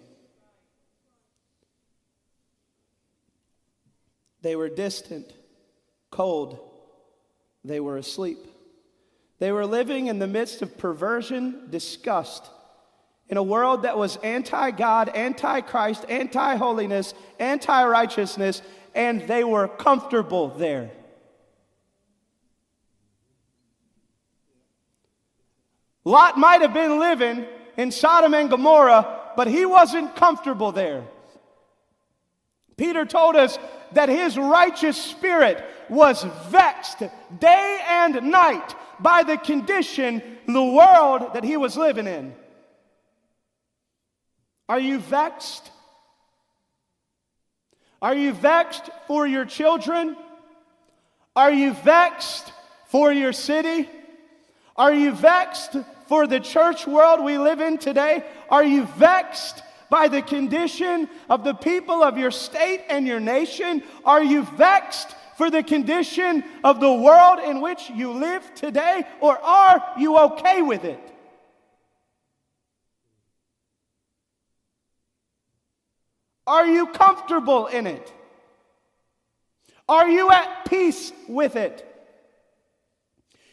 They 4.44 4.56
were 4.56 4.68
distant, 4.68 5.32
cold, 6.10 6.60
they 7.64 7.80
were 7.80 7.96
asleep. 7.96 8.36
They 9.38 9.50
were 9.52 9.64
living 9.64 10.08
in 10.08 10.18
the 10.18 10.26
midst 10.26 10.60
of 10.60 10.76
perversion, 10.76 11.68
disgust, 11.70 12.50
in 13.30 13.38
a 13.38 13.42
world 13.42 13.84
that 13.84 13.96
was 13.96 14.16
anti 14.16 14.70
God, 14.70 15.08
anti 15.08 15.62
Christ, 15.62 16.04
anti 16.10 16.56
holiness, 16.56 17.14
anti 17.38 17.86
righteousness, 17.86 18.60
and 18.94 19.26
they 19.26 19.44
were 19.44 19.66
comfortable 19.66 20.48
there. 20.48 20.90
Lot 26.04 26.36
might 26.36 26.60
have 26.60 26.74
been 26.74 26.98
living 26.98 27.46
in 27.78 27.90
Sodom 27.90 28.34
and 28.34 28.50
Gomorrah, 28.50 29.32
but 29.36 29.46
he 29.46 29.64
wasn't 29.64 30.14
comfortable 30.14 30.70
there. 30.70 31.02
Peter 32.76 33.04
told 33.06 33.36
us 33.36 33.58
that 33.94 34.08
his 34.08 34.36
righteous 34.36 34.96
spirit 34.96 35.64
was 35.88 36.24
vexed 36.48 37.02
day 37.38 37.80
and 37.88 38.22
night 38.30 38.74
by 39.00 39.22
the 39.22 39.36
condition, 39.36 40.22
the 40.46 40.64
world 40.64 41.34
that 41.34 41.44
he 41.44 41.56
was 41.56 41.76
living 41.76 42.06
in. 42.06 42.34
Are 44.68 44.80
you 44.80 44.98
vexed? 44.98 45.70
Are 48.00 48.14
you 48.14 48.32
vexed 48.32 48.90
for 49.06 49.26
your 49.26 49.44
children? 49.44 50.16
Are 51.36 51.52
you 51.52 51.72
vexed 51.72 52.52
for 52.86 53.12
your 53.12 53.32
city? 53.32 53.88
Are 54.76 54.92
you 54.92 55.12
vexed 55.12 55.76
for 56.06 56.26
the 56.26 56.40
church 56.40 56.86
world 56.86 57.24
we 57.24 57.38
live 57.38 57.60
in 57.60 57.78
today? 57.78 58.24
Are 58.48 58.64
you 58.64 58.84
vexed 58.84 59.62
by 59.94 60.08
the 60.08 60.22
condition 60.22 61.08
of 61.30 61.44
the 61.44 61.54
people 61.54 62.02
of 62.02 62.18
your 62.18 62.32
state 62.32 62.80
and 62.88 63.06
your 63.06 63.20
nation? 63.20 63.80
Are 64.04 64.24
you 64.24 64.42
vexed 64.42 65.14
for 65.36 65.52
the 65.52 65.62
condition 65.62 66.42
of 66.64 66.80
the 66.80 66.92
world 66.92 67.38
in 67.38 67.60
which 67.60 67.90
you 67.90 68.10
live 68.10 68.42
today, 68.56 69.04
or 69.20 69.38
are 69.38 69.80
you 69.96 70.18
okay 70.18 70.62
with 70.62 70.84
it? 70.84 70.98
Are 76.44 76.66
you 76.66 76.88
comfortable 76.88 77.68
in 77.68 77.86
it? 77.86 78.12
Are 79.88 80.08
you 80.08 80.28
at 80.28 80.64
peace 80.68 81.12
with 81.28 81.54
it? 81.54 81.86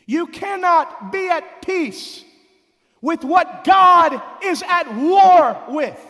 You 0.08 0.26
cannot 0.26 1.12
be 1.12 1.30
at 1.30 1.62
peace 1.62 2.26
with 3.00 3.24
what 3.24 3.64
God 3.64 4.20
is 4.44 4.64
at 4.68 4.92
war 4.96 5.56
with. 5.70 6.08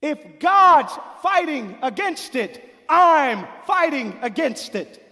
If 0.00 0.38
God's 0.38 0.92
fighting 1.22 1.76
against 1.82 2.36
it, 2.36 2.64
I'm 2.88 3.46
fighting 3.66 4.16
against 4.22 4.74
it. 4.74 5.04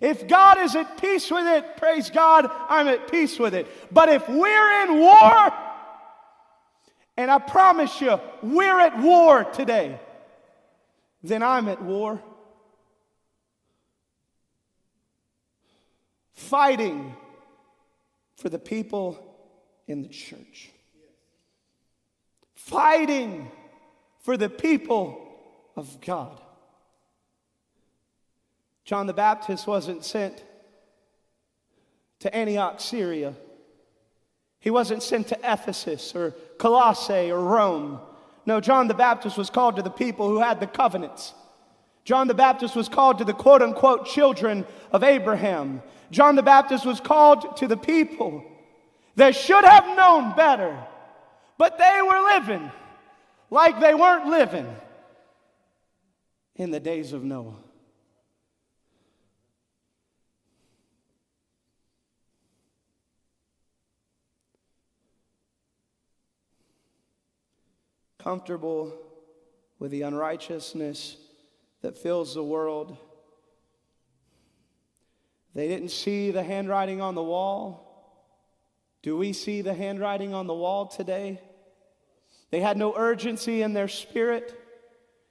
If 0.00 0.26
God 0.26 0.58
is 0.58 0.74
at 0.74 1.00
peace 1.00 1.30
with 1.30 1.46
it, 1.46 1.76
praise 1.76 2.10
God, 2.10 2.50
I'm 2.68 2.88
at 2.88 3.10
peace 3.10 3.38
with 3.38 3.54
it. 3.54 3.68
But 3.92 4.08
if 4.08 4.28
we're 4.28 4.82
in 4.82 4.98
war, 4.98 5.52
and 7.16 7.30
I 7.30 7.38
promise 7.38 8.00
you, 8.00 8.18
we're 8.42 8.80
at 8.80 8.98
war 8.98 9.44
today, 9.44 10.00
then 11.22 11.42
I'm 11.42 11.68
at 11.68 11.80
war. 11.80 12.20
Fighting 16.32 17.14
for 18.36 18.48
the 18.48 18.58
people 18.58 19.36
in 19.86 20.02
the 20.02 20.08
church. 20.08 20.70
Fighting 22.54 23.50
for 24.22 24.36
the 24.36 24.48
people 24.48 25.18
of 25.76 26.00
God. 26.00 26.40
John 28.84 29.06
the 29.06 29.12
Baptist 29.12 29.66
wasn't 29.66 30.04
sent 30.04 30.42
to 32.20 32.34
Antioch, 32.34 32.80
Syria. 32.80 33.34
He 34.60 34.70
wasn't 34.70 35.02
sent 35.02 35.28
to 35.28 35.38
Ephesus 35.42 36.14
or 36.14 36.30
Colossae 36.58 37.30
or 37.30 37.40
Rome. 37.40 38.00
No, 38.46 38.60
John 38.60 38.88
the 38.88 38.94
Baptist 38.94 39.36
was 39.36 39.50
called 39.50 39.76
to 39.76 39.82
the 39.82 39.90
people 39.90 40.28
who 40.28 40.38
had 40.38 40.60
the 40.60 40.66
covenants. 40.66 41.34
John 42.04 42.26
the 42.26 42.34
Baptist 42.34 42.74
was 42.74 42.88
called 42.88 43.18
to 43.18 43.24
the 43.24 43.32
quote 43.32 43.62
unquote 43.62 44.06
children 44.06 44.66
of 44.90 45.04
Abraham. 45.04 45.82
John 46.10 46.36
the 46.36 46.42
Baptist 46.42 46.84
was 46.84 47.00
called 47.00 47.56
to 47.58 47.66
the 47.66 47.76
people 47.76 48.44
that 49.16 49.34
should 49.36 49.64
have 49.64 49.96
known 49.96 50.34
better, 50.34 50.76
but 51.58 51.78
they 51.78 52.00
were 52.02 52.38
living 52.38 52.70
like 53.52 53.78
they 53.80 53.94
weren't 53.94 54.26
living 54.28 54.66
in 56.56 56.70
the 56.70 56.80
days 56.80 57.12
of 57.12 57.22
Noah. 57.22 57.52
Comfortable 68.18 68.94
with 69.78 69.90
the 69.90 70.00
unrighteousness 70.00 71.18
that 71.82 71.98
fills 71.98 72.34
the 72.34 72.42
world. 72.42 72.96
They 75.54 75.68
didn't 75.68 75.90
see 75.90 76.30
the 76.30 76.42
handwriting 76.42 77.02
on 77.02 77.14
the 77.14 77.22
wall. 77.22 78.16
Do 79.02 79.18
we 79.18 79.34
see 79.34 79.60
the 79.60 79.74
handwriting 79.74 80.32
on 80.32 80.46
the 80.46 80.54
wall 80.54 80.86
today? 80.86 81.38
They 82.52 82.60
had 82.60 82.76
no 82.76 82.94
urgency 82.94 83.62
in 83.62 83.72
their 83.72 83.88
spirit 83.88 84.54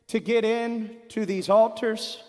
to 0.07 0.19
get 0.19 0.43
in 0.43 0.97
to 1.09 1.24
these 1.26 1.49
altars 1.49 2.22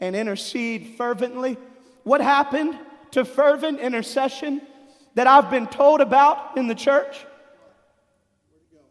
and 0.00 0.14
intercede 0.14 0.96
fervently. 0.98 1.56
What 2.04 2.20
happened 2.20 2.78
to 3.12 3.24
fervent 3.24 3.80
intercession 3.80 4.60
that 5.14 5.26
I've 5.26 5.50
been 5.50 5.66
told 5.66 6.02
about 6.02 6.58
in 6.58 6.68
the 6.68 6.74
church? 6.74 7.24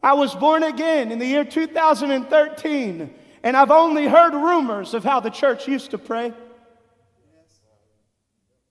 I 0.01 0.13
was 0.13 0.33
born 0.33 0.63
again 0.63 1.11
in 1.11 1.19
the 1.19 1.25
year 1.27 1.45
2013, 1.45 3.13
and 3.43 3.55
I've 3.55 3.71
only 3.71 4.07
heard 4.07 4.33
rumors 4.33 4.95
of 4.95 5.03
how 5.03 5.19
the 5.19 5.29
church 5.29 5.67
used 5.67 5.91
to 5.91 5.99
pray. 5.99 6.33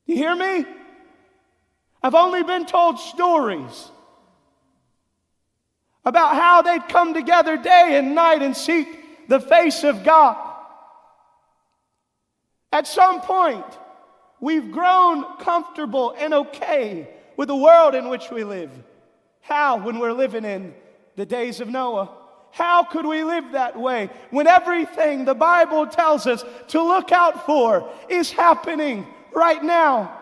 You 0.05 0.17
hear 0.17 0.35
me? 0.35 0.67
I've 2.03 2.17
only 2.17 2.43
been 2.43 2.67
told 2.67 2.99
stories 2.99 3.91
about 6.07 6.37
how 6.37 6.63
they'd 6.63 6.89
come 6.89 7.13
together 7.13 7.57
day 7.57 7.97
and 7.99 8.15
night 8.15 8.41
and 8.41 8.57
seek 8.57 9.29
the 9.29 9.41
face 9.41 9.83
of 9.83 10.05
God. 10.05 10.37
At 12.73 12.87
some 12.87 13.21
point, 13.21 13.67
we've 14.41 14.71
grown 14.71 15.25
comfortable 15.39 16.15
and 16.17 16.33
okay 16.33 17.09
with 17.37 17.49
the 17.49 17.57
world 17.57 17.97
in 17.97 18.09
which 18.09 18.31
we 18.31 18.45
live. 18.45 18.71
How, 19.41 19.79
when 19.79 19.99
we're 19.99 20.13
living 20.13 20.45
in 20.45 20.75
the 21.17 21.27
days 21.27 21.61
of 21.61 21.69
Noah? 21.69 22.11
How 22.53 22.85
could 22.85 23.05
we 23.05 23.25
live 23.25 23.53
that 23.53 23.79
way 23.79 24.09
when 24.31 24.47
everything 24.47 25.25
the 25.25 25.35
Bible 25.35 25.89
tells 25.89 26.27
us 26.27 26.45
to 26.69 26.83
look 26.83 27.11
out 27.11 27.47
for 27.47 27.91
is 28.09 28.31
happening 28.31 29.07
right 29.35 29.63
now? 29.63 30.17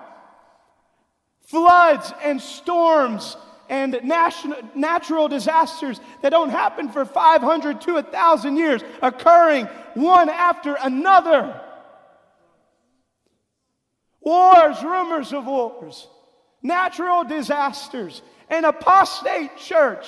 Floods 1.43 2.13
and 2.23 2.41
storms 2.41 3.37
and 3.69 4.01
national, 4.03 4.59
natural 4.75 5.29
disasters 5.29 6.01
that 6.23 6.31
don't 6.31 6.51
happen 6.51 6.89
for 6.89 7.05
500 7.05 7.81
to 7.83 7.95
1,000 7.95 8.57
years, 8.57 8.83
occurring 9.03 9.67
one 9.95 10.29
after 10.29 10.77
another. 10.81 11.61
Wars, 14.21 14.83
rumors 14.83 15.33
of 15.33 15.47
wars, 15.47 16.09
natural 16.63 17.25
disasters, 17.25 18.23
an 18.49 18.65
apostate 18.65 19.57
church. 19.57 20.07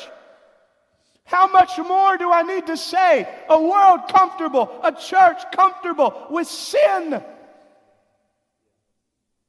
How 1.24 1.48
much 1.48 1.76
more 1.78 2.16
do 2.16 2.30
I 2.30 2.42
need 2.42 2.66
to 2.68 2.76
say? 2.76 3.28
A 3.48 3.60
world 3.60 4.00
comfortable, 4.08 4.70
a 4.82 4.92
church 4.92 5.42
comfortable 5.52 6.26
with 6.30 6.46
sin. 6.46 7.22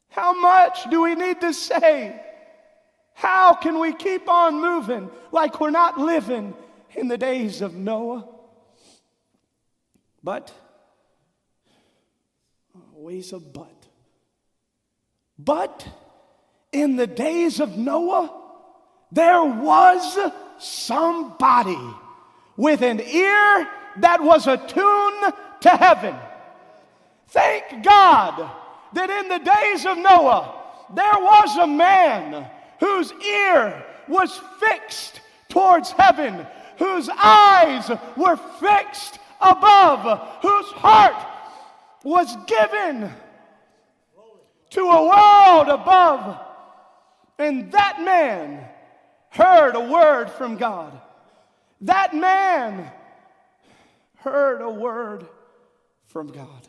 How 0.10 0.34
much 0.34 0.90
do 0.90 1.04
we 1.04 1.14
need 1.14 1.40
to 1.42 1.54
say? 1.54 2.20
How 3.18 3.56
can 3.56 3.80
we 3.80 3.94
keep 3.94 4.30
on 4.30 4.62
moving 4.62 5.10
like 5.32 5.60
we're 5.60 5.72
not 5.72 5.98
living 5.98 6.54
in 6.94 7.08
the 7.08 7.18
days 7.18 7.64
of 7.64 7.74
Noah? 7.74 8.28
But, 10.24 10.54
always 12.94 13.34
a 13.34 13.40
but. 13.40 13.88
But 15.40 15.88
in 16.72 16.96
the 16.96 17.08
days 17.08 17.60
of 17.60 17.76
Noah, 17.76 18.32
there 19.12 19.44
was 19.44 20.32
somebody 20.60 21.80
with 22.56 22.84
an 22.84 23.02
ear 23.02 23.68
that 23.98 24.22
was 24.22 24.46
attuned 24.46 25.34
to 25.62 25.70
heaven. 25.70 26.16
Thank 27.30 27.84
God 27.84 28.48
that 28.94 29.10
in 29.10 29.28
the 29.28 29.40
days 29.40 29.88
of 29.88 29.98
Noah, 29.98 30.54
there 30.94 31.18
was 31.18 31.58
a 31.58 31.66
man 31.66 32.52
whose 32.80 33.12
ear 33.14 33.86
was 34.08 34.40
fixed 34.60 35.22
towards 35.50 35.92
heaven, 35.92 36.46
whose 36.78 37.10
eyes 37.10 37.90
were 38.16 38.38
fixed 38.38 39.20
above, 39.42 40.42
whose 40.42 40.72
heart 40.72 41.26
was 42.04 42.36
given 42.46 43.12
to 44.72 44.82
a 44.82 45.08
world 45.08 45.68
above. 45.70 46.40
And 47.40 47.72
that 47.72 48.02
man 48.02 48.68
heard 49.30 49.76
a 49.76 49.82
word 49.82 50.30
from 50.30 50.58
God. 50.58 51.00
That 51.82 52.16
man 52.16 52.92
heard 54.18 54.62
a 54.62 54.70
word 54.70 55.28
from 56.06 56.28
God. 56.28 56.68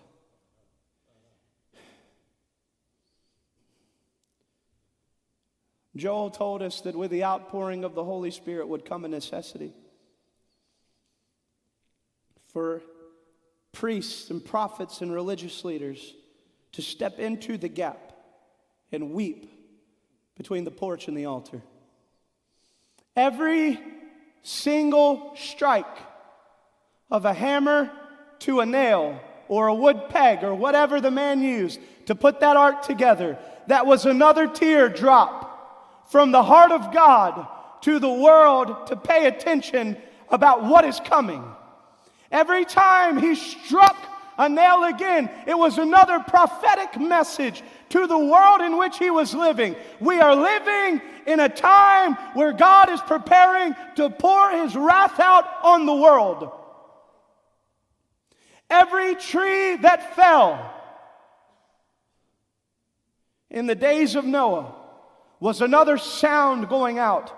Joel 5.98 6.30
told 6.30 6.62
us 6.62 6.80
that 6.82 6.96
with 6.96 7.10
the 7.10 7.24
outpouring 7.24 7.84
of 7.84 7.94
the 7.94 8.04
Holy 8.04 8.30
Spirit 8.30 8.68
would 8.68 8.84
come 8.84 9.04
a 9.04 9.08
necessity 9.08 9.72
for 12.52 12.82
priests 13.72 14.30
and 14.30 14.44
prophets 14.44 15.00
and 15.00 15.12
religious 15.12 15.64
leaders 15.64 16.14
to 16.72 16.82
step 16.82 17.18
into 17.18 17.58
the 17.58 17.68
gap 17.68 18.12
and 18.92 19.12
weep 19.12 19.50
between 20.36 20.64
the 20.64 20.70
porch 20.70 21.08
and 21.08 21.16
the 21.16 21.26
altar. 21.26 21.62
Every 23.16 23.80
single 24.42 25.34
strike 25.36 25.86
of 27.10 27.24
a 27.24 27.34
hammer 27.34 27.90
to 28.40 28.60
a 28.60 28.66
nail 28.66 29.20
or 29.48 29.66
a 29.66 29.74
wood 29.74 30.02
peg 30.08 30.44
or 30.44 30.54
whatever 30.54 31.00
the 31.00 31.10
man 31.10 31.42
used 31.42 31.80
to 32.06 32.14
put 32.14 32.40
that 32.40 32.56
ark 32.56 32.82
together, 32.82 33.38
that 33.66 33.86
was 33.86 34.06
another 34.06 34.46
tear 34.46 34.88
drop 34.88 35.47
from 36.08 36.32
the 36.32 36.42
heart 36.42 36.72
of 36.72 36.92
God 36.92 37.46
to 37.82 37.98
the 37.98 38.12
world 38.12 38.88
to 38.88 38.96
pay 38.96 39.26
attention 39.26 39.96
about 40.30 40.64
what 40.64 40.84
is 40.84 41.00
coming. 41.00 41.44
Every 42.30 42.64
time 42.64 43.18
he 43.18 43.34
struck 43.34 43.96
a 44.36 44.48
nail 44.48 44.84
again, 44.84 45.30
it 45.46 45.56
was 45.56 45.78
another 45.78 46.20
prophetic 46.20 47.00
message 47.00 47.62
to 47.90 48.06
the 48.06 48.18
world 48.18 48.60
in 48.60 48.76
which 48.76 48.98
he 48.98 49.10
was 49.10 49.34
living. 49.34 49.74
We 50.00 50.20
are 50.20 50.34
living 50.34 51.00
in 51.26 51.40
a 51.40 51.48
time 51.48 52.14
where 52.34 52.52
God 52.52 52.90
is 52.90 53.00
preparing 53.00 53.74
to 53.96 54.10
pour 54.10 54.50
his 54.50 54.76
wrath 54.76 55.18
out 55.18 55.44
on 55.62 55.86
the 55.86 55.94
world. 55.94 56.52
Every 58.70 59.14
tree 59.14 59.76
that 59.76 60.14
fell 60.14 60.74
in 63.50 63.66
the 63.66 63.74
days 63.74 64.14
of 64.14 64.24
Noah 64.24 64.77
was 65.40 65.60
another 65.60 65.98
sound 65.98 66.68
going 66.68 66.98
out 66.98 67.34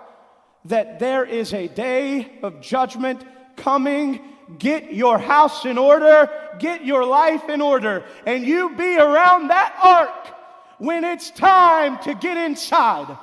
that 0.65 0.99
there 0.99 1.23
is 1.23 1.53
a 1.53 1.67
day 1.67 2.39
of 2.43 2.61
judgment 2.61 3.23
coming. 3.55 4.21
Get 4.57 4.93
your 4.93 5.17
house 5.17 5.65
in 5.65 5.77
order, 5.77 6.29
get 6.59 6.83
your 6.83 7.05
life 7.05 7.47
in 7.47 7.61
order, 7.61 8.03
and 8.25 8.45
you 8.45 8.75
be 8.75 8.97
around 8.97 9.47
that 9.47 9.77
ark 9.81 10.35
when 10.77 11.03
it's 11.03 11.29
time 11.31 11.99
to 11.99 12.13
get 12.15 12.37
inside. 12.37 13.17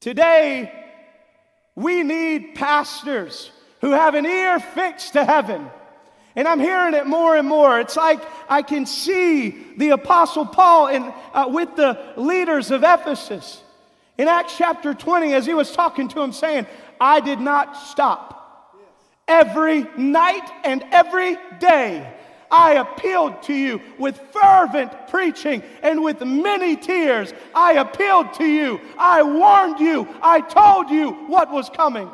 Today, 0.00 0.72
we 1.74 2.02
need 2.02 2.54
pastors 2.54 3.50
who 3.80 3.90
have 3.92 4.14
an 4.14 4.26
ear 4.26 4.58
fixed 4.60 5.14
to 5.14 5.24
heaven. 5.24 5.70
And 6.36 6.46
I'm 6.46 6.60
hearing 6.60 6.92
it 6.92 7.06
more 7.06 7.34
and 7.34 7.48
more. 7.48 7.80
It's 7.80 7.96
like 7.96 8.20
I 8.48 8.60
can 8.60 8.84
see 8.84 9.56
the 9.78 9.90
Apostle 9.90 10.44
Paul 10.44 10.88
in, 10.88 11.02
uh, 11.32 11.48
with 11.48 11.74
the 11.76 11.98
leaders 12.16 12.70
of 12.70 12.84
Ephesus 12.84 13.62
in 14.18 14.28
Acts 14.28 14.56
chapter 14.56 14.92
20 14.92 15.32
as 15.32 15.46
he 15.46 15.54
was 15.54 15.72
talking 15.72 16.08
to 16.08 16.16
them, 16.16 16.32
saying, 16.32 16.66
I 17.00 17.20
did 17.20 17.40
not 17.40 17.76
stop. 17.76 18.34
Every 19.26 19.86
night 19.96 20.48
and 20.62 20.84
every 20.92 21.36
day, 21.58 22.12
I 22.50 22.74
appealed 22.74 23.42
to 23.44 23.54
you 23.54 23.80
with 23.98 24.20
fervent 24.32 25.08
preaching 25.08 25.62
and 25.82 26.02
with 26.02 26.20
many 26.20 26.76
tears. 26.76 27.32
I 27.54 27.74
appealed 27.74 28.34
to 28.34 28.44
you. 28.44 28.80
I 28.98 29.22
warned 29.22 29.80
you. 29.80 30.06
I 30.22 30.42
told 30.42 30.90
you 30.90 31.12
what 31.26 31.50
was 31.50 31.68
coming. 31.70 32.08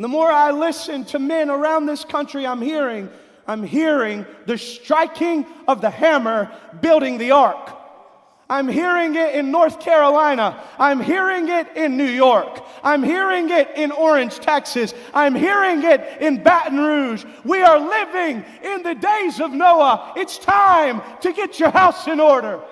And 0.00 0.04
the 0.06 0.08
more 0.08 0.32
I 0.32 0.50
listen 0.50 1.04
to 1.04 1.18
men 1.18 1.50
around 1.50 1.84
this 1.84 2.06
country, 2.06 2.46
I'm 2.46 2.62
hearing, 2.62 3.10
I'm 3.46 3.62
hearing 3.62 4.24
the 4.46 4.56
striking 4.56 5.44
of 5.68 5.82
the 5.82 5.90
hammer 5.90 6.50
building 6.80 7.18
the 7.18 7.32
ark. 7.32 7.76
I'm 8.48 8.66
hearing 8.66 9.14
it 9.14 9.34
in 9.34 9.50
North 9.50 9.78
Carolina. 9.78 10.58
I'm 10.78 11.00
hearing 11.00 11.50
it 11.50 11.76
in 11.76 11.98
New 11.98 12.08
York. 12.08 12.64
I'm 12.82 13.02
hearing 13.02 13.50
it 13.50 13.72
in 13.76 13.92
Orange, 13.92 14.40
Texas. 14.40 14.94
I'm 15.12 15.34
hearing 15.34 15.82
it 15.82 16.22
in 16.22 16.42
Baton 16.42 16.78
Rouge. 16.78 17.26
We 17.44 17.60
are 17.60 17.78
living 17.78 18.42
in 18.62 18.82
the 18.82 18.94
days 18.94 19.38
of 19.38 19.52
Noah. 19.52 20.14
It's 20.16 20.38
time 20.38 21.02
to 21.20 21.34
get 21.34 21.60
your 21.60 21.72
house 21.72 22.08
in 22.08 22.20
order. 22.20 22.62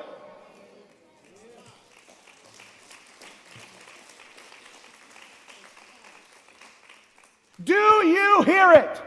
Do 7.62 7.74
you 7.74 8.42
hear 8.42 8.72
it? 8.72 9.02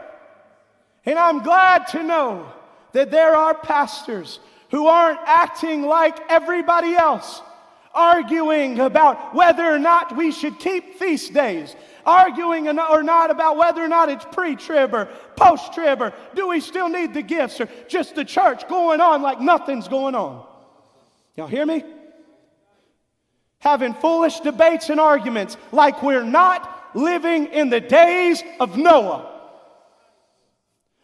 And 1.04 1.18
I'm 1.18 1.42
glad 1.42 1.88
to 1.88 2.02
know 2.02 2.52
that 2.92 3.10
there 3.10 3.34
are 3.34 3.54
pastors 3.54 4.38
who 4.70 4.86
aren't 4.86 5.20
acting 5.24 5.82
like 5.82 6.18
everybody 6.30 6.94
else, 6.94 7.42
arguing 7.94 8.80
about 8.80 9.34
whether 9.34 9.64
or 9.64 9.78
not 9.78 10.16
we 10.16 10.32
should 10.32 10.58
keep 10.58 10.98
feast 10.98 11.32
days, 11.32 11.74
arguing 12.06 12.68
or 12.68 13.02
not 13.02 13.30
about 13.30 13.56
whether 13.56 13.82
or 13.82 13.88
not 13.88 14.08
it's 14.08 14.24
pre 14.32 14.56
trib 14.56 14.94
or 14.94 15.06
post 15.36 15.72
trib, 15.72 16.00
or 16.00 16.12
do 16.34 16.48
we 16.48 16.60
still 16.60 16.88
need 16.88 17.14
the 17.14 17.22
gifts, 17.22 17.60
or 17.60 17.68
just 17.88 18.14
the 18.14 18.24
church 18.24 18.68
going 18.68 19.00
on 19.00 19.22
like 19.22 19.40
nothing's 19.40 19.88
going 19.88 20.14
on. 20.14 20.46
Y'all 21.36 21.46
hear 21.46 21.66
me? 21.66 21.82
Having 23.58 23.94
foolish 23.94 24.40
debates 24.40 24.90
and 24.90 25.00
arguments 25.00 25.56
like 25.70 26.02
we're 26.02 26.24
not 26.24 26.81
living 26.94 27.46
in 27.46 27.70
the 27.70 27.80
days 27.80 28.42
of 28.60 28.76
Noah. 28.76 29.28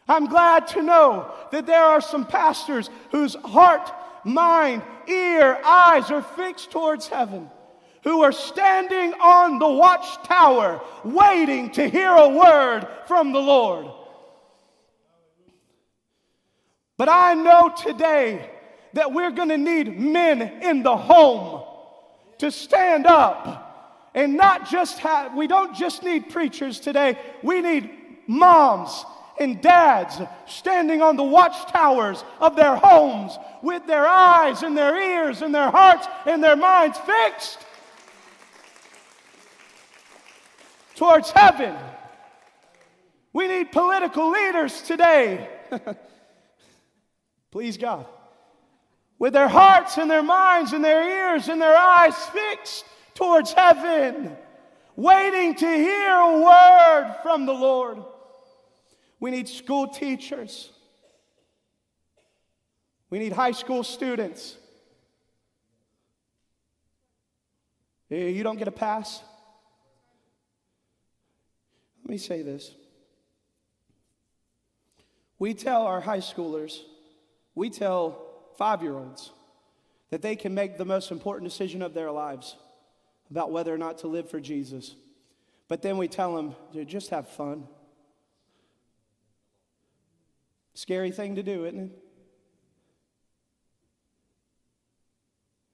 I'm 0.07 0.25
glad 0.25 0.67
to 0.69 0.81
know 0.81 1.31
that 1.51 1.67
there 1.67 1.83
are 1.83 2.01
some 2.01 2.25
pastors 2.25 2.89
whose 3.11 3.35
heart, 3.35 3.91
mind, 4.23 4.81
ear, 5.07 5.59
eyes 5.63 6.09
are 6.09 6.23
fixed 6.23 6.71
towards 6.71 7.07
heaven, 7.07 7.49
who 8.03 8.23
are 8.23 8.31
standing 8.31 9.13
on 9.13 9.59
the 9.59 9.69
watchtower 9.69 10.81
waiting 11.03 11.69
to 11.71 11.87
hear 11.87 12.09
a 12.09 12.29
word 12.29 12.87
from 13.07 13.31
the 13.31 13.39
Lord. 13.39 13.85
But 16.97 17.07
I 17.07 17.35
know 17.35 17.71
today 17.77 18.49
that 18.93 19.13
we're 19.13 19.31
going 19.31 19.49
to 19.49 19.57
need 19.57 19.99
men 19.99 20.41
in 20.41 20.81
the 20.81 20.97
home 20.97 21.63
to 22.39 22.51
stand 22.51 23.05
up 23.05 23.68
and 24.13 24.35
not 24.35 24.69
just 24.69 24.99
have, 24.99 25.35
we 25.35 25.47
don't 25.47 25.75
just 25.75 26.03
need 26.03 26.29
preachers 26.29 26.79
today, 26.79 27.17
we 27.43 27.61
need 27.61 27.89
moms 28.27 29.05
and 29.39 29.61
dads 29.61 30.19
standing 30.47 31.01
on 31.01 31.15
the 31.15 31.23
watchtowers 31.23 32.23
of 32.39 32.55
their 32.55 32.75
homes 32.75 33.37
with 33.63 33.85
their 33.87 34.05
eyes 34.05 34.63
and 34.63 34.77
their 34.77 34.95
ears 34.95 35.41
and 35.41 35.55
their 35.55 35.71
hearts 35.71 36.07
and 36.25 36.43
their 36.43 36.55
minds 36.55 36.97
fixed 36.99 37.59
towards 40.95 41.31
heaven. 41.31 41.75
We 43.31 43.47
need 43.47 43.71
political 43.71 44.31
leaders 44.31 44.81
today. 44.81 45.47
Please 47.51 47.77
God. 47.77 48.05
With 49.17 49.33
their 49.33 49.47
hearts 49.47 49.97
and 49.97 50.09
their 50.09 50.23
minds 50.23 50.73
and 50.73 50.83
their 50.83 51.33
ears 51.33 51.47
and 51.47 51.61
their 51.61 51.75
eyes 51.75 52.15
fixed 52.25 52.85
towards 53.19 53.51
heaven, 53.51 54.37
waiting 54.95 55.53
to 55.53 55.67
hear 55.67 56.09
a 56.09 56.39
word 56.39 57.15
from 57.21 57.45
the 57.45 57.53
Lord. 57.53 58.01
We 59.19 59.29
need 59.29 59.49
school 59.49 59.89
teachers. 59.89 60.71
We 63.09 63.19
need 63.19 63.33
high 63.33 63.51
school 63.51 63.83
students. 63.83 64.55
You 68.09 68.41
don't 68.41 68.57
get 68.57 68.69
a 68.69 68.71
pass? 68.71 69.21
Let 72.03 72.11
me 72.11 72.17
say 72.17 72.41
this. 72.41 72.71
We 75.37 75.53
tell 75.53 75.81
our 75.81 75.99
high 75.99 76.19
schoolers, 76.19 76.79
we 77.53 77.69
tell 77.69 78.17
five 78.57 78.81
year 78.81 78.95
olds 78.95 79.31
that 80.09 80.21
they 80.21 80.37
can 80.37 80.53
make 80.53 80.77
the 80.77 80.85
most 80.85 81.11
important 81.11 81.49
decision 81.49 81.81
of 81.81 81.93
their 81.93 82.11
lives 82.11 82.55
about 83.31 83.51
whether 83.51 83.73
or 83.73 83.77
not 83.77 83.99
to 83.99 84.07
live 84.07 84.29
for 84.29 84.39
Jesus. 84.39 84.95
But 85.67 85.81
then 85.81 85.97
we 85.97 86.07
tell 86.07 86.35
them, 86.35 86.55
to 86.73 86.83
just 86.83 87.09
have 87.11 87.27
fun. 87.29 87.67
Scary 90.73 91.11
thing 91.11 91.35
to 91.35 91.43
do, 91.43 91.65
isn't 91.65 91.79
it? 91.79 92.03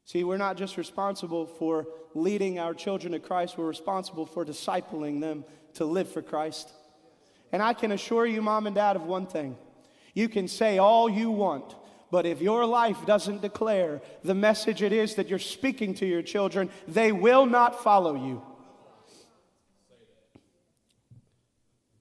See, 0.06 0.24
we're 0.24 0.38
not 0.38 0.58
just 0.58 0.78
responsible 0.78 1.48
for 1.48 1.88
leading 2.14 2.60
our 2.60 2.74
children 2.74 3.14
to 3.14 3.20
Christ, 3.20 3.58
we're 3.58 3.68
responsible 3.68 4.26
for 4.26 4.46
discipling 4.46 5.20
them 5.20 5.44
to 5.74 5.86
live 5.86 6.12
for 6.12 6.22
Christ. 6.22 6.72
And 7.52 7.62
I 7.62 7.74
can 7.74 7.92
assure 7.92 8.26
you, 8.26 8.42
mom 8.42 8.68
and 8.68 8.76
dad, 8.76 8.96
of 8.96 9.04
one 9.04 9.28
thing. 9.28 9.58
You 10.14 10.30
can 10.30 10.48
say 10.48 10.78
all 10.78 11.10
you 11.10 11.32
want 11.32 11.76
but 12.16 12.26
if 12.26 12.42
your 12.42 12.66
life 12.66 13.06
doesn't 13.06 13.42
declare 13.42 14.02
the 14.24 14.34
message 14.34 14.82
it 14.82 14.94
is 14.94 15.16
that 15.16 15.28
you're 15.28 15.38
speaking 15.38 15.94
to 15.96 16.06
your 16.06 16.22
children, 16.22 16.70
they 16.88 17.12
will 17.12 17.46
not 17.46 17.84
follow 17.84 18.16
you. 18.16 18.42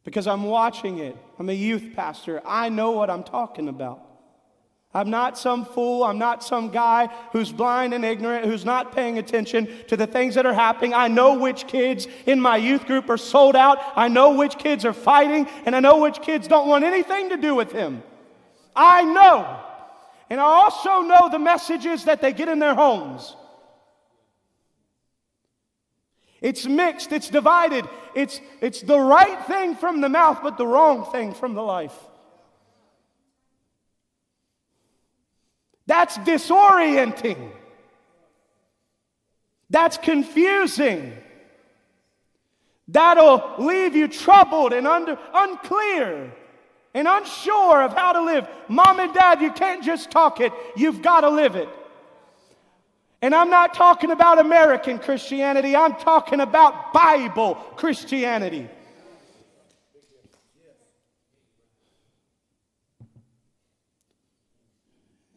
Because 0.04 0.28
I'm 0.28 0.44
watching 0.44 1.00
it. 1.00 1.16
I'm 1.36 1.48
a 1.48 1.52
youth 1.52 1.96
pastor. 1.96 2.40
I 2.46 2.68
know 2.68 2.92
what 2.92 3.10
I'm 3.10 3.24
talking 3.24 3.68
about. 3.68 4.06
I'm 4.94 5.10
not 5.10 5.36
some 5.36 5.64
fool. 5.64 6.04
I'm 6.04 6.18
not 6.18 6.44
some 6.44 6.70
guy 6.70 7.08
who's 7.32 7.50
blind 7.50 7.92
and 7.92 8.04
ignorant, 8.04 8.44
who's 8.44 8.64
not 8.64 8.94
paying 8.94 9.18
attention 9.18 9.66
to 9.88 9.96
the 9.96 10.06
things 10.06 10.36
that 10.36 10.46
are 10.46 10.54
happening. 10.54 10.94
I 10.94 11.08
know 11.08 11.36
which 11.40 11.66
kids 11.66 12.06
in 12.24 12.38
my 12.38 12.56
youth 12.56 12.86
group 12.86 13.10
are 13.10 13.18
sold 13.18 13.56
out. 13.56 13.78
I 13.96 14.06
know 14.06 14.36
which 14.36 14.58
kids 14.58 14.84
are 14.84 14.92
fighting, 14.92 15.48
and 15.66 15.74
I 15.74 15.80
know 15.80 15.98
which 15.98 16.22
kids 16.22 16.46
don't 16.46 16.68
want 16.68 16.84
anything 16.84 17.30
to 17.30 17.36
do 17.36 17.56
with 17.56 17.72
him. 17.72 18.04
I 18.76 19.02
know. 19.02 19.72
And 20.30 20.40
I 20.40 20.44
also 20.44 21.00
know 21.00 21.28
the 21.30 21.38
messages 21.38 22.04
that 22.04 22.20
they 22.20 22.32
get 22.32 22.48
in 22.48 22.58
their 22.58 22.74
homes. 22.74 23.36
It's 26.40 26.66
mixed, 26.66 27.12
it's 27.12 27.30
divided, 27.30 27.88
it's, 28.14 28.40
it's 28.60 28.82
the 28.82 28.98
right 28.98 29.42
thing 29.46 29.76
from 29.76 30.00
the 30.00 30.08
mouth, 30.08 30.40
but 30.42 30.58
the 30.58 30.66
wrong 30.66 31.10
thing 31.10 31.32
from 31.32 31.54
the 31.54 31.62
life. 31.62 31.96
That's 35.86 36.16
disorienting. 36.18 37.50
That's 39.70 39.96
confusing. 39.98 41.14
That'll 42.88 43.54
leave 43.58 43.96
you 43.96 44.08
troubled 44.08 44.72
and 44.72 44.86
under, 44.86 45.18
unclear 45.32 46.32
and 46.94 47.08
unsure 47.08 47.82
of 47.82 47.92
how 47.92 48.12
to 48.12 48.22
live. 48.22 48.48
Mom 48.68 49.00
and 49.00 49.12
dad, 49.12 49.42
you 49.42 49.50
can't 49.50 49.84
just 49.84 50.10
talk 50.10 50.40
it, 50.40 50.52
you've 50.76 51.02
got 51.02 51.22
to 51.22 51.28
live 51.28 51.56
it. 51.56 51.68
And 53.20 53.34
I'm 53.34 53.50
not 53.50 53.74
talking 53.74 54.10
about 54.10 54.38
American 54.38 54.98
Christianity, 54.98 55.74
I'm 55.74 55.96
talking 55.96 56.40
about 56.40 56.92
Bible 56.92 57.56
Christianity. 57.76 58.68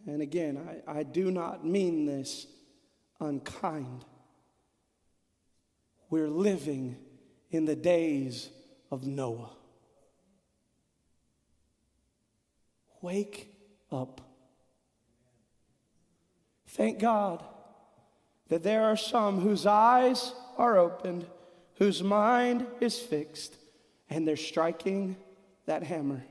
And 0.05 0.21
again, 0.21 0.81
I, 0.87 0.99
I 0.99 1.03
do 1.03 1.31
not 1.31 1.65
mean 1.65 2.05
this 2.05 2.47
unkind. 3.19 4.05
We're 6.09 6.29
living 6.29 6.95
in 7.51 7.65
the 7.65 7.75
days 7.75 8.49
of 8.89 9.05
Noah. 9.05 9.56
Wake 13.01 13.53
up. 13.91 14.21
Thank 16.67 16.99
God 16.99 17.43
that 18.49 18.63
there 18.63 18.83
are 18.85 18.97
some 18.97 19.41
whose 19.41 19.65
eyes 19.65 20.33
are 20.57 20.77
opened, 20.77 21.25
whose 21.75 22.01
mind 22.01 22.65
is 22.79 22.97
fixed, 22.97 23.57
and 24.09 24.27
they're 24.27 24.35
striking 24.35 25.17
that 25.65 25.83
hammer. 25.83 26.23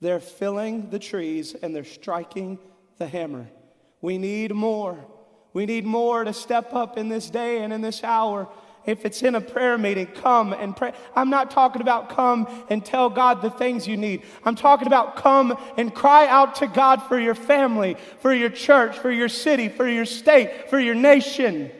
They're 0.00 0.20
filling 0.20 0.90
the 0.90 0.98
trees 0.98 1.54
and 1.54 1.74
they're 1.74 1.84
striking 1.84 2.58
the 2.98 3.08
hammer. 3.08 3.48
We 4.00 4.18
need 4.18 4.54
more. 4.54 5.04
We 5.52 5.66
need 5.66 5.84
more 5.84 6.24
to 6.24 6.32
step 6.32 6.72
up 6.72 6.96
in 6.96 7.08
this 7.08 7.30
day 7.30 7.62
and 7.62 7.72
in 7.72 7.80
this 7.80 8.04
hour 8.04 8.48
if 8.88 9.04
it's 9.04 9.22
in 9.22 9.34
a 9.34 9.40
prayer 9.40 9.76
meeting, 9.76 10.06
come 10.06 10.54
and 10.54 10.74
pray. 10.74 10.94
I'm 11.14 11.28
not 11.28 11.50
talking 11.50 11.82
about 11.82 12.08
come 12.08 12.48
and 12.70 12.82
tell 12.82 13.10
God 13.10 13.42
the 13.42 13.50
things 13.50 13.86
you 13.86 13.98
need. 13.98 14.22
I'm 14.46 14.54
talking 14.54 14.86
about 14.86 15.14
come 15.14 15.58
and 15.76 15.94
cry 15.94 16.26
out 16.26 16.54
to 16.56 16.66
God 16.66 17.02
for 17.02 17.20
your 17.20 17.34
family, 17.34 17.98
for 18.20 18.32
your 18.32 18.48
church, 18.48 18.98
for 18.98 19.10
your 19.10 19.28
city, 19.28 19.68
for 19.68 19.86
your 19.86 20.06
state, 20.06 20.70
for 20.70 20.80
your 20.80 20.94
nation. 20.94 21.70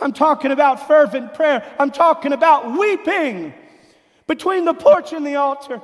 I'm 0.00 0.12
talking 0.12 0.50
about 0.50 0.88
fervent 0.88 1.32
prayer. 1.34 1.64
I'm 1.78 1.92
talking 1.92 2.32
about 2.32 2.76
weeping 2.76 3.54
between 4.26 4.64
the 4.64 4.74
porch 4.74 5.12
and 5.12 5.24
the 5.24 5.36
altar. 5.36 5.80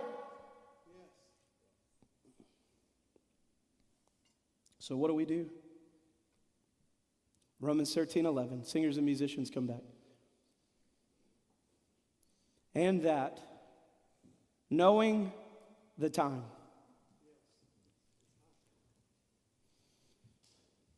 So, 4.81 4.97
what 4.97 5.07
do 5.07 5.15
we 5.15 5.25
do? 5.25 5.49
Romans 7.61 7.95
13 7.95 8.27
11. 8.27 8.65
Singers 8.65 8.97
and 8.97 9.07
musicians 9.07 9.49
come 9.49 9.69
back 9.69 9.83
and 12.75 13.03
that 13.03 13.41
knowing 14.71 15.33
the 15.99 16.09
time. 16.09 16.45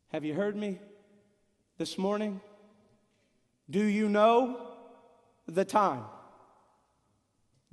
Have 0.08 0.24
you 0.24 0.34
heard 0.34 0.54
me 0.54 0.78
this 1.76 1.98
morning? 1.98 2.40
Do 3.68 3.82
you 3.82 4.08
know 4.08 4.60
the 5.48 5.64
time? 5.64 6.04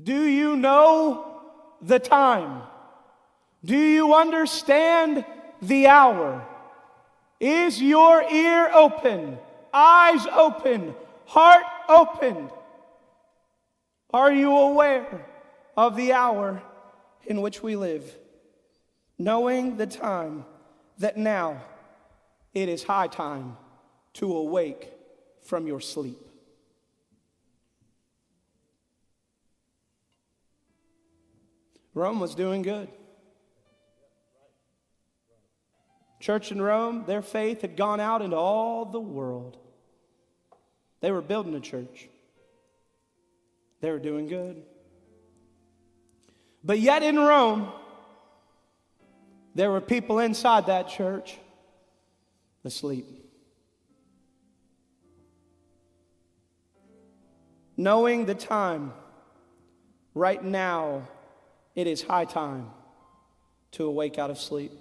Do 0.01 0.25
you 0.25 0.55
know 0.55 1.41
the 1.81 1.99
time? 1.99 2.63
Do 3.63 3.77
you 3.77 4.15
understand 4.15 5.23
the 5.61 5.85
hour? 5.87 6.43
Is 7.39 7.81
your 7.81 8.23
ear 8.23 8.71
open, 8.73 9.37
eyes 9.71 10.25
open, 10.27 10.95
heart 11.25 11.65
opened? 11.87 12.49
Are 14.13 14.31
you 14.31 14.55
aware 14.55 15.25
of 15.77 15.95
the 15.95 16.13
hour 16.13 16.61
in 17.25 17.41
which 17.41 17.63
we 17.63 17.75
live? 17.75 18.17
Knowing 19.17 19.77
the 19.77 19.87
time 19.87 20.45
that 20.97 21.17
now 21.17 21.61
it 22.53 22.67
is 22.67 22.83
high 22.83 23.07
time 23.07 23.57
to 24.13 24.35
awake 24.35 24.91
from 25.43 25.65
your 25.67 25.79
sleep. 25.79 26.19
Rome 31.93 32.19
was 32.19 32.35
doing 32.35 32.61
good. 32.61 32.89
Church 36.19 36.51
in 36.51 36.61
Rome, 36.61 37.05
their 37.07 37.21
faith 37.21 37.61
had 37.61 37.75
gone 37.75 37.99
out 37.99 38.21
into 38.21 38.37
all 38.37 38.85
the 38.85 38.99
world. 38.99 39.57
They 40.99 41.11
were 41.11 41.21
building 41.21 41.55
a 41.55 41.59
church. 41.59 42.09
They 43.81 43.89
were 43.91 43.99
doing 43.99 44.27
good. 44.27 44.63
But 46.63 46.79
yet 46.79 47.01
in 47.01 47.17
Rome, 47.17 47.71
there 49.55 49.71
were 49.71 49.81
people 49.81 50.19
inside 50.19 50.67
that 50.67 50.87
church 50.87 51.37
asleep. 52.63 53.05
Knowing 57.75 58.25
the 58.25 58.35
time, 58.35 58.93
right 60.13 60.43
now, 60.43 61.07
it 61.73 61.87
is 61.87 62.03
high 62.03 62.25
time 62.25 62.69
to 63.71 63.85
awake 63.85 64.19
out 64.19 64.29
of 64.29 64.37
sleep. 64.37 64.71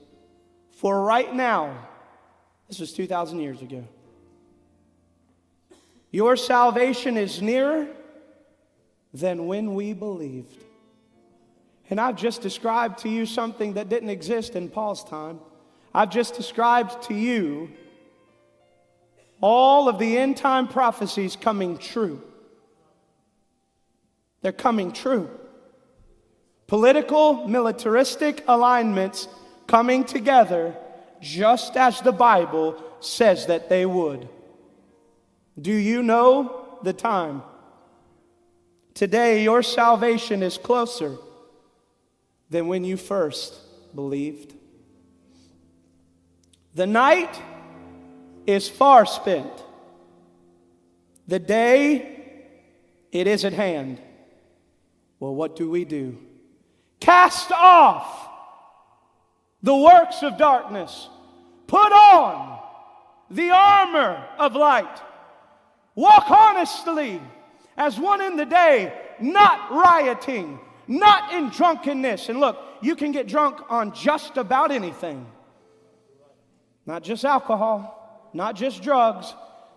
For 0.72 1.02
right 1.02 1.34
now, 1.34 1.88
this 2.68 2.78
was 2.78 2.92
2,000 2.92 3.40
years 3.40 3.62
ago, 3.62 3.86
your 6.10 6.36
salvation 6.36 7.16
is 7.16 7.40
nearer 7.40 7.88
than 9.12 9.46
when 9.46 9.74
we 9.74 9.92
believed. 9.92 10.64
And 11.88 12.00
I've 12.00 12.16
just 12.16 12.42
described 12.42 13.00
to 13.00 13.08
you 13.08 13.26
something 13.26 13.74
that 13.74 13.88
didn't 13.88 14.10
exist 14.10 14.54
in 14.54 14.68
Paul's 14.68 15.02
time. 15.04 15.40
I've 15.92 16.10
just 16.10 16.34
described 16.34 17.02
to 17.04 17.14
you 17.14 17.70
all 19.40 19.88
of 19.88 19.98
the 19.98 20.16
end 20.16 20.36
time 20.36 20.68
prophecies 20.68 21.34
coming 21.34 21.78
true. 21.78 22.22
They're 24.42 24.52
coming 24.52 24.92
true. 24.92 25.30
Political, 26.68 27.48
militaristic 27.48 28.44
alignments 28.46 29.26
coming 29.66 30.04
together 30.04 30.76
just 31.20 31.76
as 31.76 32.00
the 32.00 32.12
Bible 32.12 32.82
says 33.00 33.46
that 33.46 33.68
they 33.68 33.84
would. 33.84 34.28
Do 35.60 35.72
you 35.72 36.02
know 36.02 36.78
the 36.82 36.92
time? 36.92 37.42
Today, 38.94 39.42
your 39.42 39.62
salvation 39.62 40.42
is 40.42 40.58
closer 40.58 41.16
than 42.50 42.68
when 42.68 42.84
you 42.84 42.96
first 42.96 43.54
believed. 43.94 44.54
The 46.74 46.86
night 46.86 47.40
is 48.46 48.68
far 48.68 49.06
spent. 49.06 49.52
The 51.26 51.38
day, 51.38 52.46
it 53.12 53.26
is 53.26 53.44
at 53.44 53.52
hand. 53.52 54.00
Well, 55.18 55.34
what 55.34 55.56
do 55.56 55.70
we 55.70 55.84
do? 55.84 56.18
Cast 56.98 57.52
off 57.52 58.28
the 59.62 59.76
works 59.76 60.22
of 60.22 60.38
darkness. 60.38 61.08
Put 61.66 61.92
on 61.92 62.58
the 63.30 63.50
armor 63.50 64.26
of 64.38 64.54
light. 64.56 65.00
Walk 65.94 66.30
honestly 66.30 67.20
as 67.80 67.98
one 67.98 68.20
in 68.20 68.36
the 68.36 68.44
day, 68.44 68.92
not 69.20 69.72
rioting, 69.72 70.60
not 70.86 71.32
in 71.32 71.48
drunkenness. 71.48 72.28
And 72.28 72.38
look, 72.38 72.58
you 72.82 72.94
can 72.94 73.10
get 73.10 73.26
drunk 73.26 73.58
on 73.70 73.94
just 73.94 74.36
about 74.36 74.70
anything, 74.70 75.26
not 76.84 77.02
just 77.02 77.24
alcohol, 77.24 78.30
not 78.34 78.54
just 78.54 78.82
drugs. 78.82 79.32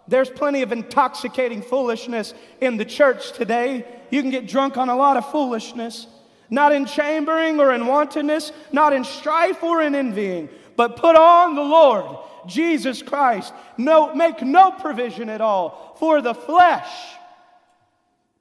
There's 0.06 0.30
plenty 0.30 0.64
of 0.64 0.74
intoxicating 0.74 1.62
foolishness 1.62 2.34
in 2.60 2.76
the 2.76 2.84
church 2.84 3.32
today. 3.32 3.86
You 4.12 4.22
can 4.22 4.32
get 4.32 4.48
drunk 4.48 4.76
on 4.76 4.90
a 4.90 4.98
lot 4.98 5.16
of 5.16 5.32
foolishness, 5.32 6.06
not 6.50 6.74
in 6.74 6.86
chambering 6.86 7.58
or 7.62 7.74
in 7.74 7.88
wantonness, 7.88 8.52
not 8.74 8.92
in 8.92 9.06
strife 9.06 9.64
or 9.64 9.82
in 9.82 9.96
envying, 9.96 10.50
but 10.76 10.98
put 10.98 11.16
on 11.16 11.56
the 11.56 11.64
Lord 11.64 12.18
Jesus 12.48 13.02
Christ. 13.02 13.54
No, 13.78 14.14
make 14.14 14.42
no 14.42 14.72
provision 14.72 15.30
at 15.30 15.40
all 15.40 15.96
for 16.00 16.22
the 16.22 16.34
flesh 16.34 16.92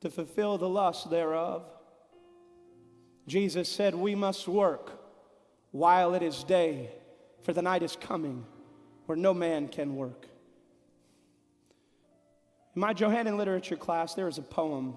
to 0.02 0.10
fulfill 0.10 0.58
the 0.58 0.68
lust 0.68 1.10
thereof. 1.10 1.64
Jesus 3.26 3.68
said, 3.68 3.94
We 3.94 4.14
must 4.14 4.46
work 4.48 4.90
while 5.70 6.14
it 6.14 6.22
is 6.22 6.44
day, 6.44 6.90
for 7.42 7.52
the 7.52 7.62
night 7.62 7.82
is 7.82 7.96
coming 7.96 8.44
where 9.06 9.16
no 9.16 9.32
man 9.32 9.68
can 9.68 9.96
work. 9.96 10.26
In 12.74 12.80
my 12.80 12.92
Johannine 12.92 13.36
literature 13.36 13.76
class, 13.76 14.14
there 14.14 14.28
is 14.28 14.38
a 14.38 14.42
poem, 14.42 14.96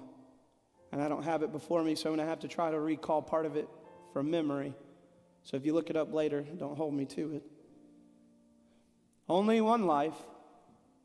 and 0.91 1.01
I 1.01 1.07
don't 1.07 1.23
have 1.23 1.43
it 1.43 1.51
before 1.51 1.83
me, 1.83 1.93
so 1.93 2.09
I'm 2.09 2.15
going 2.15 2.25
to 2.25 2.29
have 2.29 2.39
to 2.39 2.47
try 2.47 2.71
to 2.71 2.79
recall 2.79 3.21
part 3.21 3.45
of 3.45 3.55
it 3.55 3.67
from 4.11 4.31
memory. 4.31 4.73
So 5.43 5.55
if 5.55 5.65
you 5.65 5.73
look 5.73 5.91
it 5.91 5.95
up 5.95 6.13
later, 6.13 6.41
don't 6.57 6.75
hold 6.75 6.95
me 6.95 7.05
to 7.05 7.35
it. 7.35 7.43
Only 9.29 9.61
one 9.61 9.85
life, 9.85 10.15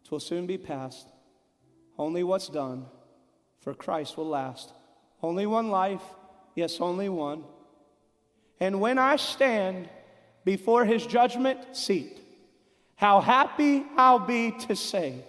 twill 0.04 0.20
soon 0.20 0.46
be 0.46 0.56
past. 0.56 1.06
Only 1.98 2.22
what's 2.22 2.48
done 2.48 2.86
for 3.60 3.74
Christ 3.74 4.16
will 4.16 4.28
last. 4.28 4.72
Only 5.22 5.46
one 5.46 5.70
life, 5.70 6.02
yes, 6.54 6.80
only 6.80 7.08
one. 7.08 7.44
And 8.58 8.80
when 8.80 8.98
I 8.98 9.16
stand 9.16 9.88
before 10.44 10.84
his 10.84 11.06
judgment 11.06 11.76
seat, 11.76 12.18
how 12.96 13.20
happy 13.20 13.84
I'll 13.96 14.18
be 14.18 14.52
to 14.68 14.76
say 14.76 15.24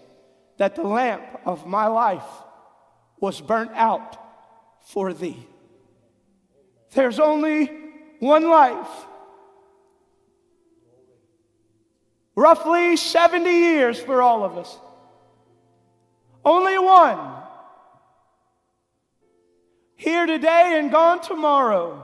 that 0.57 0.75
the 0.75 0.83
lamp 0.83 1.23
of 1.45 1.65
my 1.65 1.87
life 1.87 2.27
was 3.19 3.39
burnt 3.39 3.71
out 3.75 4.17
for 4.81 5.13
thee. 5.13 5.47
There's 6.93 7.19
only 7.19 7.71
one 8.19 8.49
life. 8.49 8.89
Roughly 12.35 12.97
70 12.97 13.49
years 13.49 13.99
for 13.99 14.21
all 14.21 14.43
of 14.43 14.57
us. 14.57 14.77
Only 16.43 16.77
one. 16.77 17.40
Here 20.01 20.25
today 20.25 20.79
and 20.79 20.91
gone 20.91 21.21
tomorrow. 21.21 22.03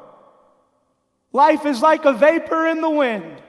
Life 1.34 1.66
is 1.66 1.82
like 1.82 2.06
a 2.06 2.14
vapor 2.14 2.68
in 2.68 2.80
the 2.80 2.89
wind, 2.91 3.41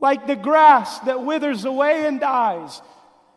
like 0.00 0.26
the 0.26 0.34
grass 0.34 0.98
that 1.00 1.22
withers 1.22 1.64
away 1.64 2.06
and 2.06 2.18
dies. 2.18 2.82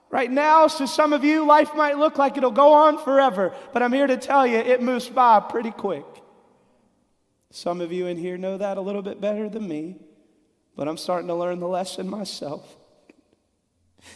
Right 0.09 0.31
now, 0.31 0.67
to 0.67 0.87
some 0.87 1.13
of 1.13 1.23
you, 1.23 1.45
life 1.45 1.75
might 1.75 1.99
look 1.99 2.17
like 2.17 2.37
it'll 2.37 2.49
go 2.49 2.73
on 2.73 2.97
forever, 3.03 3.53
but 3.71 3.83
I'm 3.83 3.93
here 3.93 4.07
to 4.07 4.17
tell 4.17 4.47
you 4.47 4.57
it 4.57 4.81
moves 4.81 5.07
by 5.09 5.39
pretty 5.41 5.69
quick. 5.69 6.07
Some 7.51 7.79
of 7.79 7.91
you 7.91 8.07
in 8.07 8.17
here 8.17 8.35
know 8.35 8.57
that 8.57 8.77
a 8.77 8.81
little 8.81 9.03
bit 9.03 9.21
better 9.21 9.47
than 9.47 9.67
me, 9.67 9.97
but 10.75 10.87
I'm 10.87 10.97
starting 10.97 11.27
to 11.27 11.35
learn 11.35 11.59
the 11.59 11.67
lesson 11.67 12.09
myself. 12.09 12.67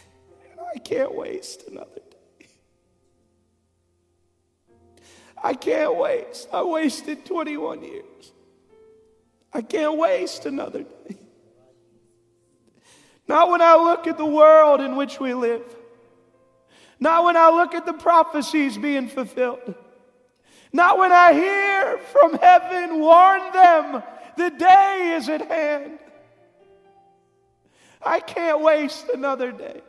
And 0.50 0.60
I 0.74 0.78
can't 0.80 1.14
waste 1.14 1.68
another 1.68 2.00
I 5.42 5.54
can't 5.54 5.96
waste. 5.96 6.48
I 6.52 6.62
wasted 6.62 7.24
21 7.24 7.82
years. 7.82 8.32
I 9.52 9.62
can't 9.62 9.96
waste 9.96 10.46
another 10.46 10.82
day. 10.82 11.16
Not 13.26 13.50
when 13.50 13.60
I 13.60 13.76
look 13.76 14.06
at 14.06 14.16
the 14.16 14.26
world 14.26 14.80
in 14.80 14.96
which 14.96 15.20
we 15.20 15.34
live. 15.34 15.62
Not 16.98 17.24
when 17.24 17.36
I 17.36 17.50
look 17.50 17.74
at 17.74 17.86
the 17.86 17.92
prophecies 17.92 18.76
being 18.76 19.08
fulfilled. 19.08 19.74
Not 20.72 20.98
when 20.98 21.12
I 21.12 21.32
hear 21.32 21.98
from 21.98 22.34
heaven, 22.34 23.00
warn 23.00 23.40
them, 23.52 24.02
the 24.36 24.50
day 24.50 25.14
is 25.16 25.28
at 25.28 25.46
hand. 25.46 25.98
I 28.02 28.20
can't 28.20 28.60
waste 28.60 29.08
another 29.08 29.52
day. 29.52 29.80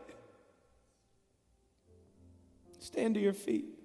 Stand 2.79 3.15
to 3.15 3.21
your 3.21 3.33
feet. 3.33 3.78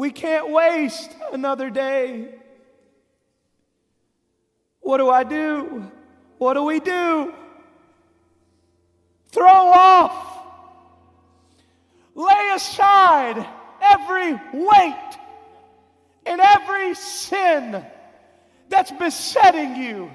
We 0.00 0.10
can't 0.10 0.48
waste 0.48 1.14
another 1.30 1.68
day. 1.68 2.28
What 4.80 4.96
do 4.96 5.10
I 5.10 5.24
do? 5.24 5.92
What 6.38 6.54
do 6.54 6.62
we 6.62 6.80
do? 6.80 7.34
Throw 9.28 9.46
off. 9.46 10.38
Lay 12.14 12.50
aside 12.54 13.46
every 13.82 14.40
weight 14.54 15.18
and 16.24 16.40
every 16.40 16.94
sin 16.94 17.84
that's 18.70 18.92
besetting 18.92 19.76
you. 19.76 20.10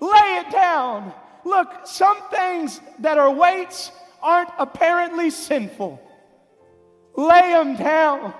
Lay 0.00 0.42
it 0.44 0.50
down. 0.50 1.14
Look, 1.46 1.86
some 1.86 2.18
things 2.28 2.78
that 2.98 3.16
are 3.16 3.30
weights 3.30 3.90
aren't 4.22 4.50
apparently 4.58 5.30
sinful. 5.30 5.98
Lay 7.16 7.52
them 7.52 7.76
down. 7.76 8.34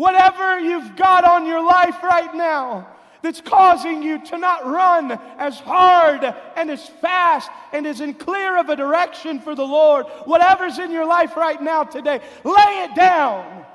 Whatever 0.00 0.58
you've 0.58 0.96
got 0.96 1.24
on 1.24 1.44
your 1.44 1.62
life 1.62 2.02
right 2.02 2.34
now, 2.34 2.88
that's 3.20 3.42
causing 3.42 4.02
you 4.02 4.24
to 4.28 4.38
not 4.38 4.64
run 4.64 5.12
as 5.36 5.60
hard 5.60 6.24
and 6.56 6.70
as 6.70 6.88
fast 6.88 7.50
and 7.70 7.86
as 7.86 8.00
in 8.00 8.14
clear 8.14 8.58
of 8.58 8.70
a 8.70 8.76
direction 8.76 9.40
for 9.40 9.54
the 9.54 9.62
Lord. 9.62 10.06
Whatever's 10.24 10.78
in 10.78 10.90
your 10.90 11.04
life 11.04 11.36
right 11.36 11.60
now 11.60 11.84
today, 11.84 12.22
lay 12.44 12.86
it 12.88 12.94
down. 12.94 13.66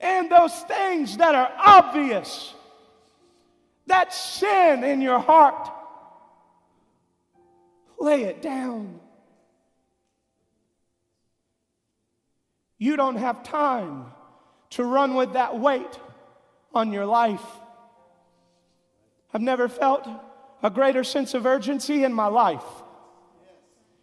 And 0.00 0.30
those 0.30 0.58
things 0.60 1.18
that 1.18 1.34
are 1.34 1.52
obvious, 1.58 2.54
that 3.86 4.14
sin 4.14 4.82
in 4.82 5.02
your 5.02 5.18
heart, 5.18 5.68
lay 8.00 8.22
it 8.22 8.40
down. 8.40 8.98
You 12.78 12.96
don't 12.96 13.16
have 13.16 13.42
time 13.42 14.06
to 14.74 14.84
run 14.84 15.14
with 15.14 15.34
that 15.34 15.58
weight 15.58 16.00
on 16.74 16.92
your 16.92 17.06
life. 17.06 17.44
I've 19.32 19.40
never 19.40 19.68
felt 19.68 20.06
a 20.62 20.70
greater 20.70 21.04
sense 21.04 21.34
of 21.34 21.46
urgency 21.46 22.02
in 22.02 22.12
my 22.12 22.26
life. 22.26 22.64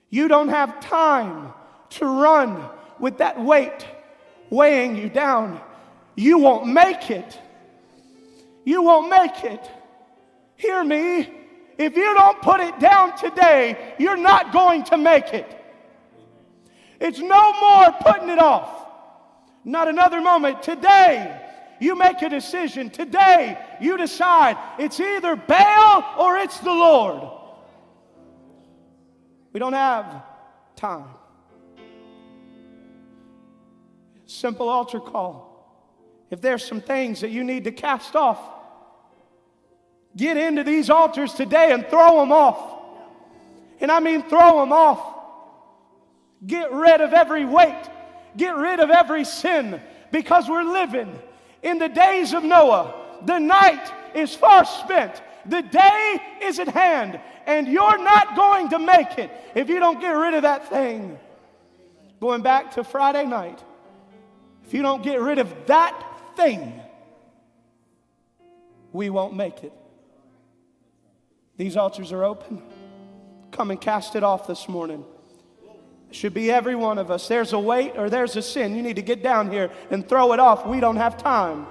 You 0.09 0.27
don't 0.27 0.49
have 0.49 0.79
time 0.79 1.53
to 1.91 2.05
run 2.05 2.69
with 2.99 3.17
that 3.17 3.41
weight 3.41 3.85
weighing 4.49 4.95
you 4.95 5.09
down. 5.09 5.59
You 6.15 6.37
won't 6.37 6.67
make 6.67 7.09
it. 7.09 7.37
You 8.63 8.81
won't 8.81 9.09
make 9.09 9.43
it. 9.43 9.69
Hear 10.55 10.83
me. 10.83 11.29
If 11.77 11.97
you 11.97 12.13
don't 12.13 12.41
put 12.41 12.61
it 12.61 12.79
down 12.79 13.17
today, 13.17 13.95
you're 13.97 14.17
not 14.17 14.53
going 14.53 14.83
to 14.85 14.97
make 14.97 15.33
it. 15.33 15.49
It's 16.99 17.19
no 17.19 17.53
more 17.59 17.91
putting 18.03 18.29
it 18.29 18.39
off. 18.39 18.80
Not 19.63 19.87
another 19.87 20.21
moment. 20.21 20.63
Today, 20.63 21.39
you 21.79 21.95
make 21.95 22.21
a 22.21 22.29
decision. 22.29 22.89
Today, 22.89 23.57
you 23.79 23.97
decide 23.97 24.57
it's 24.79 24.99
either 24.99 25.35
Baal 25.35 26.05
or 26.17 26.37
it's 26.37 26.59
the 26.59 26.71
Lord. 26.71 27.29
We 29.53 29.59
don't 29.59 29.73
have 29.73 30.23
time. 30.75 31.05
Simple 34.25 34.69
altar 34.69 34.99
call. 34.99 35.49
If 36.29 36.39
there's 36.39 36.65
some 36.65 36.81
things 36.81 37.21
that 37.21 37.31
you 37.31 37.43
need 37.43 37.65
to 37.65 37.71
cast 37.71 38.15
off, 38.15 38.39
get 40.15 40.37
into 40.37 40.63
these 40.63 40.89
altars 40.89 41.33
today 41.33 41.73
and 41.73 41.85
throw 41.87 42.19
them 42.19 42.31
off. 42.31 42.79
And 43.81 43.91
I 43.91 43.99
mean, 43.99 44.23
throw 44.23 44.61
them 44.61 44.71
off. 44.71 45.17
Get 46.45 46.71
rid 46.71 47.01
of 47.01 47.13
every 47.13 47.45
weight, 47.45 47.83
get 48.37 48.55
rid 48.55 48.79
of 48.79 48.89
every 48.89 49.25
sin 49.25 49.81
because 50.11 50.49
we're 50.49 50.63
living 50.63 51.17
in 51.63 51.77
the 51.77 51.89
days 51.89 52.33
of 52.33 52.43
Noah, 52.43 52.93
the 53.25 53.39
night 53.39 53.91
is 54.15 54.33
far 54.35 54.65
spent, 54.65 55.21
the 55.45 55.61
day 55.61 56.17
is 56.41 56.59
at 56.59 56.67
hand, 56.67 57.19
and 57.45 57.67
you're 57.67 57.97
not 58.03 58.35
going 58.35 58.69
to 58.69 58.79
make 58.79 59.17
it 59.17 59.31
if 59.55 59.69
you 59.69 59.79
don't 59.79 59.99
get 59.99 60.11
rid 60.11 60.33
of 60.33 60.43
that 60.43 60.69
thing. 60.69 61.17
Going 62.19 62.41
back 62.41 62.71
to 62.75 62.83
Friday 62.83 63.25
night, 63.25 63.63
if 64.65 64.73
you 64.73 64.81
don't 64.81 65.03
get 65.03 65.19
rid 65.19 65.39
of 65.39 65.53
that 65.67 66.35
thing, 66.35 66.79
we 68.91 69.09
won't 69.09 69.35
make 69.35 69.63
it. 69.63 69.73
These 71.57 71.77
altars 71.77 72.11
are 72.11 72.23
open. 72.23 72.61
Come 73.51 73.71
and 73.71 73.79
cast 73.79 74.15
it 74.15 74.23
off 74.23 74.47
this 74.47 74.69
morning 74.69 75.03
should 76.11 76.33
be 76.33 76.51
every 76.51 76.75
one 76.75 76.97
of 76.97 77.09
us. 77.09 77.27
There's 77.27 77.53
a 77.53 77.59
weight 77.59 77.93
or 77.97 78.09
there's 78.09 78.35
a 78.35 78.41
sin. 78.41 78.75
You 78.75 78.81
need 78.81 78.97
to 78.97 79.01
get 79.01 79.23
down 79.23 79.49
here 79.49 79.71
and 79.89 80.07
throw 80.07 80.33
it 80.33 80.39
off. 80.39 80.65
We 80.67 80.79
don't 80.79 80.97
have 80.97 81.17
time. 81.17 81.67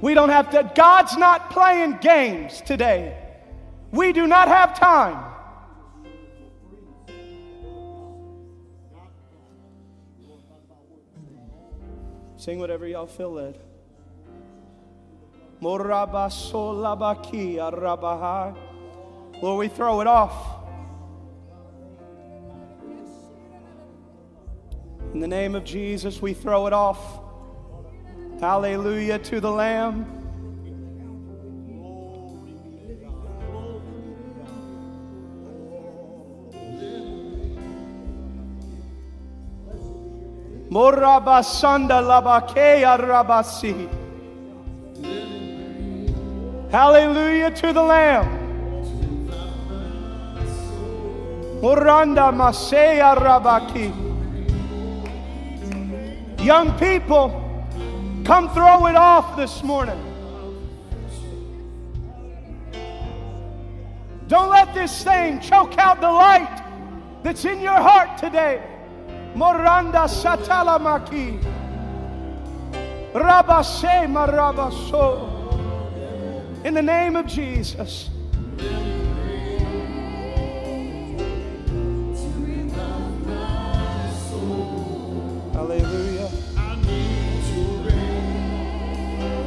We 0.00 0.14
don't 0.14 0.30
have 0.30 0.50
to. 0.50 0.70
God's 0.74 1.16
not 1.16 1.50
playing 1.50 1.98
games 2.00 2.60
today. 2.62 3.16
We 3.92 4.12
do 4.12 4.26
not 4.26 4.48
have 4.48 4.78
time. 4.78 5.32
Sing 12.36 12.58
whatever 12.58 12.88
y'all 12.88 13.06
feel 13.06 13.30
led. 13.30 13.60
Lord, 19.40 19.60
we 19.60 19.68
throw 19.68 20.00
it 20.00 20.08
off. 20.08 20.61
In 25.12 25.20
the 25.20 25.28
name 25.28 25.54
of 25.54 25.64
Jesus, 25.64 26.22
we 26.22 26.32
throw 26.32 26.66
it 26.66 26.72
off. 26.72 27.20
Hallelujah 28.40 29.18
to 29.18 29.40
the 29.40 29.50
Lamb. 29.50 30.06
Morabasanda 40.70 42.00
labakea 42.00 42.96
rabasi. 42.98 43.88
Hallelujah 46.70 47.50
to 47.50 47.72
the 47.74 47.82
Lamb. 47.82 48.42
Oranda 51.62 52.32
Masea 52.32 53.14
Rabaki. 53.14 54.11
Young 56.42 56.76
people, 56.76 57.28
come 58.24 58.52
throw 58.52 58.86
it 58.86 58.96
off 58.96 59.36
this 59.36 59.62
morning. 59.62 59.98
Don't 64.26 64.50
let 64.50 64.74
this 64.74 65.04
thing 65.04 65.38
choke 65.40 65.78
out 65.78 66.00
the 66.00 66.10
light 66.10 66.64
that's 67.22 67.44
in 67.44 67.60
your 67.60 67.76
heart 67.76 68.18
today. 68.18 68.60
Moranda 69.36 70.08
Satalamaki. 70.08 71.40
Rabase 73.12 74.06
Marabaso. 74.10 75.28
In 76.64 76.74
the 76.74 76.82
name 76.82 77.14
of 77.14 77.26
Jesus. 77.26 78.10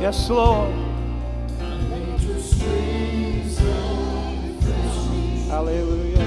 Yes, 0.06 0.30
Lord. 0.30 0.72
Hallelujah. 5.50 6.26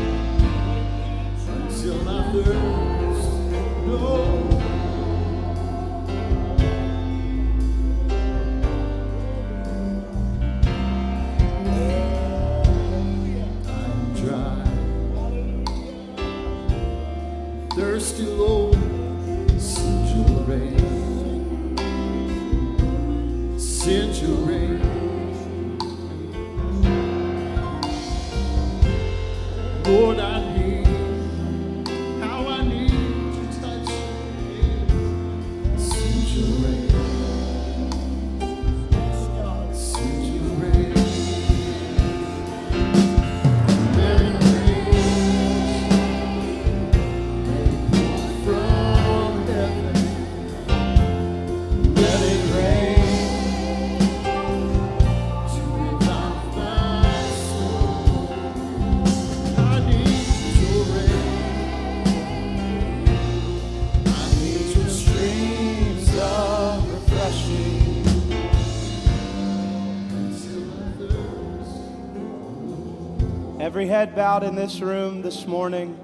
Every 73.78 73.90
head 73.90 74.16
bowed 74.16 74.42
in 74.42 74.56
this 74.56 74.80
room 74.80 75.22
this 75.22 75.46
morning. 75.46 75.96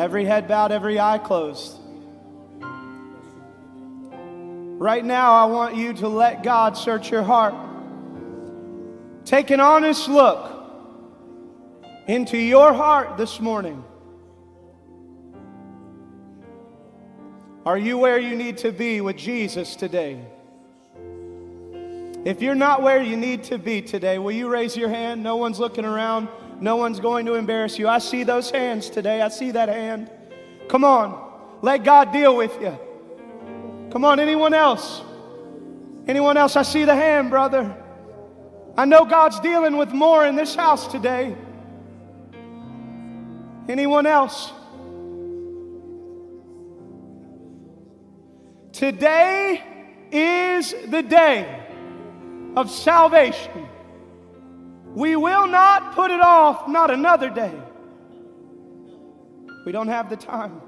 Every 0.00 0.24
head 0.24 0.48
bowed, 0.48 0.72
every 0.72 0.98
eye 0.98 1.18
closed. 1.18 1.78
Right 4.80 5.04
now, 5.04 5.34
I 5.34 5.44
want 5.44 5.76
you 5.76 5.92
to 5.92 6.08
let 6.08 6.42
God 6.42 6.76
search 6.76 7.08
your 7.08 7.22
heart. 7.22 7.54
Take 9.24 9.50
an 9.50 9.60
honest 9.60 10.08
look 10.08 10.50
into 12.08 12.36
your 12.36 12.72
heart 12.72 13.16
this 13.16 13.38
morning. 13.38 13.84
Are 17.64 17.78
you 17.78 17.96
where 17.96 18.18
you 18.18 18.34
need 18.34 18.58
to 18.58 18.72
be 18.72 19.00
with 19.00 19.16
Jesus 19.16 19.76
today? 19.76 20.20
If 22.24 22.42
you're 22.42 22.56
not 22.56 22.82
where 22.82 23.00
you 23.00 23.16
need 23.16 23.44
to 23.44 23.56
be 23.56 23.82
today, 23.82 24.18
will 24.18 24.32
you 24.32 24.48
raise 24.48 24.76
your 24.76 24.88
hand? 24.88 25.22
No 25.22 25.36
one's 25.36 25.60
looking 25.60 25.84
around. 25.84 26.28
No 26.60 26.76
one's 26.76 27.00
going 27.00 27.24
to 27.26 27.34
embarrass 27.34 27.78
you. 27.78 27.88
I 27.88 27.98
see 27.98 28.22
those 28.22 28.50
hands 28.50 28.90
today. 28.90 29.22
I 29.22 29.28
see 29.28 29.50
that 29.52 29.68
hand. 29.68 30.10
Come 30.68 30.84
on. 30.84 31.58
Let 31.62 31.84
God 31.84 32.12
deal 32.12 32.36
with 32.36 32.52
you. 32.60 32.78
Come 33.90 34.04
on, 34.04 34.20
anyone 34.20 34.54
else? 34.54 35.02
Anyone 36.06 36.36
else? 36.36 36.56
I 36.56 36.62
see 36.62 36.84
the 36.84 36.94
hand, 36.94 37.30
brother. 37.30 37.74
I 38.76 38.84
know 38.84 39.04
God's 39.04 39.40
dealing 39.40 39.76
with 39.76 39.90
more 39.90 40.24
in 40.26 40.36
this 40.36 40.54
house 40.54 40.86
today. 40.86 41.34
Anyone 43.68 44.06
else? 44.06 44.52
Today 48.72 49.62
is 50.12 50.74
the 50.88 51.02
day 51.02 51.60
of 52.56 52.70
salvation. 52.70 53.69
We 54.94 55.14
will 55.16 55.46
not 55.46 55.94
put 55.94 56.10
it 56.10 56.20
off, 56.20 56.68
not 56.68 56.90
another 56.90 57.30
day. 57.30 57.54
We 59.64 59.72
don't 59.72 59.88
have 59.88 60.10
the 60.10 60.16
time. 60.16 60.60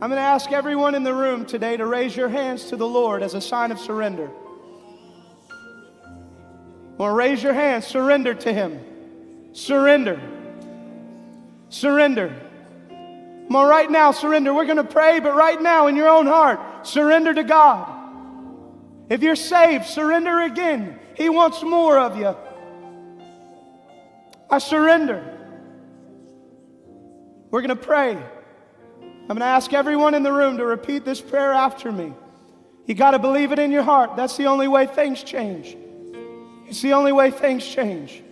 I'm 0.00 0.10
going 0.10 0.18
to 0.18 0.20
ask 0.20 0.52
everyone 0.52 0.94
in 0.94 1.02
the 1.02 1.14
room 1.14 1.44
today 1.44 1.76
to 1.76 1.86
raise 1.86 2.14
your 2.14 2.28
hands 2.28 2.66
to 2.66 2.76
the 2.76 2.86
Lord 2.86 3.22
as 3.22 3.34
a 3.34 3.40
sign 3.40 3.72
of 3.72 3.80
surrender. 3.80 4.30
Or 6.98 7.14
raise 7.14 7.42
your 7.42 7.54
hands, 7.54 7.86
surrender 7.86 8.34
to 8.34 8.52
Him. 8.52 8.80
Surrender. 9.52 10.20
Surrender. 11.68 12.34
On, 13.50 13.66
right 13.66 13.90
now, 13.90 14.12
surrender. 14.12 14.52
We're 14.52 14.66
going 14.66 14.76
to 14.76 14.84
pray, 14.84 15.20
but 15.20 15.34
right 15.34 15.60
now, 15.60 15.86
in 15.86 15.96
your 15.96 16.08
own 16.08 16.26
heart, 16.26 16.86
surrender 16.86 17.32
to 17.32 17.44
God. 17.44 17.94
If 19.08 19.22
you're 19.22 19.36
saved, 19.36 19.86
surrender 19.86 20.42
again. 20.42 20.97
He 21.18 21.28
wants 21.28 21.64
more 21.64 21.98
of 21.98 22.16
you. 22.16 22.34
I 24.48 24.58
surrender. 24.58 25.36
We're 27.50 27.60
going 27.60 27.76
to 27.76 27.76
pray. 27.76 28.12
I'm 28.12 29.26
going 29.26 29.40
to 29.40 29.44
ask 29.44 29.72
everyone 29.72 30.14
in 30.14 30.22
the 30.22 30.32
room 30.32 30.58
to 30.58 30.64
repeat 30.64 31.04
this 31.04 31.20
prayer 31.20 31.52
after 31.52 31.90
me. 31.90 32.14
You 32.86 32.94
got 32.94 33.10
to 33.10 33.18
believe 33.18 33.50
it 33.50 33.58
in 33.58 33.72
your 33.72 33.82
heart. 33.82 34.14
That's 34.14 34.36
the 34.36 34.46
only 34.46 34.68
way 34.68 34.86
things 34.86 35.22
change. 35.24 35.76
It's 36.68 36.82
the 36.82 36.92
only 36.92 37.12
way 37.12 37.32
things 37.32 37.66
change. 37.66 38.22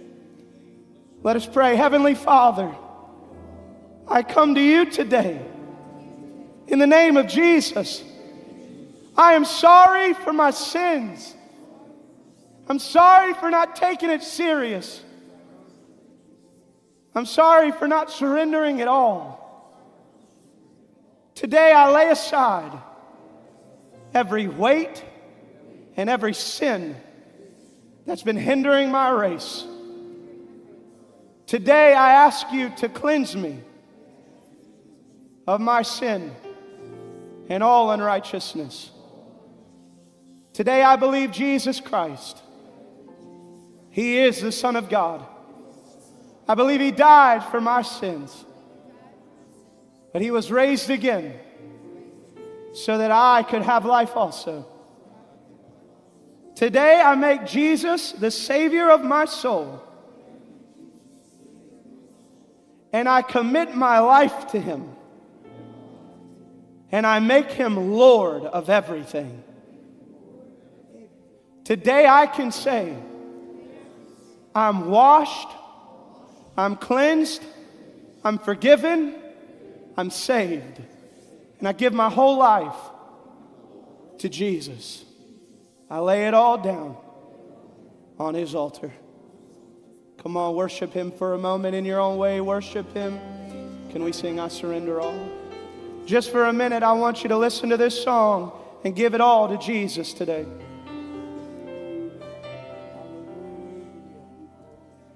Let 1.24 1.34
us 1.34 1.44
pray. 1.44 1.74
Heavenly 1.74 2.14
Father, 2.14 2.72
I 4.06 4.22
come 4.22 4.54
to 4.54 4.60
you 4.62 4.88
today 4.88 5.44
in 6.68 6.78
the 6.78 6.86
name 6.86 7.16
of 7.16 7.26
Jesus. 7.26 8.04
I 9.16 9.32
am 9.32 9.44
sorry 9.44 10.14
for 10.14 10.32
my 10.32 10.52
sins. 10.52 11.35
I'm 12.68 12.78
sorry 12.78 13.32
for 13.34 13.50
not 13.50 13.76
taking 13.76 14.10
it 14.10 14.22
serious. 14.22 15.02
I'm 17.14 17.26
sorry 17.26 17.70
for 17.72 17.86
not 17.86 18.10
surrendering 18.10 18.80
at 18.80 18.88
all. 18.88 19.46
Today 21.34 21.72
I 21.72 21.90
lay 21.90 22.10
aside 22.10 22.72
every 24.12 24.48
weight 24.48 25.04
and 25.96 26.10
every 26.10 26.34
sin 26.34 26.96
that's 28.04 28.22
been 28.22 28.36
hindering 28.36 28.90
my 28.90 29.10
race. 29.10 29.64
Today 31.46 31.94
I 31.94 32.24
ask 32.24 32.50
you 32.52 32.70
to 32.78 32.88
cleanse 32.88 33.36
me 33.36 33.60
of 35.46 35.60
my 35.60 35.82
sin 35.82 36.34
and 37.48 37.62
all 37.62 37.92
unrighteousness. 37.92 38.90
Today 40.52 40.82
I 40.82 40.96
believe 40.96 41.30
Jesus 41.30 41.80
Christ. 41.80 42.42
He 43.96 44.18
is 44.18 44.42
the 44.42 44.52
Son 44.52 44.76
of 44.76 44.90
God. 44.90 45.24
I 46.46 46.54
believe 46.54 46.82
He 46.82 46.90
died 46.90 47.42
for 47.44 47.62
my 47.62 47.80
sins, 47.80 48.44
but 50.12 50.20
He 50.20 50.30
was 50.30 50.52
raised 50.52 50.90
again 50.90 51.32
so 52.74 52.98
that 52.98 53.10
I 53.10 53.42
could 53.42 53.62
have 53.62 53.86
life 53.86 54.14
also. 54.14 54.66
Today 56.54 57.00
I 57.02 57.14
make 57.14 57.46
Jesus 57.46 58.12
the 58.12 58.30
Savior 58.30 58.90
of 58.90 59.02
my 59.02 59.24
soul, 59.24 59.82
and 62.92 63.08
I 63.08 63.22
commit 63.22 63.74
my 63.74 64.00
life 64.00 64.48
to 64.48 64.60
Him, 64.60 64.94
and 66.92 67.06
I 67.06 67.18
make 67.20 67.50
Him 67.50 67.92
Lord 67.92 68.42
of 68.42 68.68
everything. 68.68 69.42
Today 71.64 72.06
I 72.06 72.26
can 72.26 72.52
say, 72.52 72.94
I'm 74.56 74.88
washed, 74.88 75.50
I'm 76.56 76.76
cleansed, 76.76 77.42
I'm 78.24 78.38
forgiven, 78.38 79.14
I'm 79.98 80.08
saved. 80.08 80.80
And 81.58 81.68
I 81.68 81.72
give 81.74 81.92
my 81.92 82.08
whole 82.08 82.38
life 82.38 82.74
to 84.16 84.30
Jesus. 84.30 85.04
I 85.90 85.98
lay 85.98 86.26
it 86.26 86.32
all 86.32 86.56
down 86.56 86.96
on 88.18 88.32
his 88.32 88.54
altar. 88.54 88.90
Come 90.22 90.38
on, 90.38 90.54
worship 90.54 90.90
him 90.94 91.12
for 91.12 91.34
a 91.34 91.38
moment 91.38 91.74
in 91.74 91.84
your 91.84 92.00
own 92.00 92.16
way. 92.16 92.40
Worship 92.40 92.90
him. 92.94 93.20
Can 93.90 94.04
we 94.04 94.10
sing 94.10 94.40
I 94.40 94.48
Surrender 94.48 95.02
All? 95.02 95.28
Just 96.06 96.30
for 96.30 96.46
a 96.46 96.52
minute, 96.52 96.82
I 96.82 96.92
want 96.92 97.22
you 97.22 97.28
to 97.28 97.36
listen 97.36 97.68
to 97.68 97.76
this 97.76 98.02
song 98.02 98.52
and 98.84 98.96
give 98.96 99.14
it 99.14 99.20
all 99.20 99.48
to 99.48 99.58
Jesus 99.58 100.14
today. 100.14 100.46